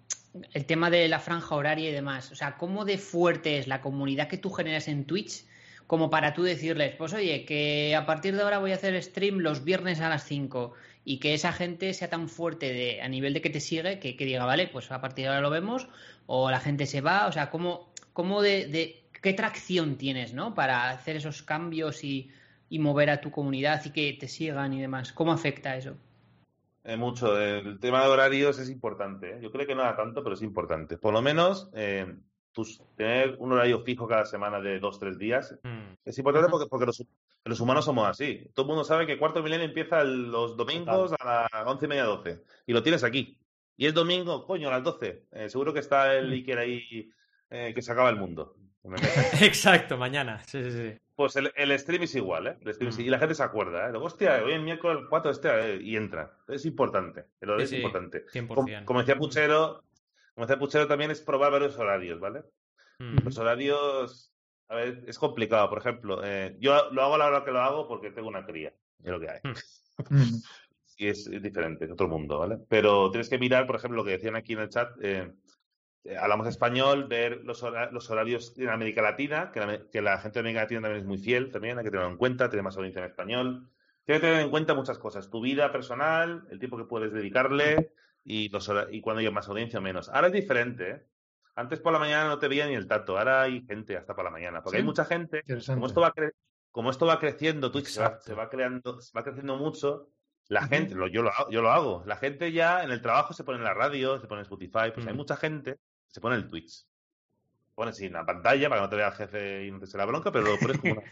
[0.52, 2.32] el tema de la franja horaria y demás.
[2.32, 5.44] O sea, ¿cómo de fuerte es la comunidad que tú generas en Twitch
[5.86, 9.40] como para tú decirles, pues oye, que a partir de ahora voy a hacer stream
[9.40, 10.72] los viernes a las 5
[11.04, 14.44] y que esa gente sea tan fuerte a nivel de que te sigue que, diga,
[14.44, 15.88] vale, pues a partir de ahora lo vemos
[16.26, 20.54] o la gente se va, o sea, ¿cómo, cómo de, de qué tracción tienes, ¿no?
[20.54, 22.30] Para hacer esos cambios y,
[22.68, 25.12] y mover a tu comunidad y que te sigan y demás.
[25.12, 25.96] ¿Cómo afecta eso?
[26.84, 27.40] Eh, mucho.
[27.40, 29.36] El tema de horarios es importante.
[29.36, 29.38] ¿eh?
[29.40, 30.98] Yo creo que no da tanto, pero es importante.
[30.98, 32.14] Por lo menos eh,
[32.54, 35.92] tus- tener un horario fijo cada semana de dos, tres días Mm.
[36.04, 37.04] es importante porque, porque los,
[37.44, 38.48] los humanos somos así.
[38.54, 41.88] Todo el mundo sabe que Cuarto Milenio empieza el- los domingos a las once y
[41.88, 42.42] media, doce.
[42.66, 43.36] Y lo tienes aquí.
[43.76, 45.24] Y el domingo, coño, a las doce.
[45.32, 47.10] Eh, seguro que está el Iker ahí
[47.50, 48.56] eh, que se acaba el mundo.
[49.40, 50.42] Exacto, mañana.
[50.46, 50.96] Sí, sí, sí.
[51.16, 52.56] Pues el, el stream es igual, ¿eh?
[52.64, 53.02] El stream es- Mm.
[53.02, 53.90] Y la gente se acuerda, ¿eh?
[53.90, 56.36] Luego, hostia, hoy es miércoles 4, este, eh, y entra.
[56.48, 57.24] Es importante.
[57.40, 58.24] El horario Sí, es importante.
[58.26, 58.48] 100%.
[58.54, 59.82] Como, como decía Puchero,
[60.34, 62.42] como decía Puchero también es probar varios horarios, ¿vale?
[62.98, 63.18] Mm.
[63.24, 64.34] Los horarios,
[64.68, 65.68] a ver, es complicado.
[65.68, 68.44] Por ejemplo, eh, yo lo hago a la hora que lo hago porque tengo una
[68.44, 68.72] cría.
[69.02, 69.40] Es lo que hay.
[69.42, 70.24] Mm.
[70.96, 72.56] Y es, es diferente, es otro mundo, ¿vale?
[72.68, 74.90] Pero tienes que mirar, por ejemplo, lo que decían aquí en el chat.
[75.02, 75.32] eh,
[76.04, 80.18] eh, hablamos español, ver los, hora- los horarios en América Latina, que la, que la
[80.18, 82.62] gente de América Latina también es muy fiel, también hay que tenerlo en cuenta, tiene
[82.62, 83.70] más audiencia en español.
[84.04, 87.90] Tienes que tener en cuenta muchas cosas, tu vida personal, el tiempo que puedes dedicarle
[88.24, 90.08] y, los y cuando hay más audiencia menos.
[90.08, 91.06] Ahora es diferente, ¿eh?
[91.56, 94.24] Antes por la mañana no te veía ni el tato, ahora hay gente hasta por
[94.24, 94.80] la mañana, porque Sí.
[94.80, 96.32] hay mucha gente, como esto va, cre-
[96.72, 98.26] como esto va creciendo, Twitch se va, Exacto.
[98.26, 100.08] se va creando, se va creciendo mucho,
[100.48, 103.32] la gente, lo- yo, lo, hago- yo lo hago, la gente ya en el trabajo
[103.34, 105.16] se pone en la radio, se pone en Spotify, pues hay Mm.
[105.16, 105.78] mucha gente que
[106.14, 106.84] se pone en el Twitch.
[107.76, 109.86] Pone así en la pantalla para que no te vea el jefe y no te
[109.86, 111.02] se la bronca, pero lo pones como, una-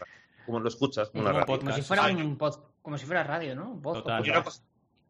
[0.45, 1.59] como lo escuchas, como Como una un radio.
[1.59, 1.87] Como si Podcast.
[1.87, 3.75] fuera un pod- como si fuera radio, ¿no?
[3.75, 4.43] Voz, Total.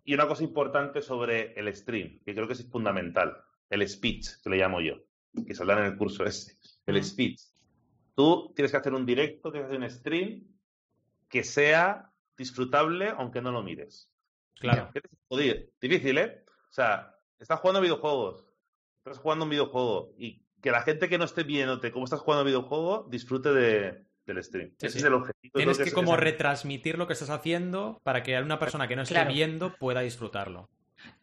[0.03, 3.38] Y una, cosa, importante sobre el stream, que creo que es fundamental,
[3.69, 4.95] el speech, que le llamo yo,
[5.45, 7.41] que saldrá en el curso ese, el speech.
[8.15, 10.43] Tú tienes que hacer un directo, tienes que hacer un stream
[11.30, 14.09] que sea disfrutable aunque no lo mires.
[14.59, 14.89] Claro.
[14.93, 16.43] ¿Qué te- Joder, difícil, ¿eh?
[16.69, 18.45] O sea, estás jugando videojuegos,
[18.97, 22.45] estás jugando un videojuego y que la gente que no esté viéndote cómo estás jugando
[22.45, 24.69] videojuego disfrute de, del stream.
[24.77, 24.97] Sí, Ese sí.
[24.99, 25.53] es el objetivo.
[25.55, 28.95] Tienes que es- como es- retransmitir lo que estás haciendo para que una persona que
[28.95, 29.31] no esté Claro.
[29.33, 30.69] viendo pueda disfrutarlo.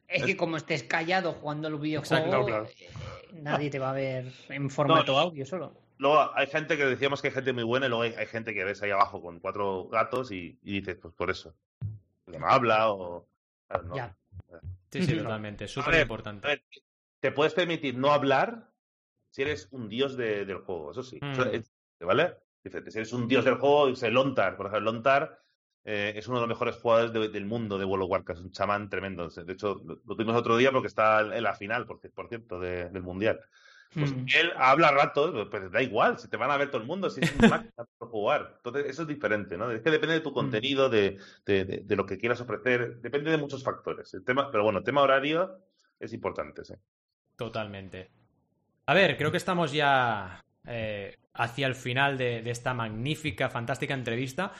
[0.08, 2.66] Es que como estés callado jugando al videojuego, Exacto, claro.
[2.66, 2.88] eh,
[3.34, 5.72] nadie te va a ver en formato No, audio solo.
[5.98, 8.52] Luego hay gente que decíamos que hay gente muy buena y luego hay, hay gente
[8.52, 11.54] que ves ahí abajo con cuatro gatos y, y dices, pues por eso.
[12.30, 13.26] Que no habla o.
[13.68, 13.94] claro, no.
[13.96, 14.16] Ya.
[14.90, 15.68] Sí, sí, totalmente.
[15.68, 16.46] Súper importante.
[16.46, 16.64] a ver,
[17.20, 18.68] te puedes permitir no hablar
[19.30, 21.20] si eres un dios de- del juego, eso sí.
[21.22, 22.04] Mm.
[22.04, 22.34] ¿Vale?
[22.62, 25.38] Dice, Si eres un dios del juego, dice Lontar, por ejemplo, Lontar
[25.84, 28.44] eh, es uno de los mejores jugadores de- del mundo de World of Warcraft, es
[28.46, 29.28] un chamán tremendo.
[29.30, 32.60] De hecho, lo, lo tuvimos otro día porque está en la final, por, por cierto,
[32.60, 33.40] de- del Mundial.
[33.94, 34.26] Pues Mm.
[34.38, 37.22] él habla rato, pues da igual, si te van a ver todo el mundo, si
[37.22, 38.52] es un máquina por jugar.
[38.58, 39.68] Entonces, eso es diferente, ¿no?
[39.70, 41.16] Es que depende de tu contenido, de,
[41.46, 44.12] de- de- de lo que quieras ofrecer, depende de muchos factores.
[44.14, 45.58] El tema, pero bueno, el tema horario
[45.98, 46.74] es importante, sí.
[47.36, 48.10] Totalmente.
[48.86, 53.94] A ver, creo que estamos ya eh, hacia el final de, de esta magnífica, fantástica
[53.94, 54.52] entrevista.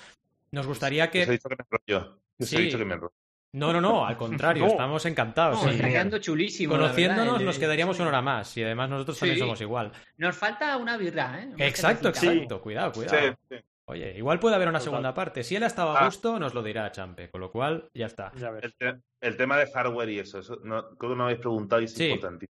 [0.53, 1.27] Nos gustaría Os he que...
[1.27, 2.21] dicho que me enrollo.
[2.39, 2.57] Os Sí.
[2.57, 3.13] he dicho que me enrollo.
[3.53, 4.71] No, no, no, al contrario, No.
[4.71, 5.63] estamos encantados.
[5.63, 5.75] No, sí.
[5.77, 6.73] está quedando chulísimo.
[6.75, 9.41] Conociéndonos verdad, nos quedaríamos una hora más y además nosotros también Sí.
[9.41, 9.93] somos igual.
[10.19, 11.53] Nos falta una birra, ¿eh?
[11.59, 12.61] Exacto, exacto.
[12.63, 13.37] Cuidado, cuidado.
[13.49, 13.65] Sí, sí.
[13.87, 14.91] Oye, igual puede haber una Total.
[14.93, 15.43] segunda parte.
[15.43, 16.05] Si él ha estado a Ah.
[16.05, 18.31] gusto, nos lo dirá Champe, con lo cual ya está.
[18.37, 18.51] Ya.
[18.63, 21.83] El, te- el tema de hardware y eso, eso no, creo que no habéis preguntado
[21.83, 22.05] y es Sí.
[22.05, 22.55] importantísimo.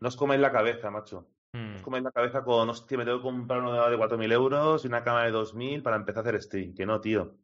[0.00, 1.28] No os comáis la cabeza, macho.
[1.56, 1.76] No Mm.
[1.76, 4.88] os comáis la cabeza con, hostia, me tengo que comprar una de 4.000 euros y
[4.88, 6.74] una cámara de 2.000 para empezar a hacer stream.
[6.74, 7.34] Que no, tío.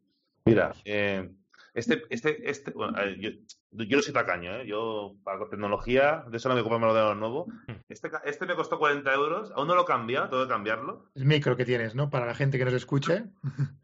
[0.45, 1.31] Mira, eh,
[1.75, 3.31] este, este, este, bueno, ver, yo,
[3.71, 4.67] yo no soy tacaño, ¿eh?
[4.67, 7.47] Yo, para tecnología, de eso no me compro un ordenador nuevo.
[7.89, 11.07] Este, ca- este me costó 40 euros, aún no lo he cambiado, tengo que cambiarlo.
[11.15, 12.11] El micro que tienes, ¿no?
[12.11, 13.25] Para la gente que nos escuche.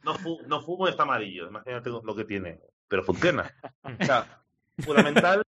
[0.03, 2.61] No, fu- no fumo y está amarillo, imagínate lo que tiene.
[2.89, 3.51] Pero funciona.
[4.01, 4.43] O sea,
[4.81, 5.43] fundamental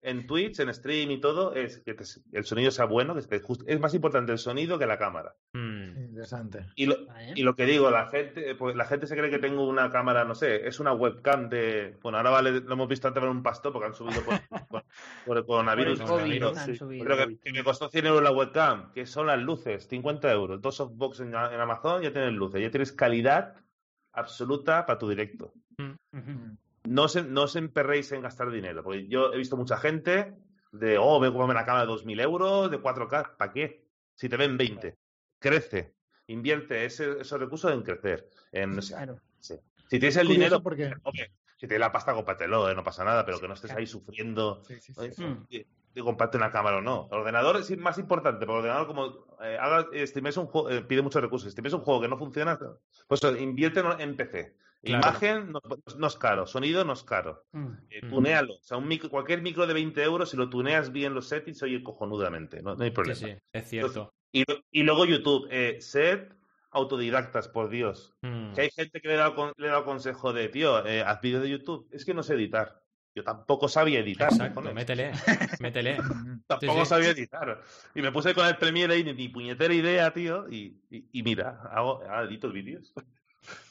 [0.00, 3.40] en, Twitch, en stream y todo, es que te- el sonido sea bueno, que esté
[3.40, 5.34] just- es más importante el sonido que la cámara.
[5.54, 5.98] Mm.
[6.08, 6.66] Interesante.
[6.76, 7.32] Y lo, Vale.
[7.34, 10.24] y lo que digo, la gente, pues la gente se cree que tengo una cámara,
[10.24, 11.96] no sé, es una webcam de.
[12.02, 14.84] Bueno, ahora vale, lo hemos visto antes en un pastor porque han subido por, por-
[15.26, 16.00] por el coronavirus.
[16.00, 16.76] Por el COVID, pero- han sí.
[16.76, 17.04] subido.
[17.04, 20.60] Creo que, que me costó 100 euros la webcam, que son las luces, 50 euros.
[20.62, 23.56] Dos softbox en, en Amazon, ya tienes luces, ya tienes calidad
[24.12, 25.52] absoluta para tu directo.
[25.78, 26.56] Ujú.
[26.88, 30.34] No os, no os emperréis en gastar dinero, porque yo he visto mucha gente
[30.72, 33.84] de, oh, me comprarme una cámara de 2.000 euros, de 4K, ¿para qué?
[34.14, 34.96] Si te ven 20,
[35.38, 35.94] crece,
[36.26, 38.28] invierte ese- esos recursos en crecer.
[38.52, 39.20] En, o sea, Claro.
[39.40, 39.54] si
[39.98, 40.92] tienes el Curioso dinero, porque...
[41.56, 44.62] si tienes la pasta, cómpratelo, eh, no pasa nada, pero que no estés ahí sufriendo
[44.64, 45.22] Sí, sí, sí.
[45.24, 46.02] Mm.
[46.04, 47.08] comprarte una cámara o no.
[47.10, 49.06] El ordenador es más importante, porque el ordenador, como
[49.42, 51.48] eh, haga, estimes un juego, eh, pide muchos recursos.
[51.48, 52.58] Estimes un juego que no funciona,
[53.08, 54.56] pues invierte en- en PC.
[54.82, 55.08] Claro.
[55.08, 55.60] Imagen no,
[55.98, 57.44] no es caro, sonido no es caro.
[57.52, 57.66] Mm.
[57.90, 58.10] Eh, Mm.
[58.10, 58.54] tunealo.
[58.54, 61.62] O sea, un micro, cualquier micro de 20 euros, si lo tuneas bien los settings,
[61.64, 62.62] oye cojonudamente.
[62.62, 63.16] No, no hay Sí, problema.
[63.18, 64.14] sí, es cierto.
[64.32, 65.48] Y, y luego YouTube.
[65.50, 66.28] Eh, sed
[66.70, 68.14] autodidactas, por Dios.
[68.22, 68.52] Mm.
[68.52, 71.20] Que hay gente que le he dado, le he dado consejo de, tío, eh, haz
[71.20, 71.88] vídeos de YouTube.
[71.90, 72.80] Es que no sé editar.
[73.14, 74.30] Yo tampoco sabía editar.
[74.30, 74.74] Exacto, cojones.
[74.74, 75.10] métele,
[75.60, 75.96] métele.
[76.46, 76.86] Tampoco Sí, sí.
[76.86, 77.62] sabía editar.
[77.94, 80.46] Y me puse con el Premiere ahí, ni, puñetera idea, tío.
[80.48, 82.92] Y, y, y mira, hago, edito vídeos.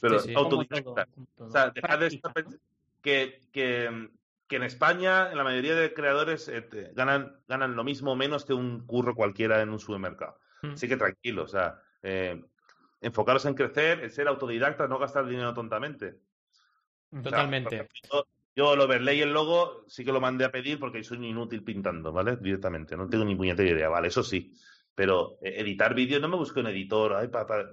[0.01, 0.33] Pero Sí, sí.
[0.33, 1.07] Como todo, autodidacta.
[1.37, 2.33] O sea, dejad de estar
[3.01, 4.09] que, que,
[4.47, 8.15] que en España, en la mayoría de creadores, eh, te- ganan, ganan lo mismo o
[8.15, 10.39] menos que un curro cualquiera en un supermercado.
[10.61, 10.71] Mm.
[10.73, 12.43] Así que tranquilo, o sea, eh,
[13.01, 16.19] enfocaros en crecer, en ser autodidacta, no gastar dinero tontamente.
[17.11, 17.19] ¿no?
[17.19, 17.75] O sea, Totalmente.
[17.75, 21.17] ejemplo, Yo, el overlay y el logo sí que lo mandé a pedir porque soy
[21.19, 22.37] un inútil pintando, ¿vale?
[22.37, 24.07] Directamente, no tengo ni puñetera idea, ¿vale?
[24.07, 24.51] Eso sí.
[24.95, 27.69] Pero eh, editar vídeos no me busco un editor, ay, pa- pa-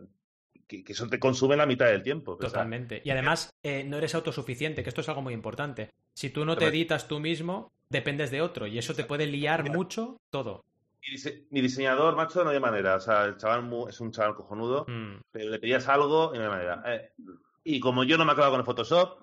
[0.66, 2.32] que, que eso te consume la mitad del tiempo.
[2.32, 3.02] o sea, Totalmente.
[3.04, 5.90] Y además, eh, no eres autosuficiente, que esto es algo muy importante.
[6.14, 8.66] Si tú no te editas tú mismo, dependes de otro.
[8.66, 10.64] Y eso te puede liar mucho todo.
[11.06, 12.94] mi, dise- mi diseñador, macho, no hay manera.
[12.96, 15.20] O sea, el chaval es un chaval cojonudo, Mm.
[15.30, 16.82] pero le pedías algo y no hay manera.
[16.86, 17.10] Eh,
[17.64, 19.18] y como yo no me acabo con el Photoshop,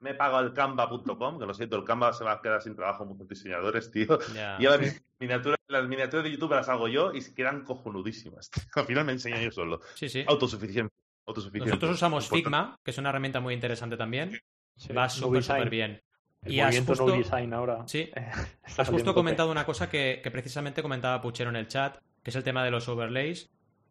[0.00, 2.74] me he pagado el canva.com, que lo siento, el Canva se va a quedar sin
[2.76, 4.18] trabajo muchos diseñadores, tío.
[4.58, 8.50] Y ahora mis miniaturas, las miniaturas de YouTube las hago yo y se quedan cojonudísimas.
[8.50, 8.62] tío.
[8.74, 9.80] Al final me enseño yo solo.
[9.94, 10.24] Sí, sí.
[10.28, 10.92] Autosuficiente.
[11.26, 11.70] autosuficiente.
[11.70, 12.44] Nosotros usamos Importante.
[12.66, 14.38] Figma, que es una herramienta muy interesante también.
[14.76, 16.02] Sí, Va súper, súper bien.
[16.42, 17.82] El Y has movimiento justo- no design ahora.
[17.88, 18.10] Sí.
[18.78, 22.36] Has justo comentado una cosa que, que precisamente comentaba Puchero en el chat, que es
[22.36, 23.50] el tema de los overlays.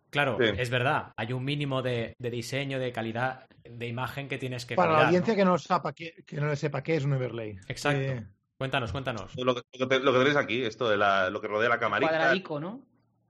[0.09, 0.45] Claro, Sí.
[0.57, 4.75] es verdad, hay un mínimo de, de diseño, de calidad de imagen que tienes que
[4.75, 5.37] Para la audiencia ¿no?
[5.37, 7.57] que no, sepa qué, que no sepa qué es un overlay.
[7.67, 7.99] Exacto.
[8.01, 8.25] Eh,
[8.57, 9.35] Cuéntanos, cuéntanos.
[9.35, 9.61] Lo que,
[9.99, 12.85] lo tenéis aquí, esto de la, lo que rodea la camarita, Cuadradico, ¿no?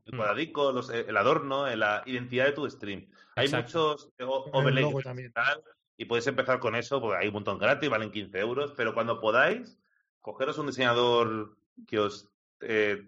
[0.06, 3.08] el cuadradico, los- eh, el adorno, eh, la identidad de tu stream.
[3.36, 3.98] Hay Exacto.
[3.98, 4.94] muchos el overlays
[5.98, 9.20] y podéis empezar con eso, porque hay un montón gratis, valen 15 euros, pero cuando
[9.20, 9.80] podáis,
[10.22, 11.58] cogeros un diseñador
[11.88, 12.30] que os,
[12.62, 13.08] eh,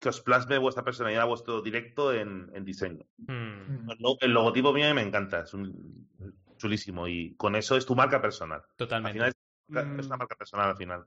[0.00, 3.04] que os plasme vuestra personalidad, vuestro directo en, en diseño.
[3.18, 6.08] Mm, El, lo- el logotipo mío me encanta, es un,
[6.56, 8.60] chulísimo y con eso es tu marca personal.
[8.62, 9.12] Al totalmente.
[9.18, 11.04] final es, es una marca personal al final.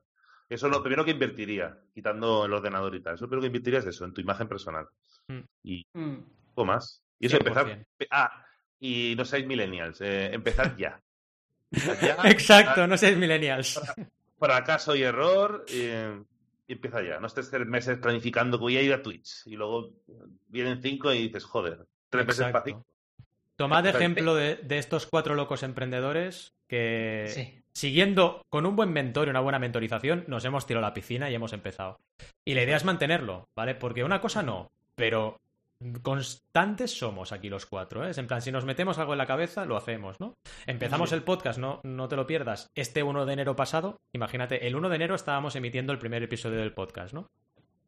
[0.49, 3.15] Eso es lo primero que invertiría, quitando el ordenador y tal.
[3.15, 4.87] Eso lo primero que invertiría es eso, en tu imagen personal.
[5.27, 5.39] Mm.
[5.63, 6.15] Y Mm.
[6.53, 7.01] poco más.
[7.19, 7.47] Y eso, 100%.
[7.71, 7.85] empezar.
[8.11, 8.45] Ah,
[8.79, 10.99] y no seáis millennials, eh, empezad ya.
[12.25, 13.81] Exacto, no seáis millennials.
[14.37, 16.21] fracaso y error, eh,
[16.67, 17.19] empieza ya.
[17.19, 19.91] No estés tres meses planificando que voy a ir a Twitch y luego
[20.47, 22.85] vienen cinco y dices, joder, tres meses para cinco.
[23.55, 27.61] Tomad ejemplo de, de estos cuatro locos emprendedores que, Sí.
[27.73, 31.29] siguiendo con un buen mentor y una buena mentorización, nos hemos tirado a la piscina
[31.29, 31.99] y hemos empezado.
[32.45, 33.75] Y la idea es mantenerlo, ¿vale?
[33.75, 35.39] Porque una cosa no, pero
[36.01, 38.11] constantes somos aquí los cuatro, ¿eh?
[38.11, 40.35] Es en plan, si nos metemos algo en la cabeza, lo hacemos, ¿no?
[40.65, 41.15] Empezamos Sí.
[41.15, 44.89] el podcast, no, no te lo pierdas, este 1 de enero pasado, imagínate, el 1
[44.89, 47.27] de enero estábamos emitiendo el primer episodio del podcast, ¿no?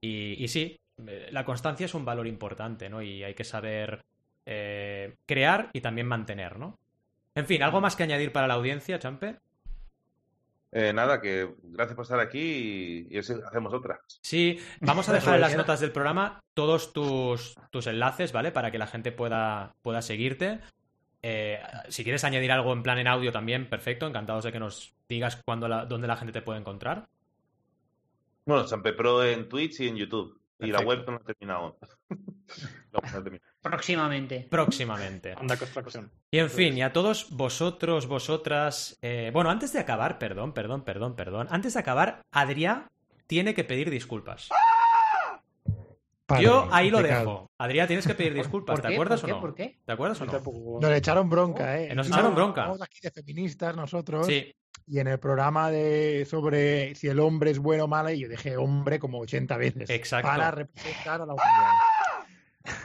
[0.02, 0.78] Y, y sí,
[1.08, 3.02] eh, la constancia es un valor importante, ¿no?
[3.02, 4.02] Y hay que saber
[4.46, 6.78] eh, crear y también mantener, ¿no?
[7.34, 9.38] En fin, ¿algo más que añadir para la audiencia, Champe?
[10.72, 14.02] Eh, nada, que gracias por estar aquí y, hacemos otra.
[14.22, 18.52] Sí, vamos a Pues dejar en las notas del programa todos tus, tus enlaces, ¿vale?
[18.52, 20.60] Para que la gente pueda, pueda seguirte.
[21.22, 21.60] Eh,
[21.90, 24.06] si quieres añadir algo en plan en audio también, perfecto.
[24.06, 27.08] Encantados de que nos digas cuándo la, dónde la gente te puede encontrar.
[28.46, 30.40] Bueno, Champe Pro en Twitch y en YouTube.
[30.60, 31.78] Y la web no la he terminado.
[32.94, 33.52] No, no terminado.
[33.62, 34.48] Próximamente.
[34.50, 35.34] Próximamente.
[35.36, 36.12] Anda, ocasión.
[36.32, 38.98] Y en fin, y a todos vosotros, vosotras.
[39.02, 41.48] eh, bueno, antes de acabar, perdón, perdón, perdón, perdón.
[41.50, 42.88] Antes de acabar, Adrián
[43.28, 44.50] tiene que pedir disculpas.
[46.26, 47.52] Padre, Yo ahí lo dejo.
[47.58, 48.76] Adrián, tienes que pedir disculpas.
[48.76, 48.94] ¿Por ¿Te qué?
[48.96, 49.34] acuerdas ¿Por o qué?
[49.36, 49.42] no?
[49.42, 49.80] ¿Por qué?
[49.86, 50.80] ¿Te acuerdas o no?
[50.82, 51.94] Nos echaron bronca, ¿eh?
[51.94, 52.62] Nos echaron bronca.
[52.62, 54.26] Estamos aquí de feministas nosotros.
[54.26, 54.56] Sí,
[54.88, 58.30] Y en el programa de sobre si el hombre es bueno o malo, y yo
[58.30, 59.90] dije hombre como 80 veces.
[59.90, 60.28] Exacto.
[60.28, 61.72] Para representar a la humanidad.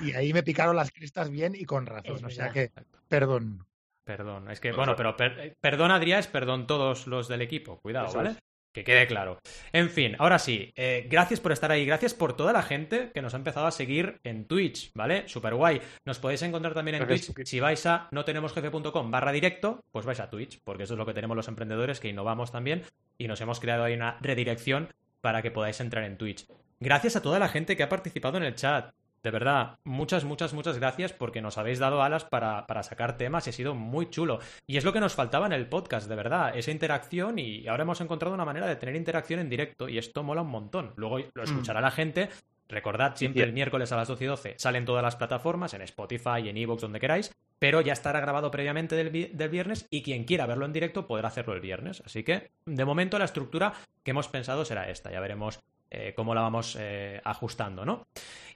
[0.02, 2.16] Y ahí me picaron las cristas bien y con razón.
[2.16, 2.70] Es o sea verdad.
[2.74, 3.66] que, perdón.
[4.04, 4.50] perdón.
[4.50, 7.78] Es que, bueno, pero per- eh, perdón, Adrián, es perdón todos los del equipo.
[7.80, 8.30] Cuidado, Eso ¿vale?
[8.30, 8.38] es.
[8.72, 9.40] Que quede claro.
[9.72, 13.20] En fin, ahora sí, eh, gracias por estar ahí, gracias por toda la gente que
[13.20, 15.26] nos ha empezado a seguir en Twitch, ¿vale?
[15.28, 15.80] Super guay.
[16.04, 17.32] Nos podéis encontrar también en Twitch.
[17.32, 17.48] Twitch.
[17.48, 20.98] Si vais a no tenemos jefe.com barra directo, pues vais a Twitch, porque eso es
[20.98, 22.84] lo que tenemos los emprendedores, que innovamos también
[23.18, 24.88] y nos hemos creado ahí una redirección
[25.20, 26.46] para que podáis entrar en Twitch.
[26.78, 28.94] Gracias a toda la gente que ha participado en el chat.
[29.22, 33.46] De verdad, muchas, muchas, muchas gracias porque nos habéis dado alas para, para sacar temas
[33.46, 34.38] y ha sido muy chulo.
[34.66, 37.82] Y es lo que nos faltaba en el podcast, de verdad, esa interacción y ahora
[37.82, 40.94] hemos encontrado una manera de tener interacción en directo y esto mola un montón.
[40.96, 42.30] Luego lo escuchará la gente.
[42.68, 46.48] Recordad, siempre el miércoles a las 12 y 12 salen todas las plataformas, en Spotify,
[46.48, 50.22] en Evox, donde queráis, pero ya estará grabado previamente del, vi- del viernes y quien
[50.24, 52.00] quiera verlo en directo podrá hacerlo el viernes.
[52.06, 53.72] Así que, de momento, la estructura
[54.04, 55.10] que hemos pensado será esta.
[55.10, 55.58] Ya veremos
[55.90, 58.04] eh, cómo la vamos eh, ajustando, ¿no?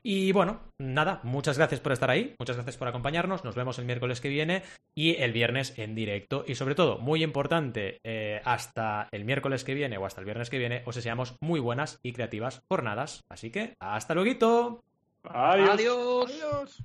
[0.02, 3.86] Y bueno, nada, muchas gracias por estar ahí, muchas gracias por acompañarnos, nos vemos el
[3.86, 4.62] miércoles que viene
[4.94, 6.44] y el viernes en directo.
[6.46, 10.50] Y sobre todo, muy importante, eh, hasta el miércoles que viene o hasta el viernes
[10.50, 13.22] que viene os deseamos muy buenas y creativas jornadas.
[13.30, 14.82] Así que, hasta luego.
[15.24, 15.70] Adiós.
[15.70, 16.30] Adiós.
[16.30, 16.84] Adiós.